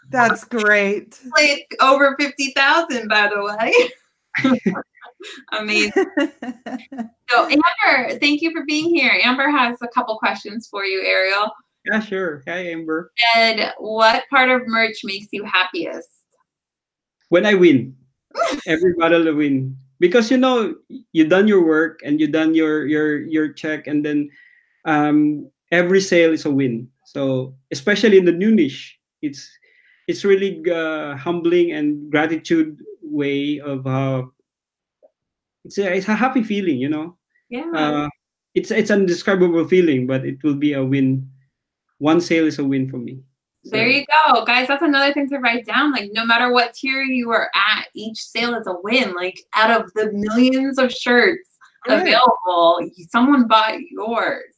That's 0.10 0.44
great. 0.44 1.20
it. 1.24 1.32
Played 1.36 1.66
over 1.82 2.16
fifty 2.20 2.52
thousand, 2.56 3.08
by 3.08 3.30
the 3.34 3.44
way. 3.44 3.74
Amazing. 5.52 6.06
So 7.30 7.44
Amber, 7.44 8.18
thank 8.20 8.42
you 8.42 8.52
for 8.52 8.64
being 8.66 8.94
here. 8.94 9.12
Amber 9.24 9.50
has 9.50 9.78
a 9.82 9.88
couple 9.90 10.18
questions 10.18 10.68
for 10.72 10.86
you, 10.86 11.04
Ariel. 11.04 11.52
Yeah, 11.86 12.00
sure. 12.00 12.44
Hi, 12.48 12.72
Amber. 12.72 13.12
And 13.36 13.74
what 13.80 14.24
part 14.30 14.50
of 14.50 14.62
merch 14.66 15.00
makes 15.04 15.28
you 15.32 15.44
happiest? 15.44 16.10
When 17.30 17.46
I 17.46 17.54
win, 17.54 17.96
every 18.66 18.94
battle 18.94 19.28
I 19.28 19.32
win. 19.32 19.78
Because 20.00 20.30
you 20.30 20.38
know 20.38 20.76
you've 21.12 21.30
done 21.30 21.48
your 21.48 21.66
work 21.66 22.02
and 22.06 22.20
you've 22.22 22.32
done 22.32 22.54
your 22.54 22.86
your 22.86 23.26
your 23.26 23.52
check, 23.52 23.88
and 23.88 24.06
then 24.06 24.30
um, 24.86 25.50
every 25.72 26.02
sale 26.02 26.34
is 26.34 26.46
a 26.46 26.52
win. 26.52 26.88
So 27.06 27.56
especially 27.72 28.18
in 28.18 28.26
the 28.26 28.32
new 28.32 28.54
niche, 28.54 29.00
it's 29.22 29.50
it's 30.08 30.24
really 30.24 30.62
uh, 30.70 31.18
humbling 31.18 31.72
and 31.72 32.12
gratitude 32.12 32.80
way 33.02 33.60
of 33.60 33.88
uh, 33.88 34.24
it's 35.68 35.78
a, 35.78 35.94
it's 35.94 36.08
a 36.08 36.16
happy 36.16 36.44
feeling, 36.44 36.78
you 36.80 36.90
know. 36.90 37.18
Yeah. 37.50 37.70
Uh, 37.76 38.10
it's 38.56 38.72
it's 38.72 38.90
an 38.90 39.02
indescribable 39.02 39.68
feeling, 39.68 40.08
but 40.08 40.26
it 40.26 40.42
will 40.44 40.56
be 40.56 40.74
a 40.74 40.84
win. 40.84 41.30
One 42.00 42.22
sale 42.22 42.48
is 42.48 42.60
a 42.60 42.64
win 42.64 42.90
for 42.90 42.98
me. 42.98 43.20
So, 43.66 43.72
There 43.72 43.88
you 43.88 44.06
go, 44.08 44.46
guys. 44.46 44.68
That's 44.68 44.82
another 44.84 45.14
thing 45.14 45.30
to 45.30 45.40
write 45.40 45.66
down. 45.66 45.92
Like, 45.92 46.12
no 46.14 46.26
matter 46.26 46.52
what 46.52 46.74
tier 46.74 47.02
you 47.02 47.32
are 47.32 47.50
at, 47.54 47.88
each 47.94 48.18
sale 48.24 48.56
is 48.56 48.66
a 48.68 48.76
win. 48.84 49.14
Like, 49.14 49.40
out 49.56 49.72
of 49.72 49.92
the 49.94 50.12
millions 50.14 50.78
of 50.80 50.92
shirts 50.92 51.58
Correct. 51.86 52.02
available, 52.08 52.80
someone 53.10 53.48
bought 53.48 53.80
yours. 53.92 54.56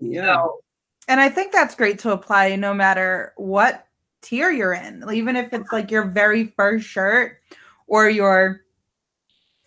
yeah. 0.00 0.34
So, 0.36 0.60
And 1.08 1.20
I 1.20 1.28
think 1.28 1.52
that's 1.52 1.74
great 1.74 1.98
to 2.00 2.10
apply 2.12 2.56
no 2.56 2.74
matter 2.74 3.32
what 3.36 3.86
tier 4.22 4.50
you're 4.50 4.74
in. 4.74 5.04
Even 5.12 5.36
if 5.36 5.52
it's 5.52 5.72
like 5.72 5.90
your 5.90 6.04
very 6.04 6.46
first 6.56 6.86
shirt 6.86 7.38
or 7.86 8.08
your 8.10 8.62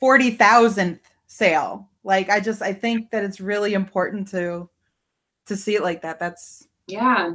40,000th 0.06 1.00
sale. 1.26 1.90
Like 2.04 2.30
I 2.30 2.40
just 2.40 2.62
I 2.62 2.74
think 2.74 3.10
that 3.10 3.24
it's 3.24 3.40
really 3.40 3.74
important 3.74 4.28
to 4.30 4.70
to 5.48 5.58
see 5.58 5.76
it 5.76 5.82
like 5.82 6.04
that. 6.04 6.20
That's 6.20 6.68
yeah. 6.88 7.32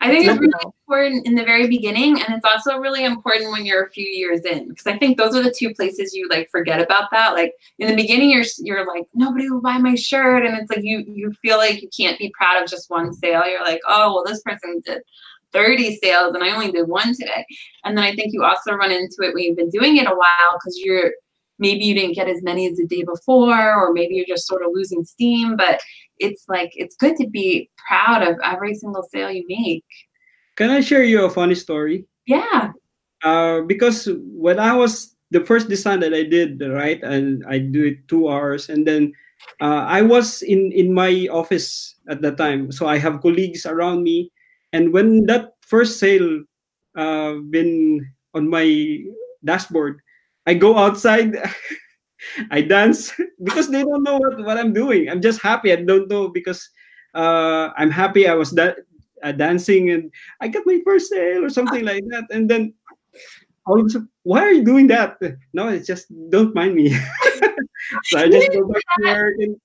I 0.00 0.10
think 0.10 0.26
it's 0.26 0.40
really 0.40 0.52
important 0.64 1.26
in 1.26 1.34
the 1.34 1.44
very 1.44 1.68
beginning, 1.68 2.20
and 2.20 2.34
it's 2.34 2.44
also 2.44 2.78
really 2.78 3.04
important 3.04 3.52
when 3.52 3.64
you're 3.64 3.84
a 3.84 3.90
few 3.90 4.04
years 4.06 4.40
in, 4.40 4.68
because 4.68 4.86
I 4.86 4.98
think 4.98 5.16
those 5.16 5.36
are 5.36 5.42
the 5.42 5.54
two 5.56 5.72
places 5.72 6.12
you 6.12 6.28
like 6.28 6.50
forget 6.50 6.80
about 6.80 7.10
that. 7.12 7.34
Like 7.34 7.52
in 7.78 7.88
the 7.88 7.94
beginning, 7.94 8.30
you're 8.30 8.44
you're 8.58 8.86
like 8.86 9.04
nobody 9.14 9.48
will 9.48 9.60
buy 9.60 9.78
my 9.78 9.94
shirt, 9.94 10.44
and 10.44 10.58
it's 10.58 10.70
like 10.70 10.82
you 10.82 11.04
you 11.06 11.32
feel 11.42 11.58
like 11.58 11.80
you 11.82 11.88
can't 11.96 12.18
be 12.18 12.32
proud 12.36 12.62
of 12.62 12.68
just 12.68 12.90
one 12.90 13.12
sale. 13.12 13.46
You're 13.46 13.64
like, 13.64 13.80
oh 13.86 14.14
well, 14.14 14.24
this 14.24 14.42
person 14.42 14.82
did 14.84 15.02
30 15.52 15.96
sales, 16.02 16.34
and 16.34 16.42
I 16.42 16.50
only 16.50 16.72
did 16.72 16.88
one 16.88 17.14
today. 17.14 17.46
And 17.84 17.96
then 17.96 18.04
I 18.04 18.14
think 18.14 18.32
you 18.32 18.42
also 18.42 18.72
run 18.72 18.90
into 18.90 19.16
it 19.20 19.32
when 19.32 19.44
you've 19.44 19.56
been 19.56 19.70
doing 19.70 19.96
it 19.98 20.06
a 20.06 20.14
while, 20.14 20.58
because 20.58 20.78
you're 20.82 21.12
maybe 21.58 21.84
you 21.84 21.94
didn't 21.94 22.14
get 22.14 22.28
as 22.28 22.42
many 22.42 22.68
as 22.68 22.76
the 22.76 22.86
day 22.86 23.04
before, 23.04 23.74
or 23.74 23.92
maybe 23.92 24.14
you're 24.14 24.26
just 24.26 24.46
sort 24.46 24.62
of 24.62 24.70
losing 24.72 25.04
steam. 25.04 25.56
But 25.56 25.80
it's 26.18 26.44
like 26.48 26.70
it's 26.74 26.96
good 26.96 27.16
to 27.16 27.28
be 27.28 27.70
proud 27.88 28.22
of 28.22 28.36
every 28.44 28.74
single 28.74 29.02
sale 29.02 29.30
you 29.30 29.44
make. 29.48 29.84
Can 30.56 30.70
I 30.70 30.80
share 30.80 31.02
you 31.02 31.24
a 31.24 31.30
funny 31.30 31.54
story? 31.54 32.06
Yeah. 32.26 32.72
Uh, 33.22 33.62
because 33.62 34.08
when 34.22 34.58
I 34.58 34.74
was 34.74 35.16
the 35.30 35.40
first 35.40 35.68
design 35.68 36.00
that 36.00 36.14
I 36.14 36.22
did, 36.22 36.60
right, 36.60 37.02
and 37.02 37.44
I 37.48 37.58
do 37.58 37.86
it 37.86 38.06
two 38.08 38.28
hours, 38.28 38.68
and 38.68 38.86
then 38.86 39.12
uh, 39.60 39.84
I 39.88 40.02
was 40.02 40.42
in 40.42 40.70
in 40.72 40.92
my 40.92 41.26
office 41.32 41.96
at 42.08 42.22
that 42.22 42.36
time, 42.36 42.70
so 42.70 42.86
I 42.86 42.98
have 42.98 43.22
colleagues 43.22 43.66
around 43.66 44.04
me, 44.04 44.30
and 44.72 44.92
when 44.92 45.26
that 45.26 45.56
first 45.66 45.98
sale 45.98 46.44
uh, 46.96 47.34
been 47.50 48.04
on 48.34 48.48
my 48.48 49.00
dashboard, 49.44 50.03
I 50.46 50.54
go 50.54 50.76
outside. 50.78 51.36
I 52.50 52.62
dance 52.62 53.12
because 53.42 53.68
they 53.68 53.82
don't 53.82 54.02
know 54.02 54.16
what, 54.16 54.38
what 54.44 54.56
I'm 54.56 54.72
doing. 54.72 55.08
I'm 55.08 55.20
just 55.20 55.42
happy. 55.42 55.72
I 55.72 55.76
don't 55.76 56.08
know 56.08 56.28
because 56.28 56.68
uh, 57.14 57.70
I'm 57.76 57.90
happy. 57.90 58.26
I 58.26 58.34
was 58.34 58.50
da- 58.50 58.80
uh, 59.22 59.32
dancing 59.32 59.90
and 59.90 60.10
I 60.40 60.48
got 60.48 60.66
my 60.66 60.80
first 60.84 61.10
sale 61.10 61.44
or 61.44 61.50
something 61.50 61.84
like 61.84 62.04
that. 62.08 62.24
And 62.30 62.48
then 62.48 62.74
all 63.66 63.80
of 63.80 63.86
a 63.86 63.90
sudden, 63.90 64.08
why 64.22 64.40
are 64.40 64.52
you 64.52 64.64
doing 64.64 64.86
that? 64.88 65.18
No, 65.52 65.68
it's 65.68 65.86
just 65.86 66.06
don't 66.30 66.54
mind 66.54 66.74
me. 66.74 66.90
so 68.04 68.18
I 68.18 68.28
just 68.28 68.52
go 68.52 68.68
back 68.68 68.82
to 68.98 69.04
work 69.04 69.34
and 69.38 69.56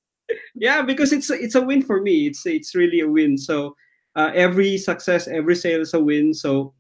yeah, 0.56 0.82
because 0.82 1.12
it's 1.12 1.30
it's 1.30 1.56
a 1.56 1.62
win 1.62 1.82
for 1.82 2.02
me. 2.02 2.28
It's 2.28 2.46
it's 2.46 2.76
really 2.76 3.02
a 3.02 3.08
win. 3.08 3.38
So 3.38 3.76
uh, 4.16 4.32
every 4.34 4.78
success, 4.78 5.28
every 5.28 5.56
sale 5.56 5.82
is 5.82 5.94
a 5.94 6.00
win. 6.00 6.34
So 6.34 6.74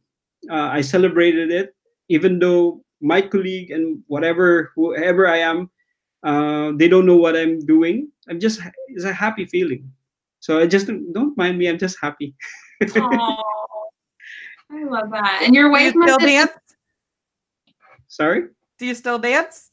uh, 0.49 0.69
I 0.71 0.81
celebrated 0.81 1.51
it, 1.51 1.75
even 2.09 2.39
though 2.39 2.83
my 3.01 3.21
colleague 3.21 3.71
and 3.71 4.03
whatever 4.07 4.71
whoever 4.75 5.27
I 5.27 5.37
am, 5.37 5.69
uh, 6.23 6.71
they 6.75 6.87
don't 6.87 7.05
know 7.05 7.17
what 7.17 7.35
I'm 7.35 7.59
doing. 7.65 8.11
I'm 8.27 8.39
just 8.39 8.61
it's 8.89 9.05
a 9.05 9.13
happy 9.13 9.45
feeling. 9.45 9.91
So 10.39 10.59
I 10.59 10.67
just 10.67 10.87
don't 10.87 11.37
mind 11.37 11.57
me. 11.57 11.67
I'm 11.67 11.77
just 11.77 11.97
happy. 12.01 12.35
Oh, 12.95 13.43
I 14.71 14.83
love 14.83 15.11
that. 15.11 15.41
And 15.43 15.53
your 15.53 15.65
Do 15.65 15.67
you 15.67 15.71
wife 15.71 15.89
still 15.89 16.01
must 16.01 16.21
have 16.21 16.29
dance? 16.29 16.51
Sorry. 18.07 18.43
Do 18.77 18.85
you 18.85 18.95
still 18.95 19.19
dance? 19.19 19.71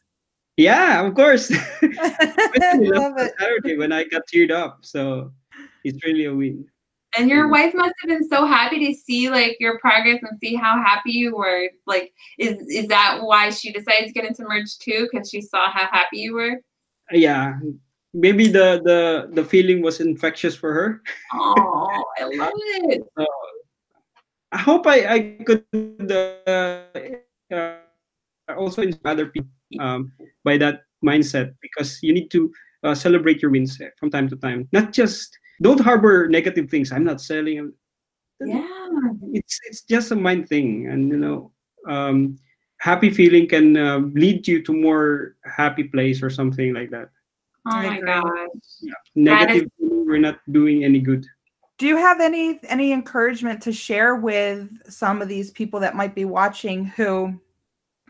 Yeah, 0.57 1.07
of 1.07 1.15
course. 1.15 1.51
I 1.83 2.79
love 2.81 3.19
it. 3.19 3.35
Saturday 3.39 3.77
when 3.77 3.93
I 3.93 4.05
got 4.05 4.27
tiered 4.27 4.51
up. 4.51 4.79
So 4.83 5.33
it's 5.85 6.03
really 6.05 6.25
a 6.25 6.35
win. 6.35 6.67
And 7.17 7.31
your 7.31 7.49
wife 7.49 7.73
must 7.75 7.95
have 8.01 8.09
been 8.09 8.29
so 8.29 8.47
happy 8.47 8.87
to 8.87 8.95
see 8.95 9.31
like 9.31 9.57
your 9.59 9.79
progress 9.79 10.23
and 10.23 10.39
see 10.41 10.55
how 10.55 10.77
happy 10.83 11.13
you 11.13 11.37
were. 11.37 11.71
Like, 11.87 12.13
is 12.39 12.59
is 12.69 12.89
that 12.89 13.19
why 13.23 13.51
she 13.51 13.73
decided 13.73 14.09
to 14.09 14.13
get 14.13 14.25
into 14.25 14.43
merch 14.43 14.79
too? 14.79 15.09
Because 15.11 15.31
she 15.31 15.41
saw 15.41 15.71
how 15.71 15.87
happy 15.91 16.19
you 16.19 16.35
were. 16.35 16.61
Yeah, 17.11 17.59
maybe 18.13 18.49
the 18.49 18.81
the 18.85 19.31
the 19.33 19.45
feeling 19.45 19.83
was 19.83 20.01
infectious 20.01 20.55
for 20.55 20.73
her. 20.73 21.03
Oh, 21.33 22.05
I 22.19 22.25
love 22.35 22.53
it. 22.55 23.03
I 24.53 24.59
hope 24.59 24.87
I 24.87 25.07
I 25.07 25.19
could 25.45 26.13
uh, 26.13 26.89
uh, 27.53 27.77
also 28.57 28.83
inspire 28.83 29.13
other 29.13 29.27
people 29.27 29.51
um, 29.81 30.13
by 30.45 30.57
that 30.59 30.83
mindset 31.05 31.55
because 31.61 31.99
you 32.03 32.13
need 32.13 32.31
to 32.31 32.53
uh, 32.83 32.95
celebrate 32.95 33.43
your 33.43 33.51
wins 33.51 33.81
from 33.99 34.11
time 34.11 34.29
to 34.29 34.37
time. 34.37 34.69
Not 34.73 34.93
just 34.93 35.37
don't 35.63 35.81
harbor 35.81 36.29
negative 36.29 36.69
things. 36.71 36.93
I'm 36.93 37.05
not 37.05 37.21
selling. 37.21 37.73
Yeah. 38.45 38.67
it's 39.33 39.59
it's 39.65 39.83
just 39.83 40.11
a 40.11 40.17
mind 40.17 40.47
thing 40.47 40.89
and 40.89 41.09
you 41.09 41.17
know 41.17 41.53
um 41.89 42.37
happy 42.77 43.09
feeling 43.09 43.49
can 43.49 43.75
uh, 43.75 43.97
lead 44.13 44.47
you 44.47 44.63
to 44.63 44.75
more 44.75 45.37
happy 45.45 45.85
place 45.85 46.23
or 46.23 46.29
something 46.29 46.75
like 46.75 46.91
that 46.91 47.09
Oh 47.67 47.77
my 47.77 47.97
agree. 47.97 48.07
gosh. 48.07 48.93
negative 49.15 49.71
we're 49.79 50.19
not 50.19 50.39
doing 50.53 50.85
any 50.85 51.01
good. 51.01 51.27
Do 51.79 51.87
you 51.87 51.97
have 51.97 52.21
any 52.21 52.61
any 52.65 52.93
encouragement 52.93 53.61
to 53.63 53.73
share 53.73 54.17
with 54.17 54.71
some 54.89 55.21
of 55.21 55.29
these 55.29 55.51
people 55.51 55.81
that 55.81 55.97
might 55.97 56.15
be 56.15 56.25
watching 56.25 56.85
who 56.87 57.41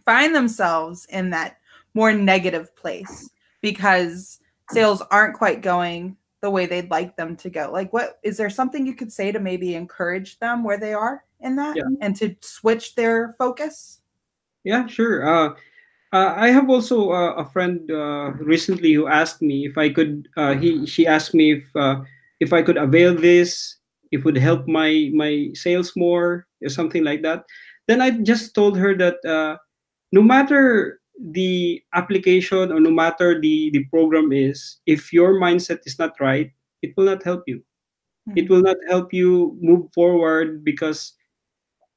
find 0.05 0.34
themselves 0.34 1.07
in 1.07 1.30
that 1.30 1.57
more 1.94 2.12
negative 2.12 2.76
place 2.76 3.30
because 3.62 4.40
sales 4.70 5.03
aren't 5.11 5.38
quite 5.38 5.62
going 5.62 6.16
the 6.43 6.51
way 6.51 6.66
they'd 6.66 6.91
like 6.91 7.16
them 7.16 7.37
to 7.37 7.51
go? 7.51 7.70
Like 7.72 7.93
what 7.93 8.18
is 8.22 8.37
there 8.37 8.51
something 8.51 8.87
you 8.87 8.95
could 8.95 9.12
say 9.12 9.32
to 9.32 9.41
maybe 9.41 9.74
encourage 9.74 10.39
them 10.39 10.64
where 10.64 10.78
they 10.78 10.95
are 10.95 11.24
in 11.41 11.57
that 11.57 11.76
Yeah. 11.76 11.89
and 12.01 12.14
to 12.16 12.37
switch 12.41 12.95
their 12.95 13.34
focus? 13.39 14.01
Yeah, 14.64 14.87
sure. 14.87 15.26
Uh, 15.26 15.55
uh, 16.12 16.34
I 16.37 16.49
have 16.49 16.70
also 16.70 17.11
uh, 17.12 17.34
a 17.34 17.45
friend 17.45 17.91
uh, 17.91 18.32
recently 18.39 18.93
who 18.93 19.07
asked 19.07 19.43
me 19.43 19.66
if 19.66 19.76
I 19.78 19.91
could. 19.91 20.28
Uh, 20.37 20.55
he 20.55 20.87
she 20.87 21.07
asked 21.07 21.34
me 21.34 21.53
if 21.59 21.64
uh, 21.76 22.03
if 22.41 22.53
I 22.53 22.62
could 22.62 22.76
avail 22.76 23.14
this, 23.14 23.76
it 24.12 24.24
would 24.24 24.37
help 24.37 24.66
my 24.66 25.11
my 25.14 25.51
sales 25.55 25.95
more 25.97 26.47
or 26.62 26.68
something 26.68 27.05
like 27.05 27.22
that. 27.22 27.45
Then 27.87 28.01
I 28.01 28.11
just 28.11 28.55
told 28.55 28.78
her 28.78 28.95
that 28.97 29.22
uh, 29.24 29.57
no 30.12 30.22
matter 30.22 31.01
the 31.20 31.82
application 31.94 32.72
or 32.72 32.80
no 32.80 32.90
matter 32.90 33.40
the 33.40 33.70
the 33.70 33.84
program 33.84 34.32
is, 34.32 34.78
if 34.86 35.12
your 35.12 35.40
mindset 35.40 35.80
is 35.86 35.98
not 35.98 36.12
right, 36.20 36.50
it 36.82 36.92
will 36.96 37.04
not 37.04 37.22
help 37.22 37.44
you. 37.46 37.62
It 38.34 38.50
will 38.50 38.62
not 38.62 38.76
help 38.88 39.14
you 39.14 39.56
move 39.60 39.86
forward 39.94 40.64
because 40.64 41.14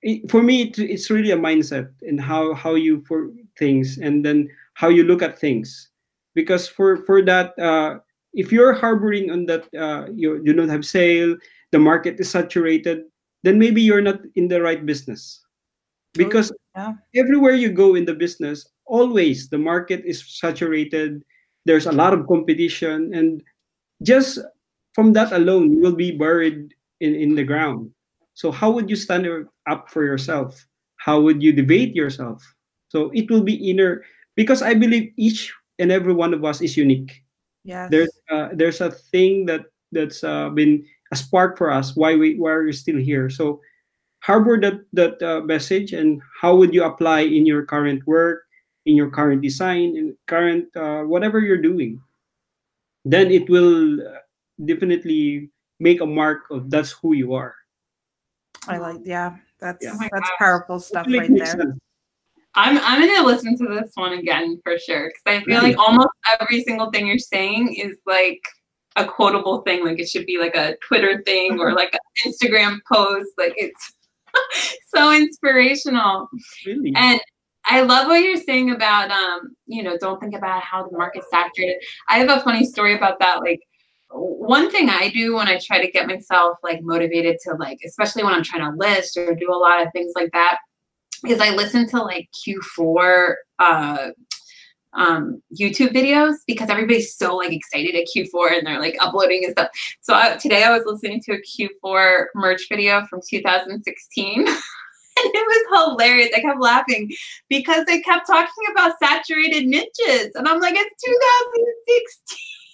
it, 0.01 0.29
for 0.29 0.43
me 0.43 0.63
it, 0.63 0.77
it's 0.77 1.09
really 1.09 1.31
a 1.31 1.37
mindset 1.37 1.89
and 2.01 2.21
how 2.21 2.53
how 2.53 2.75
you 2.75 3.01
for 3.07 3.31
things 3.57 3.97
and 3.97 4.23
then 4.23 4.47
how 4.75 4.89
you 4.89 5.03
look 5.03 5.21
at 5.21 5.39
things 5.39 5.89
because 6.35 6.67
for 6.67 7.03
for 7.03 7.21
that 7.21 7.57
uh 7.59 7.97
if 8.33 8.51
you're 8.51 8.73
harboring 8.73 9.31
on 9.31 9.45
that 9.45 9.67
uh 9.75 10.05
you 10.13 10.41
you 10.45 10.53
don't 10.53 10.69
have 10.69 10.85
sale 10.85 11.35
the 11.71 11.79
market 11.79 12.19
is 12.19 12.29
saturated 12.29 13.03
then 13.43 13.57
maybe 13.57 13.81
you're 13.81 14.01
not 14.01 14.21
in 14.35 14.47
the 14.47 14.61
right 14.61 14.85
business 14.85 15.41
because 16.13 16.51
yeah. 16.75 16.93
everywhere 17.15 17.53
you 17.53 17.71
go 17.71 17.95
in 17.95 18.05
the 18.05 18.13
business 18.13 18.69
always 18.89 19.49
the 19.49 19.57
market 19.57 20.01
is 20.05 20.25
saturated 20.25 21.21
there's 21.65 21.85
a 21.85 21.93
lot 21.93 22.13
of 22.13 22.25
competition 22.27 23.13
and 23.13 23.43
just 24.01 24.39
from 24.93 25.13
that 25.13 25.31
alone 25.31 25.71
you 25.71 25.79
will 25.79 25.95
be 25.95 26.11
buried 26.11 26.73
in 26.99 27.13
in 27.13 27.35
the 27.35 27.43
ground 27.45 27.93
so 28.39 28.55
how 28.55 28.71
would 28.71 28.89
you 28.89 28.95
stand 28.95 29.27
up 29.67 29.91
for 29.91 30.05
yourself? 30.07 30.65
How 30.95 31.19
would 31.19 31.43
you 31.43 31.51
debate 31.51 31.93
yourself? 31.93 32.39
So 32.87 33.11
it 33.13 33.29
will 33.29 33.43
be 33.43 33.69
inner 33.69 34.07
because 34.39 34.61
I 34.61 34.75
believe 34.75 35.11
each 35.17 35.51
and 35.77 35.91
every 35.91 36.13
one 36.13 36.33
of 36.33 36.47
us 36.47 36.63
is 36.63 36.79
unique. 36.79 37.19
yeah 37.67 37.91
There's 37.91 38.15
uh, 38.31 38.55
there's 38.55 38.79
a 38.79 38.95
thing 39.11 39.43
that 39.51 39.67
that's 39.91 40.23
uh, 40.23 40.55
been 40.55 40.87
a 41.11 41.19
spark 41.19 41.59
for 41.59 41.67
us 41.67 41.99
why 41.99 42.15
we 42.15 42.39
why 42.39 42.55
we're 42.55 42.71
still 42.71 42.95
here. 42.95 43.27
So 43.27 43.59
harbor 44.23 44.55
that 44.63 44.87
that 44.95 45.19
uh, 45.19 45.43
message 45.43 45.91
and 45.91 46.23
how 46.39 46.55
would 46.55 46.71
you 46.71 46.87
apply 46.87 47.27
in 47.27 47.43
your 47.43 47.67
current 47.67 48.07
work, 48.07 48.47
in 48.89 48.97
your 48.97 49.11
current 49.13 49.41
design, 49.45 49.93
in 49.95 50.17
current 50.25 50.65
uh, 50.75 51.05
whatever 51.05 51.37
you're 51.39 51.61
doing. 51.61 52.01
Then 53.05 53.29
it 53.29 53.45
will 53.49 54.01
uh, 54.01 54.19
definitely 54.65 55.49
make 55.79 56.01
a 56.01 56.05
mark 56.09 56.49
of 56.49 56.69
that's 56.73 56.91
who 56.91 57.13
you 57.13 57.33
are. 57.37 57.53
I 58.67 58.77
like 58.81 59.05
yeah, 59.05 59.37
that's 59.61 59.85
Yeah. 59.85 59.93
Oh 59.93 60.07
that's 60.11 60.29
gosh. 60.29 60.39
powerful 60.41 60.79
stuff 60.79 61.05
Hopefully 61.05 61.19
right 61.19 61.37
there. 61.37 61.45
sense. 61.45 61.77
I'm 62.55 62.77
I'm 62.81 62.99
gonna 63.05 63.25
listen 63.25 63.55
to 63.61 63.65
this 63.69 63.91
one 63.93 64.13
again 64.17 64.59
for 64.65 64.77
sure 64.77 65.13
because 65.13 65.23
I 65.25 65.45
feel 65.45 65.61
Really? 65.61 65.75
like 65.75 65.79
almost 65.79 66.09
every 66.41 66.63
single 66.63 66.89
thing 66.91 67.05
you're 67.07 67.17
saying 67.21 67.73
is 67.77 67.95
like 68.05 68.41
a 68.97 69.05
quotable 69.05 69.61
thing. 69.61 69.85
Like 69.85 69.99
it 69.99 70.09
should 70.09 70.25
be 70.25 70.37
like 70.39 70.55
a 70.57 70.75
Twitter 70.85 71.21
thing 71.25 71.59
or 71.61 71.73
like 71.81 71.93
an 71.93 72.03
Instagram 72.25 72.79
post. 72.91 73.29
Like 73.37 73.53
it's 73.55 73.93
so 74.93 75.13
inspirational. 75.13 76.27
Really. 76.65 76.91
And 76.97 77.21
I 77.69 77.81
love 77.81 78.07
what 78.07 78.21
you're 78.21 78.37
saying 78.37 78.71
about 78.71 79.11
um, 79.11 79.55
you 79.67 79.83
know, 79.83 79.97
don't 79.97 80.19
think 80.19 80.35
about 80.35 80.63
how 80.63 80.87
the 80.87 80.97
market's 80.97 81.27
saturated. 81.29 81.75
I 82.09 82.17
have 82.19 82.29
a 82.29 82.41
funny 82.41 82.65
story 82.65 82.95
about 82.95 83.19
that. 83.19 83.41
Like 83.41 83.61
one 84.11 84.71
thing 84.71 84.89
I 84.89 85.09
do 85.09 85.35
when 85.35 85.47
I 85.47 85.59
try 85.59 85.79
to 85.83 85.91
get 85.91 86.07
myself 86.07 86.57
like 86.63 86.81
motivated 86.81 87.37
to 87.43 87.53
like, 87.55 87.79
especially 87.85 88.23
when 88.23 88.33
I'm 88.33 88.43
trying 88.43 88.69
to 88.69 88.77
list 88.77 89.17
or 89.17 89.35
do 89.35 89.53
a 89.53 89.55
lot 89.55 89.85
of 89.85 89.91
things 89.93 90.13
like 90.15 90.31
that, 90.33 90.57
is 91.27 91.39
I 91.39 91.51
listen 91.51 91.87
to 91.89 92.01
like 92.01 92.29
Q4 92.47 93.33
uh 93.59 94.09
um 94.93 95.39
YouTube 95.59 95.93
videos 95.93 96.37
because 96.47 96.69
everybody's 96.69 97.15
so 97.15 97.35
like 97.35 97.51
excited 97.51 97.93
at 97.93 98.07
Q4 98.15 98.57
and 98.57 98.65
they're 98.65 98.79
like 98.79 98.97
uploading 98.99 99.43
and 99.43 99.51
stuff. 99.51 99.67
So 100.01 100.15
I, 100.15 100.37
today 100.37 100.63
I 100.63 100.75
was 100.75 100.83
listening 100.87 101.21
to 101.25 101.33
a 101.33 101.85
Q4 101.85 102.25
merch 102.33 102.67
video 102.69 103.05
from 103.05 103.19
2016 103.29 104.47
and 105.23 105.31
it 105.35 105.45
was 105.71 105.91
hilarious. 105.91 106.29
I 106.35 106.41
kept 106.41 106.61
laughing 106.61 107.09
because 107.49 107.85
they 107.85 108.01
kept 108.01 108.27
talking 108.27 108.65
about 108.71 108.93
saturated 109.03 109.65
niches 109.67 110.31
and 110.35 110.47
I'm 110.47 110.59
like 110.59 110.75
it's 110.77 111.03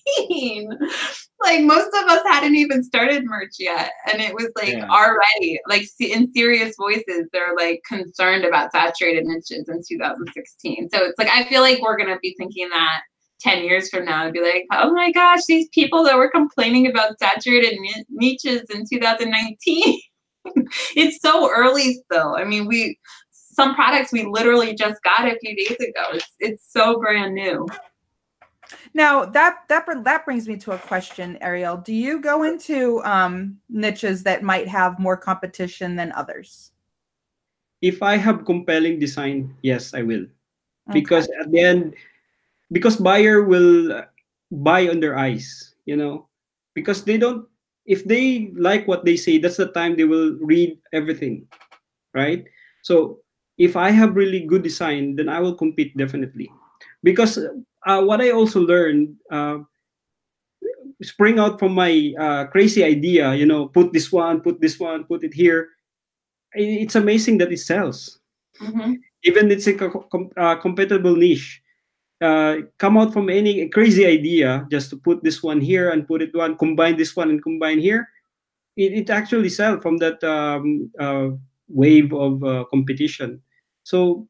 2016. 0.05 0.69
like 1.43 1.63
most 1.63 1.87
of 1.87 2.09
us 2.09 2.21
hadn't 2.27 2.55
even 2.55 2.83
started 2.83 3.25
merch 3.25 3.55
yet 3.59 3.91
and 4.11 4.21
it 4.21 4.33
was 4.33 4.51
like 4.55 4.69
Yeah. 4.73 4.87
already 4.87 5.59
like 5.67 5.83
in 5.99 6.31
serious 6.31 6.75
voices 6.77 7.27
they're 7.33 7.55
like 7.57 7.81
concerned 7.87 8.45
about 8.45 8.71
saturated 8.71 9.25
niches 9.25 9.67
in 9.67 9.81
2016 9.87 10.89
so 10.93 11.03
it's 11.03 11.17
like 11.17 11.29
i 11.29 11.43
feel 11.45 11.61
like 11.61 11.81
we're 11.81 11.97
gonna 11.97 12.19
be 12.21 12.35
thinking 12.37 12.69
that 12.69 13.01
10 13.41 13.63
years 13.63 13.89
from 13.89 14.05
now 14.05 14.25
and 14.25 14.33
be 14.33 14.41
like 14.41 14.65
oh 14.73 14.93
my 14.93 15.11
gosh 15.11 15.43
these 15.47 15.67
people 15.69 16.03
that 16.03 16.17
were 16.17 16.29
complaining 16.29 16.87
about 16.87 17.17
saturated 17.19 17.77
niches 18.09 18.61
in 18.69 18.85
2019 18.87 19.99
it's 20.95 21.21
so 21.21 21.49
early 21.51 22.01
still 22.05 22.35
i 22.35 22.43
mean 22.43 22.65
we 22.65 22.97
some 23.31 23.75
products 23.75 24.11
we 24.11 24.25
literally 24.25 24.75
just 24.75 25.01
got 25.03 25.25
a 25.25 25.37
few 25.39 25.55
days 25.55 25.77
ago 25.79 26.05
it's 26.13 26.31
it's 26.39 26.71
so 26.71 26.99
brand 26.99 27.33
new 27.33 27.65
Now 28.93 29.25
that 29.25 29.59
that 29.69 29.85
that 30.03 30.25
brings 30.25 30.47
me 30.47 30.57
to 30.65 30.71
a 30.71 30.77
question, 30.79 31.37
Ariel. 31.39 31.77
Do 31.77 31.93
you 31.93 32.19
go 32.19 32.41
into 32.41 32.99
um, 33.05 33.59
niches 33.69 34.23
that 34.23 34.41
might 34.41 34.67
have 34.67 34.97
more 34.97 35.15
competition 35.15 35.95
than 35.95 36.11
others? 36.13 36.71
if 37.85 38.01
I 38.01 38.17
have 38.17 38.45
compelling 38.45 38.97
design, 38.97 39.53
yes, 39.61 39.93
I 39.93 40.01
will. 40.01 40.25
Okay. 40.89 40.99
Because 40.99 41.29
at 41.39 41.51
the 41.51 41.59
end, 41.59 41.93
because 42.71 42.97
buyer 42.97 43.43
will 43.43 43.93
uh, 43.93 44.05
buy 44.49 44.89
on 44.89 44.99
their 44.99 45.17
eyes, 45.17 45.75
you 45.85 45.95
know, 45.95 46.25
because 46.73 47.03
they 47.05 47.17
don't. 47.17 47.45
If 47.85 48.03
they 48.05 48.51
like 48.57 48.87
what 48.87 49.05
they 49.05 49.15
say, 49.17 49.37
that's 49.37 49.57
the 49.57 49.69
time 49.71 49.95
they 49.95 50.05
will 50.05 50.37
read 50.41 50.77
everything, 50.93 51.47
right? 52.13 52.45
So 52.83 53.19
if 53.57 53.75
I 53.75 53.91
have 53.91 54.15
really 54.15 54.41
good 54.41 54.63
design, 54.63 55.15
then 55.15 55.29
I 55.29 55.39
will 55.39 55.55
compete 55.55 55.95
definitely. 55.97 56.49
Because 57.03 57.37
uh, 57.85 58.01
what 58.03 58.21
I 58.21 58.31
also 58.31 58.59
learned, 58.61 59.15
uh, 59.31 59.59
spring 61.01 61.39
out 61.39 61.59
from 61.59 61.73
my 61.73 62.13
uh, 62.19 62.45
crazy 62.47 62.83
idea, 62.83 63.33
you 63.35 63.45
know, 63.45 63.67
put 63.67 63.93
this 63.93 64.11
one, 64.11 64.41
put 64.41 64.61
this 64.61 64.79
one, 64.79 65.03
put 65.05 65.23
it 65.23 65.33
here. 65.33 65.69
It's 66.53 66.95
amazing 66.95 67.37
that 67.39 67.51
it 67.51 67.59
sells 67.59 68.19
Mhm. 68.61 68.99
even 69.23 69.51
it's 69.51 69.67
a 69.67 69.73
co- 69.73 70.07
com- 70.11 70.31
uh, 70.37 70.55
compatible 70.55 71.15
niche 71.15 71.61
uh, 72.21 72.57
come 72.77 72.97
out 72.97 73.13
from 73.13 73.29
any 73.29 73.67
crazy 73.69 74.05
idea 74.05 74.65
just 74.71 74.89
to 74.89 74.97
put 74.97 75.23
this 75.23 75.43
one 75.43 75.59
here 75.59 75.89
and 75.89 76.07
put 76.07 76.21
it 76.21 76.33
one 76.33 76.57
combine 76.57 76.97
this 76.97 77.15
one 77.15 77.29
and 77.29 77.43
combine 77.43 77.79
here 77.79 78.07
it, 78.77 78.93
it 78.93 79.09
actually 79.09 79.49
sell 79.49 79.79
from 79.79 79.97
that 79.97 80.23
um, 80.23 80.91
uh, 80.99 81.29
wave 81.67 82.13
of 82.13 82.43
uh, 82.43 82.63
competition 82.71 83.41
so 83.83 84.27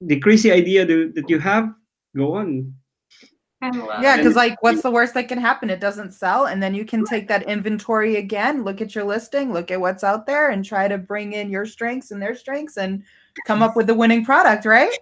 the 0.00 0.18
crazy 0.20 0.50
idea 0.50 0.84
that, 0.84 1.12
that 1.14 1.28
you 1.28 1.38
have 1.38 1.72
go 2.16 2.34
on 2.34 2.74
Yeah, 4.02 4.18
because 4.18 4.36
like, 4.36 4.62
what's 4.62 4.82
the 4.82 4.90
worst 4.90 5.14
that 5.14 5.28
can 5.28 5.38
happen? 5.38 5.70
It 5.70 5.80
doesn't 5.80 6.12
sell, 6.12 6.46
and 6.46 6.62
then 6.62 6.74
you 6.74 6.84
can 6.84 7.04
take 7.04 7.28
that 7.28 7.44
inventory 7.44 8.16
again, 8.16 8.62
look 8.62 8.82
at 8.82 8.94
your 8.94 9.04
listing, 9.04 9.52
look 9.52 9.70
at 9.70 9.80
what's 9.80 10.04
out 10.04 10.26
there, 10.26 10.50
and 10.50 10.62
try 10.62 10.86
to 10.86 10.98
bring 10.98 11.32
in 11.32 11.48
your 11.48 11.64
strengths 11.64 12.10
and 12.10 12.20
their 12.20 12.34
strengths, 12.34 12.76
and 12.76 13.02
come 13.46 13.62
up 13.62 13.74
with 13.74 13.86
the 13.86 13.94
winning 13.94 14.22
product. 14.24 14.66
Right? 14.66 14.92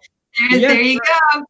There, 0.51 0.61
Yeah. 0.61 0.69
there 0.69 0.81
you 0.81 1.01
go. 1.01 1.45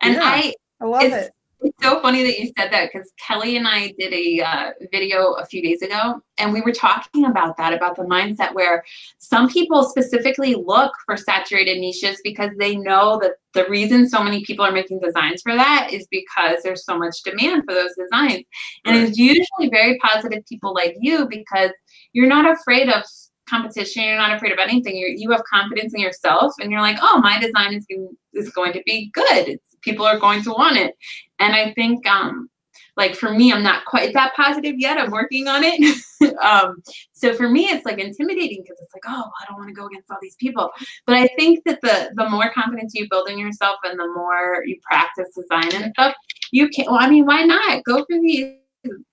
And 0.00 0.14
Yeah. 0.14 0.20
I, 0.22 0.54
I 0.80 0.84
love 0.84 1.02
It's- 1.02 1.26
it. 1.26 1.32
it's 1.62 1.82
so 1.82 2.00
funny 2.00 2.22
that 2.22 2.38
you 2.38 2.50
said 2.58 2.72
that 2.72 2.90
because 2.90 3.12
Kelly 3.18 3.58
and 3.58 3.68
I 3.68 3.92
did 3.98 4.14
a 4.14 4.40
uh, 4.40 4.70
video 4.90 5.32
a 5.32 5.44
few 5.44 5.60
days 5.62 5.82
ago, 5.82 6.22
and 6.38 6.54
we 6.54 6.62
were 6.62 6.72
talking 6.72 7.26
about 7.26 7.58
that, 7.58 7.74
about 7.74 7.96
the 7.96 8.04
mindset 8.04 8.54
where 8.54 8.82
some 9.18 9.46
people 9.46 9.84
specifically 9.84 10.54
look 10.54 10.90
for 11.04 11.18
saturated 11.18 11.78
niches 11.78 12.18
because 12.24 12.50
they 12.58 12.76
know 12.76 13.18
that 13.20 13.32
the 13.52 13.68
reason 13.68 14.08
so 14.08 14.22
many 14.22 14.42
people 14.44 14.64
are 14.64 14.72
making 14.72 15.00
designs 15.00 15.42
for 15.42 15.54
that 15.54 15.90
is 15.92 16.06
because 16.10 16.62
there's 16.62 16.84
so 16.86 16.96
much 16.96 17.22
demand 17.24 17.64
for 17.66 17.74
those 17.74 17.94
designs. 17.94 18.44
And 18.86 18.96
it's 18.96 19.18
usually 19.18 19.68
very 19.70 19.98
positive 19.98 20.46
people 20.46 20.72
like 20.72 20.96
you 20.98 21.28
because 21.28 21.72
you're 22.14 22.26
not 22.28 22.50
afraid 22.50 22.88
of 22.88 23.04
competition 23.48 24.04
you're 24.04 24.16
not 24.16 24.32
afraid 24.32 24.52
of 24.52 24.60
anything 24.60 24.94
you 24.94 25.12
you 25.16 25.28
have 25.32 25.42
confidence 25.42 25.92
in 25.92 26.00
yourself 26.00 26.54
and 26.60 26.70
you're 26.70 26.80
like 26.80 26.96
oh 27.02 27.20
my 27.20 27.36
design 27.40 27.74
is 27.74 27.84
going, 27.86 28.08
is 28.32 28.48
going 28.50 28.72
to 28.72 28.80
be 28.86 29.10
good 29.12 29.48
it's, 29.48 29.69
people 29.82 30.06
are 30.06 30.18
going 30.18 30.42
to 30.42 30.50
want 30.50 30.76
it. 30.76 30.96
And 31.38 31.54
i 31.54 31.72
think 31.72 32.06
um 32.06 32.48
like 32.96 33.14
for 33.14 33.32
me 33.32 33.52
i'm 33.52 33.62
not 33.62 33.84
quite 33.84 34.12
that 34.14 34.34
positive 34.34 34.76
yet. 34.78 34.98
I'm 34.98 35.10
working 35.10 35.48
on 35.48 35.62
it. 35.64 35.80
Um, 36.42 36.82
so 37.12 37.32
for 37.32 37.48
me 37.48 37.64
it's 37.64 37.86
like 37.86 37.98
intimidating 37.98 38.62
because 38.62 38.78
it's 38.80 38.92
like 38.94 39.04
oh 39.06 39.30
i 39.40 39.44
don't 39.46 39.58
want 39.58 39.68
to 39.68 39.74
go 39.74 39.86
against 39.86 40.10
all 40.10 40.18
these 40.20 40.36
people. 40.36 40.70
But 41.06 41.16
i 41.16 41.28
think 41.36 41.64
that 41.64 41.80
the 41.80 42.12
the 42.14 42.28
more 42.28 42.50
confidence 42.52 42.94
you 42.94 43.08
build 43.10 43.28
in 43.28 43.38
yourself 43.38 43.76
and 43.84 43.98
the 43.98 44.06
more 44.08 44.62
you 44.66 44.78
practice 44.82 45.28
design 45.34 45.74
and 45.74 45.92
stuff 45.94 46.14
you 46.52 46.68
can 46.68 46.86
well 46.86 46.98
i 47.00 47.08
mean 47.08 47.24
why 47.24 47.42
not? 47.44 47.84
Go 47.84 48.04
for 48.04 48.20
these 48.20 48.54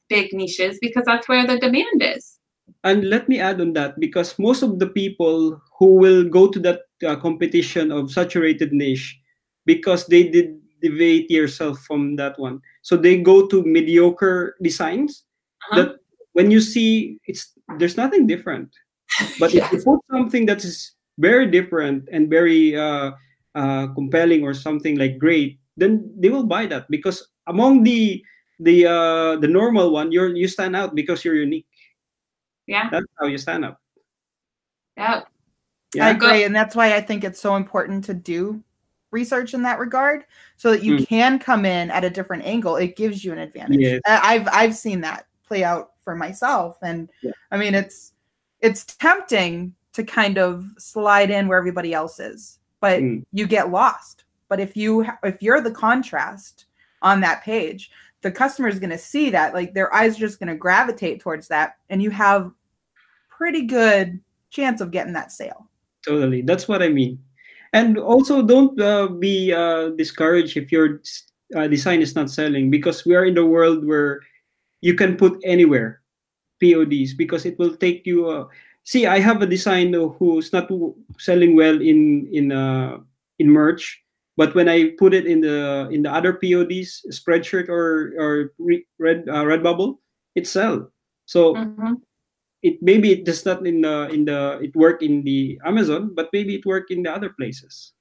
big 0.09 0.33
niches 0.33 0.77
because 0.81 1.05
that's 1.05 1.27
where 1.27 1.45
the 1.45 1.57
demand 1.59 2.01
is. 2.01 2.39
And 2.83 3.09
let 3.09 3.27
me 3.27 3.39
add 3.39 3.59
on 3.61 3.73
that 3.73 3.99
because 3.99 4.37
most 4.39 4.61
of 4.61 4.79
the 4.79 4.87
people 4.87 5.59
who 5.77 5.95
will 5.95 6.23
go 6.23 6.47
to 6.47 6.59
that 6.59 6.81
uh, 7.05 7.15
competition 7.15 7.91
of 7.91 8.11
saturated 8.11 8.71
niche 8.71 9.17
because 9.67 10.07
they 10.07 10.31
did 10.31 10.55
deviate 10.81 11.29
yourself 11.29 11.83
from 11.83 12.15
that 12.15 12.39
one. 12.39 12.63
So 12.81 12.95
they 12.95 13.19
go 13.19 13.45
to 13.51 13.61
mediocre 13.61 14.55
designs 14.63 15.27
Uh-huh. 15.67 15.75
that 15.75 15.89
when 16.31 16.47
you 16.47 16.63
see 16.63 17.19
it's 17.27 17.51
there's 17.75 17.99
nothing 17.99 18.23
different. 18.25 18.71
But 19.41 19.51
if 19.51 19.67
you 19.69 19.83
put 19.83 19.99
something 20.07 20.47
that 20.47 20.63
is 20.63 20.95
very 21.19 21.51
different 21.51 22.07
and 22.13 22.31
very 22.31 22.77
uh, 22.77 23.11
uh, 23.57 23.91
compelling 23.91 24.47
or 24.47 24.53
something 24.55 24.95
like 24.95 25.19
great 25.19 25.59
then 25.75 26.07
they 26.15 26.29
will 26.31 26.47
buy 26.47 26.65
that 26.71 26.87
because 26.89 27.21
among 27.51 27.83
the 27.83 28.23
the 28.63 28.87
uh, 28.87 29.35
the 29.43 29.49
normal 29.49 29.91
one 29.91 30.15
you're 30.15 30.31
you 30.33 30.47
stand 30.47 30.73
out 30.73 30.95
because 30.95 31.25
you're 31.27 31.37
unique. 31.37 31.67
Yeah. 32.65 32.89
That's 32.89 33.11
how 33.19 33.27
you 33.27 33.37
stand 33.37 33.65
out 33.67 33.77
yeah. 34.97 35.21
I 36.01 36.09
agree, 36.09 36.43
and 36.43 36.55
that's 36.55 36.75
why 36.75 36.95
I 36.95 37.01
think 37.01 37.23
it's 37.23 37.39
so 37.39 37.55
important 37.55 38.03
to 38.05 38.13
do 38.13 38.63
research 39.11 39.53
in 39.53 39.61
that 39.63 39.79
regard, 39.79 40.25
so 40.57 40.71
that 40.71 40.83
you 40.83 40.97
Mm. 40.97 41.07
can 41.07 41.39
come 41.39 41.65
in 41.65 41.89
at 41.91 42.03
a 42.03 42.09
different 42.09 42.43
angle. 42.45 42.75
It 42.75 42.95
gives 42.95 43.23
you 43.23 43.31
an 43.33 43.39
advantage. 43.39 43.79
Yes. 43.79 44.01
I've 44.05 44.47
I've 44.51 44.75
seen 44.75 45.01
that 45.01 45.25
play 45.47 45.63
out 45.63 45.91
for 46.03 46.15
myself, 46.15 46.77
and 46.81 47.09
Yeah. 47.21 47.31
I 47.51 47.57
mean 47.57 47.73
it's 47.75 48.13
it's 48.61 48.83
tempting 48.85 49.73
to 49.93 50.03
kind 50.03 50.37
of 50.37 50.65
slide 50.77 51.29
in 51.31 51.47
where 51.47 51.57
everybody 51.57 51.93
else 51.93 52.19
is, 52.19 52.59
but 52.81 52.99
Mm. 53.01 53.23
you 53.31 53.47
get 53.47 53.71
lost. 53.71 54.25
But 54.49 54.59
if 54.59 54.75
you 54.77 55.05
if 55.23 55.41
you're 55.41 55.61
the 55.61 55.71
contrast 55.71 56.65
on 57.01 57.21
that 57.21 57.43
page, 57.43 57.91
the 58.21 58.31
customer 58.31 58.67
is 58.67 58.79
going 58.79 58.89
to 58.89 58.97
see 58.97 59.29
that, 59.29 59.53
like 59.53 59.73
their 59.73 59.93
eyes 59.93 60.15
are 60.17 60.19
just 60.19 60.39
going 60.39 60.49
to 60.49 60.55
gravitate 60.55 61.19
towards 61.21 61.47
that, 61.49 61.77
and 61.89 62.01
you 62.01 62.09
have 62.09 62.51
pretty 63.29 63.61
good 63.63 64.19
chance 64.49 64.81
of 64.81 64.91
getting 64.91 65.13
that 65.13 65.31
sale. 65.31 65.69
totally 66.03 66.41
that's 66.41 66.67
what 66.69 66.81
i 66.81 66.87
mean 66.87 67.19
and 67.73 67.97
also 67.97 68.41
don't 68.41 68.79
uh, 68.79 69.07
be 69.07 69.53
uh, 69.53 69.89
discouraged 69.97 70.57
if 70.57 70.71
your 70.71 71.01
uh, 71.55 71.67
design 71.67 72.01
is 72.01 72.15
not 72.15 72.29
selling 72.29 72.69
because 72.69 73.05
we 73.05 73.15
are 73.15 73.25
in 73.25 73.33
the 73.35 73.45
world 73.45 73.85
where 73.85 74.21
you 74.81 74.93
can 74.93 75.15
put 75.17 75.39
anywhere 75.43 76.01
pods 76.61 77.13
because 77.13 77.45
it 77.45 77.57
will 77.59 77.75
take 77.75 78.05
you 78.05 78.27
uh, 78.29 78.45
see 78.83 79.05
i 79.05 79.19
have 79.19 79.41
a 79.41 79.45
design 79.47 79.93
who's 79.93 80.51
not 80.53 80.69
selling 81.19 81.55
well 81.55 81.79
in 81.81 82.27
in 82.31 82.51
uh, 82.51 82.97
in 83.39 83.49
merch 83.49 84.01
but 84.37 84.53
when 84.55 84.67
i 84.69 84.91
put 84.97 85.13
it 85.13 85.25
in 85.25 85.41
the 85.41 85.87
in 85.91 86.01
the 86.03 86.11
other 86.11 86.33
pods 86.33 87.05
spreadshirt 87.11 87.69
or 87.69 88.13
or 88.17 88.53
red 88.99 89.27
uh, 89.29 89.45
red 89.45 89.61
bubble 89.63 90.01
it 90.35 90.47
sell 90.47 90.89
so 91.25 91.55
Mhm. 91.55 92.01
It 92.63 92.81
maybe 92.81 93.11
it 93.11 93.25
does 93.25 93.45
not 93.45 93.65
in 93.65 93.81
the 93.81 94.09
in 94.09 94.25
the 94.25 94.59
it 94.61 94.75
work 94.75 95.01
in 95.03 95.23
the 95.23 95.59
Amazon, 95.65 96.13
but 96.13 96.29
maybe 96.33 96.55
it 96.55 96.65
work 96.65 96.89
in 96.89 97.03
the 97.03 97.13
other 97.13 97.29
places. 97.29 97.93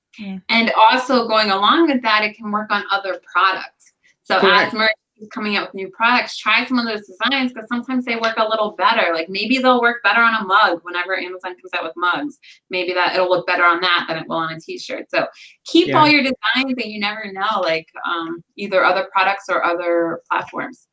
And 0.49 0.73
also 0.77 1.29
going 1.29 1.51
along 1.51 1.89
with 1.89 2.01
that, 2.03 2.25
it 2.25 2.37
can 2.37 2.51
work 2.51 2.71
on 2.71 2.85
other 2.91 3.21
products. 3.31 3.93
So 4.23 4.41
Correct. 4.41 4.69
as 4.69 4.73
merch 4.73 4.91
is 5.19 5.29
coming 5.29 5.57
out 5.57 5.69
with 5.69 5.75
new 5.75 5.89
products, 5.91 6.39
try 6.39 6.65
some 6.65 6.79
of 6.79 6.87
those 6.87 7.07
designs 7.07 7.53
because 7.53 7.69
sometimes 7.69 8.05
they 8.05 8.17
work 8.17 8.37
a 8.39 8.49
little 8.49 8.73
better. 8.73 9.13
Like 9.15 9.29
maybe 9.29 9.59
they'll 9.59 9.81
work 9.81 10.03
better 10.03 10.21
on 10.23 10.43
a 10.43 10.47
mug 10.47 10.81
whenever 10.83 11.17
Amazon 11.17 11.55
comes 11.57 11.71
out 11.75 11.85
with 11.85 11.93
mugs. 11.97 12.39
Maybe 12.71 12.93
that 12.95 13.15
it'll 13.15 13.29
look 13.29 13.47
better 13.47 13.65
on 13.65 13.81
that 13.83 14.07
than 14.09 14.19
it 14.19 14.29
will 14.29 14.37
on 14.37 14.55
a 14.55 14.61
t-shirt. 14.61 15.11
So 15.11 15.27
keep 15.65 15.89
Yeah. 15.89 16.01
all 16.01 16.09
your 16.09 16.23
designs 16.23 16.75
and 16.83 16.91
you 16.93 16.99
never 16.99 17.31
know, 17.33 17.61
like 17.61 17.87
um, 18.07 18.43
either 18.57 18.85
other 18.85 19.09
products 19.13 19.45
or 19.49 19.65
other 19.65 20.23
platforms. 20.31 20.89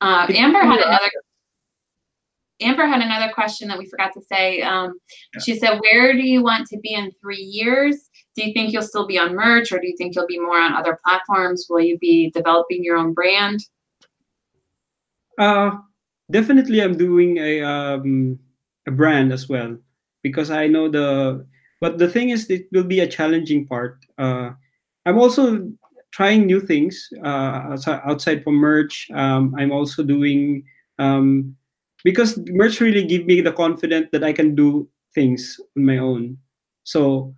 Uh, 0.00 0.26
Amber 0.28 0.60
had 0.60 0.80
another 0.80 1.10
Amber 2.60 2.86
had 2.86 3.02
another 3.02 3.32
question 3.32 3.68
that 3.68 3.78
we 3.78 3.86
forgot 3.86 4.12
to 4.14 4.20
say. 4.22 4.62
Um, 4.62 4.98
Yeah. 5.34 5.40
She 5.44 5.58
said, 5.58 5.78
"Where 5.80 6.12
do 6.12 6.22
you 6.22 6.42
want 6.42 6.66
to 6.68 6.78
be 6.78 6.94
in 6.94 7.12
three 7.20 7.42
years? 7.42 8.08
Do 8.34 8.46
you 8.46 8.52
think 8.52 8.72
you'll 8.72 8.82
still 8.82 9.06
be 9.06 9.18
on 9.18 9.34
merch, 9.34 9.72
or 9.72 9.78
do 9.78 9.86
you 9.86 9.96
think 9.96 10.14
you'll 10.14 10.26
be 10.26 10.38
more 10.38 10.58
on 10.58 10.72
other 10.72 10.98
platforms? 11.04 11.66
Will 11.68 11.80
you 11.80 11.98
be 11.98 12.30
developing 12.30 12.82
your 12.84 12.96
own 12.96 13.12
brand?" 13.12 13.60
Uh 15.38 15.70
definitely 16.30 16.82
I'm 16.82 16.96
doing 16.96 17.36
a 17.38 17.62
um 17.62 18.38
a 18.86 18.90
brand 18.90 19.32
as 19.32 19.48
well 19.48 19.76
because 20.22 20.50
I 20.50 20.66
know 20.66 20.88
the 20.88 21.46
but 21.80 21.98
the 21.98 22.08
thing 22.08 22.30
is 22.30 22.48
it 22.50 22.66
will 22.72 22.84
be 22.84 23.00
a 23.00 23.06
challenging 23.06 23.66
part. 23.66 23.98
Uh 24.18 24.50
I'm 25.04 25.18
also 25.18 25.68
trying 26.10 26.46
new 26.46 26.60
things 26.60 27.08
uh 27.22 27.68
outside, 27.72 28.00
outside 28.04 28.42
from 28.42 28.54
merch. 28.54 29.08
Um 29.12 29.54
I'm 29.58 29.72
also 29.72 30.02
doing 30.02 30.64
um 30.98 31.54
because 32.06 32.38
merch 32.54 32.78
really 32.78 33.02
give 33.02 33.26
me 33.26 33.40
the 33.40 33.50
confidence 33.50 34.06
that 34.12 34.22
I 34.22 34.32
can 34.32 34.54
do 34.54 34.88
things 35.12 35.58
on 35.76 35.84
my 35.84 35.98
own. 35.98 36.38
So 36.84 37.34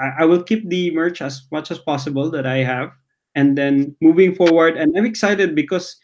I, 0.00 0.20
I 0.20 0.24
will 0.24 0.42
keep 0.42 0.66
the 0.70 0.90
merch 0.92 1.20
as 1.20 1.42
much 1.52 1.70
as 1.70 1.78
possible 1.78 2.30
that 2.30 2.46
I 2.46 2.64
have. 2.64 2.88
And 3.34 3.58
then 3.58 3.94
moving 4.00 4.34
forward 4.34 4.78
and 4.78 4.96
I'm 4.96 5.04
excited 5.04 5.54
because 5.54 5.94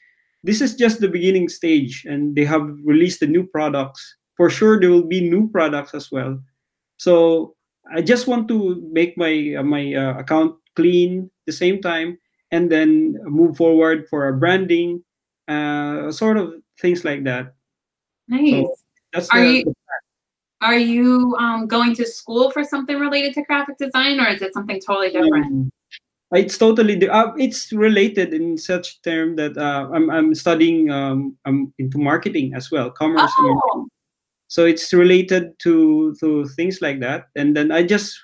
this 0.42 0.60
is 0.60 0.74
just 0.76 1.00
the 1.00 1.08
beginning 1.08 1.48
stage 1.48 2.04
and 2.04 2.36
they 2.36 2.44
have 2.44 2.68
released 2.84 3.20
the 3.20 3.26
new 3.26 3.46
products. 3.46 4.04
For 4.36 4.50
sure 4.50 4.78
there 4.78 4.90
will 4.90 5.08
be 5.08 5.26
new 5.26 5.48
products 5.48 5.94
as 5.94 6.12
well. 6.12 6.38
So 6.98 7.56
i 7.92 8.00
just 8.00 8.26
want 8.26 8.48
to 8.48 8.80
make 8.92 9.12
my 9.18 9.56
uh, 9.58 9.62
my 9.62 9.92
uh, 9.92 10.16
account 10.16 10.56
clean 10.74 11.24
at 11.24 11.46
the 11.46 11.52
same 11.52 11.82
time 11.82 12.16
and 12.50 12.72
then 12.72 13.16
move 13.24 13.58
forward 13.58 14.08
for 14.08 14.28
a 14.28 14.32
branding 14.32 15.04
uh, 15.48 16.10
sort 16.10 16.38
of 16.38 16.54
things 16.80 17.04
like 17.04 17.24
that 17.24 17.53
Nice. 18.28 18.66
So- 19.14 19.26
Are 19.32 19.40
the, 19.40 19.52
you- 19.58 19.74
Are 20.60 20.78
you 20.78 21.36
um, 21.38 21.66
going 21.66 21.94
to 21.96 22.06
school 22.06 22.50
for 22.50 22.64
something 22.64 22.98
related 22.98 23.34
to 23.34 23.42
graphic 23.42 23.76
design, 23.78 24.18
or 24.18 24.28
is 24.28 24.40
it 24.42 24.54
something 24.54 24.80
totally 24.80 25.10
different? 25.10 25.46
Um, 25.46 25.70
it's 26.32 26.56
totally 26.58 26.96
uh, 27.08 27.32
it's 27.36 27.70
related 27.72 28.32
in 28.34 28.56
such 28.58 29.00
term 29.02 29.36
that 29.36 29.56
uh, 29.58 29.88
I'm 29.92 30.10
I'm 30.10 30.34
studying 30.34 30.90
um, 30.90 31.36
I'm 31.44 31.72
into 31.78 31.98
marketing 31.98 32.54
as 32.54 32.70
well, 32.72 32.90
commerce. 32.90 33.30
Oh, 33.38 33.86
so 34.48 34.64
it's 34.66 34.92
related 34.92 35.58
to 35.60 36.14
to 36.20 36.46
things 36.54 36.80
like 36.82 37.00
that 37.00 37.26
and 37.34 37.56
then 37.56 37.72
i 37.72 37.82
just 37.82 38.14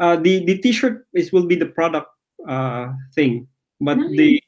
uh 0.00 0.16
the 0.16 0.44
the 0.44 0.58
t-shirt 0.58 1.06
is 1.14 1.32
will 1.32 1.46
be 1.46 1.54
the 1.54 1.70
product 1.78 2.10
uh 2.48 2.92
thing 3.14 3.46
but 3.80 3.96
the 4.18 4.42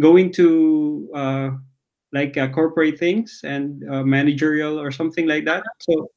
going 0.00 0.32
to 0.32 1.08
uh 1.14 1.50
like 2.12 2.36
uh, 2.36 2.48
corporate 2.48 2.98
things 2.98 3.40
and 3.44 3.82
uh, 3.90 4.02
managerial 4.02 4.78
or 4.78 4.90
something 4.90 5.26
like 5.26 5.44
that 5.44 5.64
so 5.80 6.10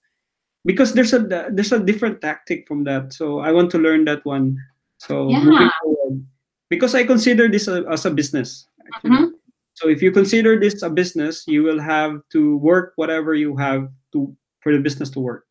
because 0.66 0.94
there's 0.94 1.14
a 1.14 1.20
there's 1.52 1.72
a 1.72 1.80
different 1.80 2.22
tactic 2.22 2.68
from 2.68 2.84
that 2.84 3.14
so 3.14 3.40
i 3.40 3.52
want 3.52 3.72
to 3.72 3.78
learn 3.78 4.06
that 4.06 4.24
one 4.26 4.58
so 4.98 5.30
Yeah. 5.30 5.70
forward, 5.82 6.26
because 6.70 6.96
i 6.96 7.04
consider 7.04 7.48
this 7.48 7.68
a, 7.68 7.84
as 7.90 8.06
a 8.06 8.12
business 8.12 8.68
actually. 8.88 9.12
Mhm. 9.12 9.32
So 9.76 9.90
if 9.90 10.02
you 10.02 10.10
consider 10.12 10.58
this 10.58 10.84
a 10.84 10.90
business, 10.90 11.44
you 11.48 11.62
will 11.62 11.82
have 11.84 12.24
to 12.32 12.56
work 12.64 12.94
whatever 12.96 13.36
you 13.36 13.58
have 13.60 13.92
to 14.14 14.32
for 14.64 14.72
the 14.72 14.80
business 14.80 15.10
to 15.12 15.20
work. 15.20 15.44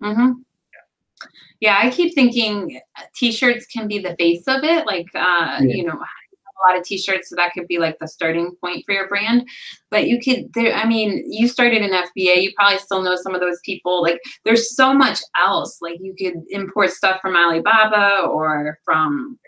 hmm 0.00 0.40
Yeah, 1.60 1.76
I 1.76 1.90
keep 1.90 2.14
thinking 2.14 2.80
uh, 2.96 3.02
t-shirts 3.14 3.66
can 3.66 3.88
be 3.88 3.98
the 3.98 4.14
base 4.16 4.48
of 4.48 4.64
it. 4.64 4.86
Like, 4.86 5.10
uh, 5.14 5.60
Yeah. 5.60 5.74
you 5.76 5.84
know, 5.84 6.00
a 6.64 6.68
lot 6.68 6.78
of 6.78 6.84
t-shirts, 6.84 7.30
so 7.30 7.36
that 7.36 7.52
could 7.52 7.66
be 7.66 7.78
like 7.78 7.98
the 7.98 8.08
starting 8.08 8.52
point 8.62 8.84
for 8.84 8.92
your 8.92 9.08
brand. 9.08 9.48
But 9.90 10.08
you 10.08 10.20
could, 10.20 10.52
there. 10.54 10.74
I 10.74 10.86
mean, 10.86 11.24
you 11.30 11.48
started 11.48 11.82
in 11.82 11.90
FBA. 11.90 12.42
You 12.42 12.52
probably 12.56 12.78
still 12.78 13.02
know 13.02 13.16
some 13.16 13.34
of 13.34 13.40
those 13.40 13.60
people. 13.64 14.02
Like, 14.02 14.20
there's 14.44 14.74
so 14.74 14.92
much 14.92 15.20
else. 15.40 15.78
Like, 15.80 15.98
you 16.00 16.14
could 16.18 16.42
import 16.50 16.90
stuff 16.90 17.20
from 17.20 17.36
Alibaba 17.36 18.26
or 18.26 18.78
from 18.84 19.38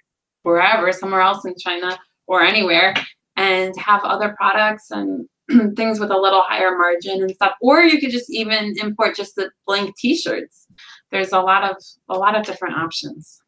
wherever, 0.43 0.93
somewhere 0.93 1.21
else 1.21 1.45
in 1.45 1.55
China 1.59 1.99
or 2.27 2.43
anywhere, 2.43 2.95
and 3.37 3.75
have 3.79 4.03
other 4.05 4.35
products 4.39 4.91
and 4.91 5.29
things 5.77 5.99
with 6.01 6.11
a 6.11 6.19
little 6.19 6.43
higher 6.47 6.77
margin 6.77 7.23
and 7.23 7.31
stuff. 7.33 7.55
Or 7.61 7.83
you 7.83 8.01
could 8.01 8.11
just 8.11 8.31
even 8.31 8.75
import 8.81 9.17
just 9.17 9.35
the 9.35 9.51
blank 9.67 9.97
t-shirts 9.97 10.67
there's 11.11 11.33
a 11.33 11.41
lot 11.41 11.65
of 11.69 11.77
a 12.09 12.19
lot 12.19 12.37
of 12.37 12.45
different 12.45 12.77
options. 12.77 13.41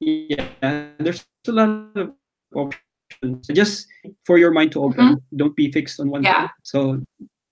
Yeah, 0.00 0.48
there's 0.98 1.24
a 1.46 1.52
lot 1.52 1.96
of 1.96 2.12
options. 2.54 2.83
Just 3.52 3.86
for 4.24 4.38
your 4.38 4.50
mind 4.50 4.72
to 4.72 4.82
open. 4.82 5.22
Don't 5.36 5.56
be 5.56 5.70
fixed 5.72 6.00
on 6.00 6.10
one 6.10 6.22
Yeah. 6.22 6.40
thing. 6.42 6.50
So, 6.62 7.02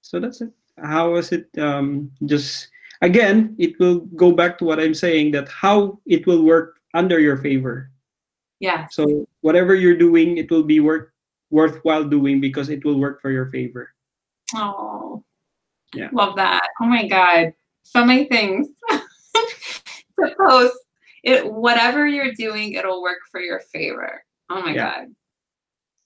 so 0.00 0.20
that's 0.20 0.40
it. 0.40 0.50
How 0.82 1.14
is 1.16 1.32
it? 1.32 1.46
Um, 1.58 2.10
just 2.26 2.68
again, 3.02 3.54
it 3.58 3.78
will 3.78 4.00
go 4.16 4.32
back 4.32 4.58
to 4.58 4.64
what 4.64 4.80
I'm 4.80 4.94
saying 4.94 5.32
that 5.32 5.48
how 5.48 6.00
it 6.06 6.26
will 6.26 6.42
work 6.44 6.76
under 6.94 7.18
your 7.20 7.36
favor. 7.36 7.90
Yeah. 8.60 8.86
So 8.90 9.26
whatever 9.40 9.74
you're 9.74 9.96
doing, 9.96 10.38
it 10.38 10.50
will 10.50 10.62
be 10.64 10.80
worth 10.80 11.08
worthwhile 11.50 12.04
doing 12.04 12.40
because 12.40 12.70
it 12.70 12.84
will 12.84 12.98
work 12.98 13.20
for 13.20 13.30
your 13.30 13.46
favor. 13.50 13.92
Oh, 14.54 15.22
Yeah. 15.94 16.08
Love 16.12 16.36
that. 16.36 16.66
Oh 16.80 16.86
my 16.86 17.06
God. 17.06 17.52
So 17.82 18.04
many 18.04 18.24
things 18.26 18.68
to 18.90 20.34
post. 20.38 20.76
It 21.22 21.44
whatever 21.46 22.06
you're 22.06 22.32
doing, 22.32 22.72
it'll 22.74 23.02
work 23.02 23.18
for 23.30 23.40
your 23.40 23.60
favor. 23.60 24.24
Oh 24.50 24.62
my 24.62 24.72
Yeah. 24.74 25.04
God. 25.06 25.14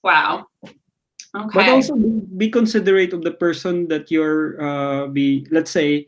Wow. 0.07 0.47
Okay. 0.63 1.51
But 1.53 1.69
also 1.69 1.99
be, 2.39 2.49
considerate 2.49 3.13
of 3.13 3.27
the 3.27 3.35
person 3.35 3.91
that 3.91 4.09
you're 4.09 4.63
uh, 4.63 5.11
be 5.11 5.45
let's 5.51 5.75
say 5.75 6.07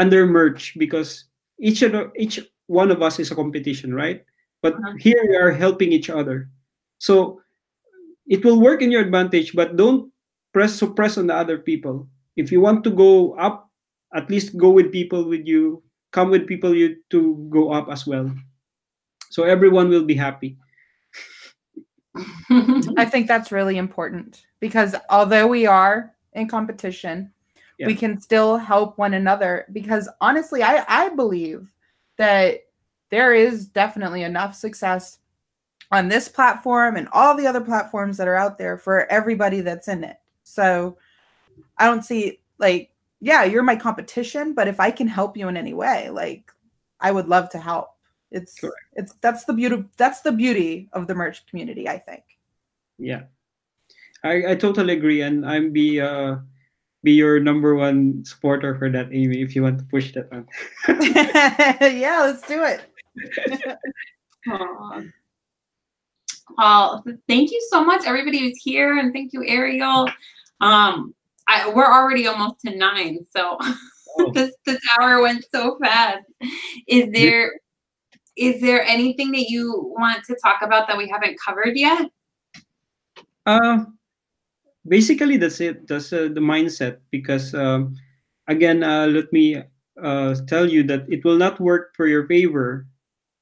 under 0.00 0.24
merch 0.24 0.72
because 0.80 1.28
each 1.60 1.84
of 1.84 1.92
each 2.16 2.40
one 2.66 2.90
of 2.90 3.04
us 3.04 3.20
is 3.20 3.30
a 3.30 3.36
competition, 3.36 3.92
right? 3.92 4.24
But 4.64 4.80
Uh-huh. 4.80 4.96
here 4.96 5.20
we 5.28 5.36
are 5.36 5.52
helping 5.52 5.92
each 5.92 6.08
other. 6.08 6.48
So 6.98 7.44
it 8.24 8.42
will 8.42 8.58
work 8.58 8.80
in 8.80 8.90
your 8.90 9.04
advantage, 9.04 9.52
but 9.52 9.76
don't 9.76 10.10
press 10.56 10.74
suppress 10.74 11.20
on 11.20 11.28
the 11.28 11.36
other 11.36 11.60
people. 11.60 12.08
If 12.34 12.50
you 12.50 12.64
want 12.64 12.82
to 12.88 12.90
go 12.90 13.36
up, 13.36 13.68
at 14.16 14.32
least 14.32 14.56
go 14.56 14.72
with 14.72 14.90
people 14.90 15.28
with 15.28 15.44
you, 15.44 15.84
come 16.10 16.32
with 16.32 16.48
people 16.48 16.74
you 16.74 16.96
to 17.12 17.46
go 17.52 17.70
up 17.70 17.92
as 17.92 18.08
well. 18.08 18.32
So 19.30 19.44
everyone 19.44 19.92
will 19.92 20.08
be 20.08 20.16
happy. 20.16 20.56
I 22.96 23.04
think 23.04 23.26
that's 23.26 23.52
really 23.52 23.78
important 23.78 24.46
because 24.60 24.94
although 25.10 25.46
we 25.46 25.66
are 25.66 26.14
in 26.32 26.48
competition, 26.48 27.32
we 27.78 27.94
can 27.94 28.20
still 28.20 28.56
help 28.56 28.96
one 28.98 29.14
another. 29.14 29.66
Because 29.72 30.08
honestly, 30.20 30.62
I, 30.62 30.84
I 30.88 31.08
believe 31.10 31.70
that 32.16 32.60
there 33.10 33.34
is 33.34 33.66
definitely 33.66 34.22
enough 34.22 34.54
success 34.54 35.18
on 35.92 36.08
this 36.08 36.28
platform 36.28 36.96
and 36.96 37.08
all 37.12 37.36
the 37.36 37.46
other 37.46 37.60
platforms 37.60 38.16
that 38.16 38.28
are 38.28 38.36
out 38.36 38.58
there 38.58 38.76
for 38.76 39.10
everybody 39.10 39.60
that's 39.60 39.88
in 39.88 40.04
it. 40.04 40.16
So 40.42 40.96
I 41.78 41.86
don't 41.86 42.04
see 42.04 42.40
like, 42.58 42.90
yeah, 43.20 43.44
you're 43.44 43.62
my 43.62 43.76
competition, 43.76 44.54
but 44.54 44.68
if 44.68 44.80
I 44.80 44.90
can 44.90 45.06
help 45.06 45.36
you 45.36 45.48
in 45.48 45.56
any 45.56 45.74
way, 45.74 46.10
like 46.10 46.50
I 47.00 47.12
would 47.12 47.28
love 47.28 47.50
to 47.50 47.58
help. 47.58 47.95
It's 48.30 48.58
Correct. 48.58 48.76
it's 48.94 49.14
that's 49.20 49.44
the 49.44 49.52
beauty 49.52 49.84
that's 49.96 50.20
the 50.20 50.32
beauty 50.32 50.88
of 50.92 51.06
the 51.06 51.14
merch 51.14 51.46
community, 51.46 51.88
I 51.88 51.98
think. 51.98 52.24
Yeah, 52.98 53.24
I, 54.24 54.52
I 54.52 54.54
totally 54.54 54.94
agree, 54.94 55.22
and 55.22 55.46
I'm 55.46 55.72
be 55.72 56.00
uh 56.00 56.36
be 57.02 57.12
your 57.12 57.38
number 57.38 57.76
one 57.76 58.24
supporter 58.24 58.74
for 58.76 58.90
that, 58.90 59.08
Amy. 59.12 59.40
If 59.42 59.54
you 59.54 59.62
want 59.62 59.78
to 59.78 59.84
push 59.84 60.12
that 60.14 60.30
one. 60.32 60.46
yeah, 61.98 62.22
let's 62.22 62.42
do 62.48 62.64
it. 62.64 62.82
Aw. 64.50 65.02
Well, 66.58 67.04
thank 67.28 67.50
you 67.50 67.60
so 67.70 67.84
much, 67.84 68.06
everybody 68.06 68.38
who's 68.38 68.58
here, 68.62 68.98
and 68.98 69.12
thank 69.12 69.32
you, 69.32 69.44
Ariel. 69.46 70.08
Um, 70.60 71.14
I, 71.48 71.68
we're 71.68 71.92
already 71.92 72.26
almost 72.26 72.60
to 72.60 72.74
nine, 72.76 73.26
so 73.34 73.58
Oh. 74.18 74.30
this 74.32 74.54
this 74.64 74.80
hour 74.98 75.20
went 75.20 75.44
so 75.52 75.78
fast. 75.78 76.24
Is 76.86 77.10
there 77.12 77.52
is 78.36 78.60
there 78.60 78.82
anything 78.84 79.32
that 79.32 79.48
you 79.48 79.92
want 79.96 80.24
to 80.24 80.36
talk 80.42 80.60
about 80.62 80.86
that 80.88 80.96
we 80.96 81.08
haven't 81.08 81.38
covered 81.40 81.76
yet? 81.76 82.10
Uh, 83.46 83.84
basically 84.86 85.36
that's 85.36 85.60
it. 85.60 85.86
That's 85.88 86.12
uh, 86.12 86.28
the 86.32 86.40
mindset 86.40 86.98
because 87.10 87.54
um, 87.54 87.96
again, 88.48 88.82
uh, 88.82 89.06
let 89.06 89.32
me 89.32 89.62
uh, 90.02 90.34
tell 90.46 90.68
you 90.68 90.82
that 90.84 91.06
it 91.08 91.24
will 91.24 91.36
not 91.36 91.60
work 91.60 91.94
for 91.96 92.06
your 92.06 92.26
favor, 92.26 92.86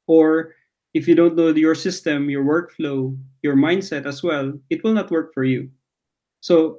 or 0.07 0.55
if 0.95 1.09
you 1.09 1.15
don't 1.15 1.37
know 1.37 1.49
your 1.49 1.75
system, 1.75 2.31
your 2.31 2.45
workflow, 2.45 3.17
your 3.43 3.57
mindset 3.57 4.07
as 4.07 4.23
well, 4.23 4.53
it 4.71 4.85
will 4.85 4.93
not 4.93 5.11
work 5.11 5.35
for 5.35 5.45
you. 5.45 5.69
So 6.41 6.79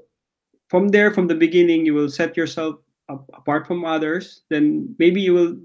from 0.69 0.89
there, 0.89 1.11
from 1.11 1.27
the 1.27 1.35
beginning, 1.35 1.85
you 1.85 1.93
will 1.93 2.09
set 2.09 2.37
yourself 2.37 2.75
apart 3.09 3.67
from 3.67 3.83
others. 3.83 4.43
Then 4.49 4.95
maybe 4.97 5.21
you 5.21 5.33
will 5.33 5.57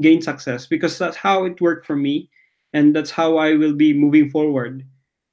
gain 0.00 0.20
success 0.22 0.66
because 0.66 0.98
that's 0.98 1.16
how 1.16 1.44
it 1.44 1.60
worked 1.60 1.86
for 1.86 1.96
me, 1.96 2.30
and 2.72 2.94
that's 2.94 3.10
how 3.10 3.36
I 3.36 3.54
will 3.54 3.74
be 3.74 3.92
moving 3.92 4.30
forward. 4.30 4.84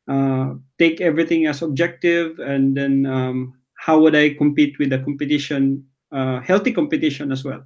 Uh, 0.07 0.55
take 0.78 1.01
everything 1.01 1.47
as 1.47 1.63
objective 1.63 2.38
and 2.38 2.78
then 2.78 3.07
um, 3.07 3.57
how 3.74 3.99
would 3.99 4.16
i 4.16 4.30
compete 4.30 4.78
with 4.78 4.91
the 4.91 4.99
competition 4.99 5.84
uh, 6.11 6.39
healthy 6.41 6.72
competition 6.72 7.32
as 7.32 7.43
well. 7.43 7.66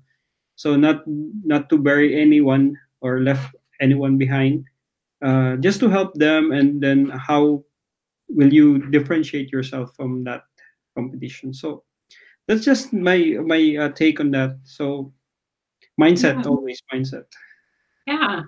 So 0.55 0.75
not 0.75 1.03
not 1.05 1.69
to 1.69 1.77
bury 1.77 2.19
anyone 2.19 2.77
or 3.01 3.21
left 3.21 3.55
anyone 3.79 4.17
behind 4.17 4.65
uh, 5.21 5.55
just 5.57 5.79
to 5.81 5.89
help 5.89 6.13
them 6.15 6.51
and 6.51 6.81
then 6.81 7.09
how 7.09 7.63
will 8.27 8.51
you 8.51 8.89
differentiate 8.91 9.51
yourself 9.51 9.95
from 9.95 10.23
that 10.23 10.43
competition? 10.95 11.53
So 11.53 11.83
that's 12.47 12.65
just 12.65 12.91
my 12.93 13.37
my 13.45 13.77
uh, 13.79 13.89
take 13.89 14.19
on 14.19 14.31
that. 14.31 14.57
So 14.63 15.13
mindset 15.99 16.35
Yeah. 16.43 16.49
always 16.49 16.81
mindset 16.93 17.25
Yeah. 18.07 18.41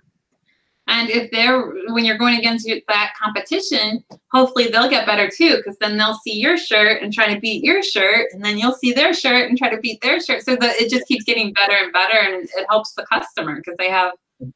And 0.88 1.10
if 1.10 1.32
they're 1.32 1.62
when 1.94 2.04
you're 2.04 2.18
going 2.18 2.38
against 2.38 2.68
that 2.88 3.10
competition, 3.22 4.04
hopefully 4.32 4.68
they'll 4.68 4.90
get 4.90 5.06
better 5.06 5.30
too, 5.30 5.54
because 5.58 5.78
then 5.80 5.96
they'll 5.98 6.20
see 6.26 6.34
your 6.46 6.58
shirt 6.58 7.02
and 7.02 7.14
try 7.14 7.34
to 7.34 7.40
beat 7.40 7.64
your 7.64 7.82
shirt, 7.82 8.28
and 8.34 8.44
then 8.44 8.58
you'll 8.58 8.74
see 8.84 8.92
their 8.92 9.14
shirt 9.14 9.48
and 9.50 9.58
try 9.58 9.70
to 9.70 9.80
beat 9.80 10.02
their 10.02 10.20
shirt. 10.20 10.44
So 10.44 10.56
that 10.58 10.82
it 10.82 10.90
just 10.90 11.08
keeps 11.08 11.24
getting 11.24 11.54
better 11.54 11.76
and 11.82 11.94
better, 11.94 12.18
and 12.18 12.34
it, 12.44 12.50
it 12.58 12.66
helps 12.70 12.94
the 12.94 13.06
customer 13.14 13.56
because 13.58 13.78
they 13.78 13.90
have 13.90 14.12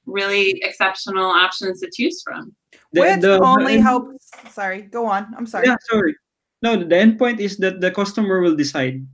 really 0.06 0.60
exceptional 0.64 1.30
options 1.46 1.80
to 1.82 1.90
choose 1.96 2.22
from. 2.26 2.54
The- 2.92 3.02
Which 3.02 3.22
the- 3.22 3.38
the 3.40 3.44
only 3.44 3.76
end- 3.76 3.84
helps. 3.84 4.30
Sorry, 4.52 4.82
go 4.82 5.06
on. 5.06 5.32
I'm 5.38 5.46
sorry. 5.46 5.68
Yeah, 5.68 5.78
sorry. 5.90 6.16
No, 6.64 6.76
the 6.76 6.98
end 6.98 7.18
point 7.20 7.40
is 7.40 7.56
that 7.58 7.80
the 7.80 7.92
customer 7.92 8.42
will 8.42 8.56
decide. 8.56 9.06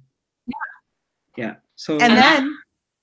Yeah. 0.47 0.67
Yeah. 1.37 1.55
So 1.75 1.95
And 1.99 2.03
And 2.03 2.17
then 2.17 2.57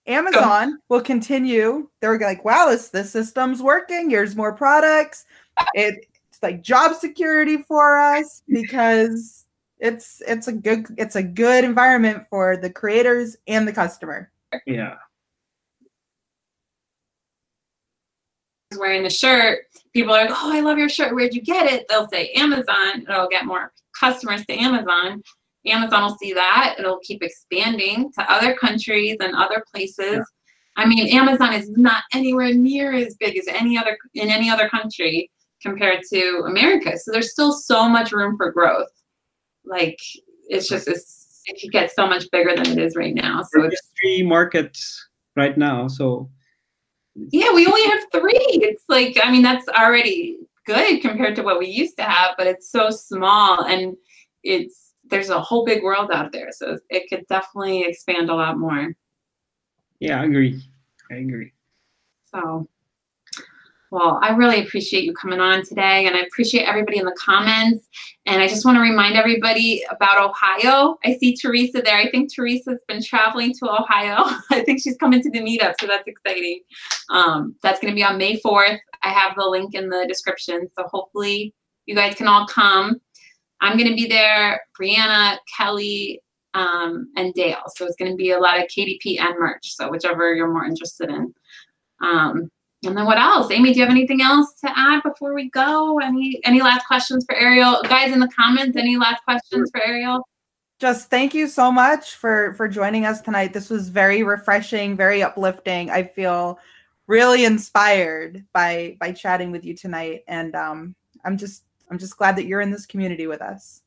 Amazon 0.08 0.78
will 0.88 1.02
continue. 1.02 1.88
They're 2.00 2.18
like, 2.18 2.44
wow, 2.44 2.66
this 2.70 2.88
this 2.88 3.12
system's 3.12 3.62
working. 3.62 4.10
Here's 4.10 4.34
more 4.34 4.52
products. 4.52 5.26
It, 5.74 6.06
it's 6.30 6.42
like 6.42 6.62
job 6.62 6.96
security 6.96 7.58
for 7.58 8.00
us 8.00 8.42
because 8.48 9.46
it's 9.78 10.22
it's 10.26 10.48
a 10.48 10.52
good 10.52 10.86
it's 10.96 11.16
a 11.16 11.22
good 11.22 11.64
environment 11.64 12.24
for 12.30 12.56
the 12.56 12.70
creators 12.70 13.36
and 13.46 13.68
the 13.68 13.72
customer. 13.72 14.30
yeah. 14.66 14.96
wearing 18.76 19.02
the 19.02 19.10
shirt, 19.10 19.60
people 19.92 20.14
are 20.14 20.26
like, 20.26 20.30
"Oh, 20.30 20.52
I 20.52 20.60
love 20.60 20.78
your 20.78 20.88
shirt. 20.88 21.14
Where'd 21.14 21.34
you 21.34 21.42
get 21.42 21.70
it?" 21.70 21.86
They'll 21.88 22.08
say 22.08 22.30
Amazon. 22.32 23.02
It'll 23.08 23.28
get 23.28 23.46
more 23.46 23.72
customers 23.98 24.44
to 24.46 24.54
Amazon. 24.54 25.22
Amazon 25.66 26.02
will 26.02 26.16
see 26.16 26.32
that. 26.32 26.76
It'll 26.78 27.00
keep 27.00 27.22
expanding 27.22 28.10
to 28.12 28.32
other 28.32 28.54
countries 28.54 29.16
and 29.20 29.34
other 29.34 29.64
places. 29.72 30.16
Yeah. 30.16 30.22
I 30.76 30.86
mean, 30.86 31.08
Amazon 31.08 31.52
is 31.54 31.70
not 31.70 32.04
anywhere 32.12 32.54
near 32.54 32.92
as 32.92 33.16
big 33.16 33.36
as 33.36 33.48
any 33.48 33.76
other 33.76 33.98
in 34.14 34.28
any 34.28 34.48
other 34.48 34.68
country 34.68 35.30
compared 35.60 36.02
to 36.10 36.44
America. 36.46 36.96
So 36.96 37.10
there's 37.10 37.32
still 37.32 37.52
so 37.52 37.88
much 37.88 38.12
room 38.12 38.36
for 38.36 38.52
growth. 38.52 38.88
Like 39.64 39.98
it's 40.48 40.68
just 40.68 40.86
it's, 40.86 41.42
it 41.46 41.60
could 41.60 41.72
get 41.72 41.92
so 41.92 42.06
much 42.06 42.30
bigger 42.30 42.54
than 42.54 42.66
it 42.66 42.78
is 42.78 42.94
right 42.94 43.14
now. 43.14 43.42
So 43.42 43.60
There's 43.60 43.72
it's 43.72 43.90
three 44.00 44.22
markets 44.22 45.08
right 45.36 45.58
now. 45.58 45.88
So 45.88 46.30
Yeah, 47.14 47.52
we 47.52 47.66
only 47.66 47.82
have 47.88 48.04
three. 48.12 48.60
It's 48.62 48.84
like, 48.88 49.18
I 49.22 49.30
mean, 49.30 49.42
that's 49.42 49.68
already 49.68 50.38
good 50.66 51.00
compared 51.00 51.34
to 51.36 51.42
what 51.42 51.58
we 51.58 51.66
used 51.66 51.96
to 51.96 52.04
have, 52.04 52.34
but 52.38 52.46
it's 52.46 52.70
so 52.70 52.90
small 52.90 53.64
and 53.64 53.96
it's, 54.44 54.87
there's 55.10 55.30
a 55.30 55.40
whole 55.40 55.64
big 55.64 55.82
world 55.82 56.10
out 56.12 56.32
there. 56.32 56.50
So 56.52 56.78
it 56.90 57.08
could 57.08 57.26
definitely 57.28 57.82
expand 57.82 58.30
a 58.30 58.34
lot 58.34 58.58
more. 58.58 58.92
yeah, 60.00 60.20
I 60.20 60.24
agree. 60.24 60.62
I 61.10 61.16
agree. 61.16 61.52
So, 62.32 62.68
well, 63.90 64.18
I 64.22 64.30
really 64.34 64.62
appreciate 64.62 65.04
you 65.04 65.14
coming 65.14 65.40
on 65.40 65.64
today 65.64 66.06
and 66.06 66.14
I 66.14 66.20
appreciate 66.20 66.64
everybody 66.64 66.98
in 66.98 67.06
the 67.06 67.16
comments. 67.18 67.88
And 68.26 68.42
I 68.42 68.46
just 68.46 68.66
want 68.66 68.76
to 68.76 68.82
remind 68.82 69.16
everybody 69.16 69.82
about 69.90 70.22
Ohio. 70.22 70.98
I 71.04 71.16
see 71.16 71.34
Teresa 71.34 71.80
there. 71.80 71.96
I 71.96 72.10
think 72.10 72.32
Teresa's 72.32 72.82
been 72.86 73.02
traveling 73.02 73.54
to 73.54 73.70
Ohio. 73.70 74.24
I 74.50 74.62
think 74.64 74.82
she's 74.82 74.98
coming 74.98 75.22
to 75.22 75.30
the 75.30 75.40
meetup, 75.40 75.74
so 75.80 75.86
that's 75.86 76.06
exciting. 76.06 76.60
Um, 77.08 77.56
that's 77.62 77.80
going 77.80 77.90
to 77.90 77.94
be 77.94 78.04
on 78.04 78.18
May 78.18 78.38
4th. 78.38 78.78
I 79.02 79.08
have 79.08 79.34
the 79.36 79.46
link 79.46 79.74
in 79.74 79.88
the 79.88 80.04
description. 80.06 80.68
So 80.76 80.84
hopefully 80.88 81.54
you 81.86 81.94
guys 81.94 82.14
can 82.14 82.28
all 82.28 82.46
come. 82.46 83.00
I'm 83.60 83.76
going 83.76 83.88
to 83.88 83.94
be 83.94 84.06
there, 84.06 84.60
Brianna, 84.78 85.38
Kelly, 85.56 86.22
um, 86.54 87.10
and 87.16 87.34
Dale. 87.34 87.62
So 87.74 87.86
it's 87.86 87.96
going 87.96 88.10
to 88.10 88.16
be 88.16 88.30
a 88.30 88.38
lot 88.38 88.58
of 88.58 88.66
KDP 88.66 89.20
and 89.20 89.38
merch. 89.38 89.74
So 89.74 89.90
whichever 89.90 90.34
you're 90.34 90.52
more 90.52 90.64
interested 90.64 91.10
in. 91.10 91.34
Um, 92.00 92.50
and 92.84 92.96
then 92.96 93.06
what 93.06 93.18
else? 93.18 93.50
Amy, 93.50 93.72
do 93.72 93.80
you 93.80 93.84
have 93.84 93.90
anything 93.90 94.22
else 94.22 94.54
to 94.60 94.70
add 94.76 95.02
before 95.02 95.34
we 95.34 95.50
go? 95.50 95.98
Any 95.98 96.40
any 96.44 96.62
last 96.62 96.86
questions 96.86 97.24
for 97.28 97.34
Ariel? 97.34 97.82
Guys 97.84 98.12
in 98.12 98.20
the 98.20 98.28
comments, 98.28 98.76
any 98.76 98.96
last 98.96 99.24
questions 99.24 99.70
for 99.72 99.84
Ariel? 99.84 100.26
Just 100.78 101.10
thank 101.10 101.34
you 101.34 101.48
so 101.48 101.72
much 101.72 102.14
for 102.14 102.54
for 102.54 102.68
joining 102.68 103.04
us 103.04 103.20
tonight. 103.20 103.52
This 103.52 103.68
was 103.68 103.88
very 103.88 104.22
refreshing, 104.22 104.96
very 104.96 105.24
uplifting. 105.24 105.90
I 105.90 106.04
feel 106.04 106.60
really 107.08 107.44
inspired 107.44 108.44
by 108.52 108.96
by 109.00 109.10
chatting 109.10 109.50
with 109.50 109.64
you 109.64 109.74
tonight 109.74 110.22
and 110.28 110.54
um 110.54 110.94
I'm 111.24 111.36
just 111.36 111.64
I'm 111.90 111.98
just 111.98 112.16
glad 112.16 112.36
that 112.36 112.46
you're 112.46 112.60
in 112.60 112.70
this 112.70 112.86
community 112.86 113.26
with 113.26 113.40
us. 113.40 113.82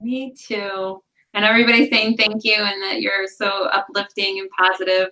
Me 0.00 0.34
too. 0.34 1.02
And 1.34 1.44
everybody's 1.44 1.90
saying 1.90 2.16
thank 2.16 2.44
you 2.44 2.56
and 2.56 2.82
that 2.82 3.00
you're 3.00 3.26
so 3.26 3.66
uplifting 3.66 4.38
and 4.40 4.50
positive. 4.58 5.08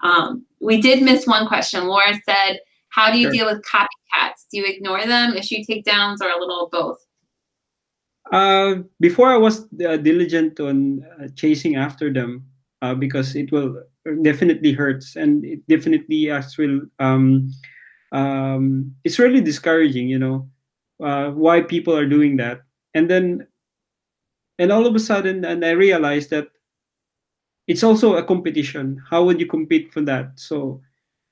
Um, 0.00 0.46
we 0.60 0.80
did 0.80 1.02
miss 1.02 1.26
one 1.26 1.46
question. 1.48 1.86
Laura 1.86 2.14
said, 2.24 2.60
How 2.90 3.12
do 3.12 3.18
you 3.18 3.24
Sure. 3.24 3.32
deal 3.32 3.46
with 3.46 3.62
copycats? 3.62 4.46
Do 4.50 4.58
you 4.58 4.64
ignore 4.66 5.04
them, 5.06 5.34
issue 5.34 5.62
takedowns, 5.68 6.22
or 6.22 6.30
a 6.30 6.38
little 6.38 6.64
of 6.64 6.70
both? 6.70 7.04
Uh, 8.32 8.82
before 9.00 9.30
I 9.30 9.36
was 9.36 9.66
uh, 9.86 9.96
diligent 9.96 10.60
on 10.60 11.04
uh, 11.20 11.28
chasing 11.34 11.76
after 11.76 12.12
them 12.12 12.46
uh, 12.82 12.94
because 12.94 13.34
it 13.36 13.50
will 13.52 13.82
definitely 14.22 14.72
hurts 14.72 15.16
and 15.16 15.44
it 15.44 15.66
definitely 15.68 16.30
as 16.30 16.56
will 16.56 16.80
um, 16.98 17.50
um, 18.12 18.94
it's 19.04 19.18
really 19.18 19.40
discouraging, 19.40 20.08
you 20.08 20.18
know, 20.18 20.48
uh, 21.02 21.30
why 21.30 21.60
people 21.62 21.96
are 21.96 22.06
doing 22.08 22.36
that. 22.38 22.62
And 22.94 23.10
then, 23.10 23.46
and 24.58 24.70
all 24.72 24.86
of 24.86 24.94
a 24.94 24.98
sudden, 25.00 25.44
and 25.44 25.64
I 25.64 25.70
realized 25.70 26.30
that 26.30 26.48
it's 27.66 27.82
also 27.82 28.16
a 28.16 28.24
competition. 28.24 29.02
How 29.10 29.24
would 29.24 29.40
you 29.40 29.46
compete 29.46 29.92
for 29.92 30.00
that? 30.02 30.32
So, 30.38 30.80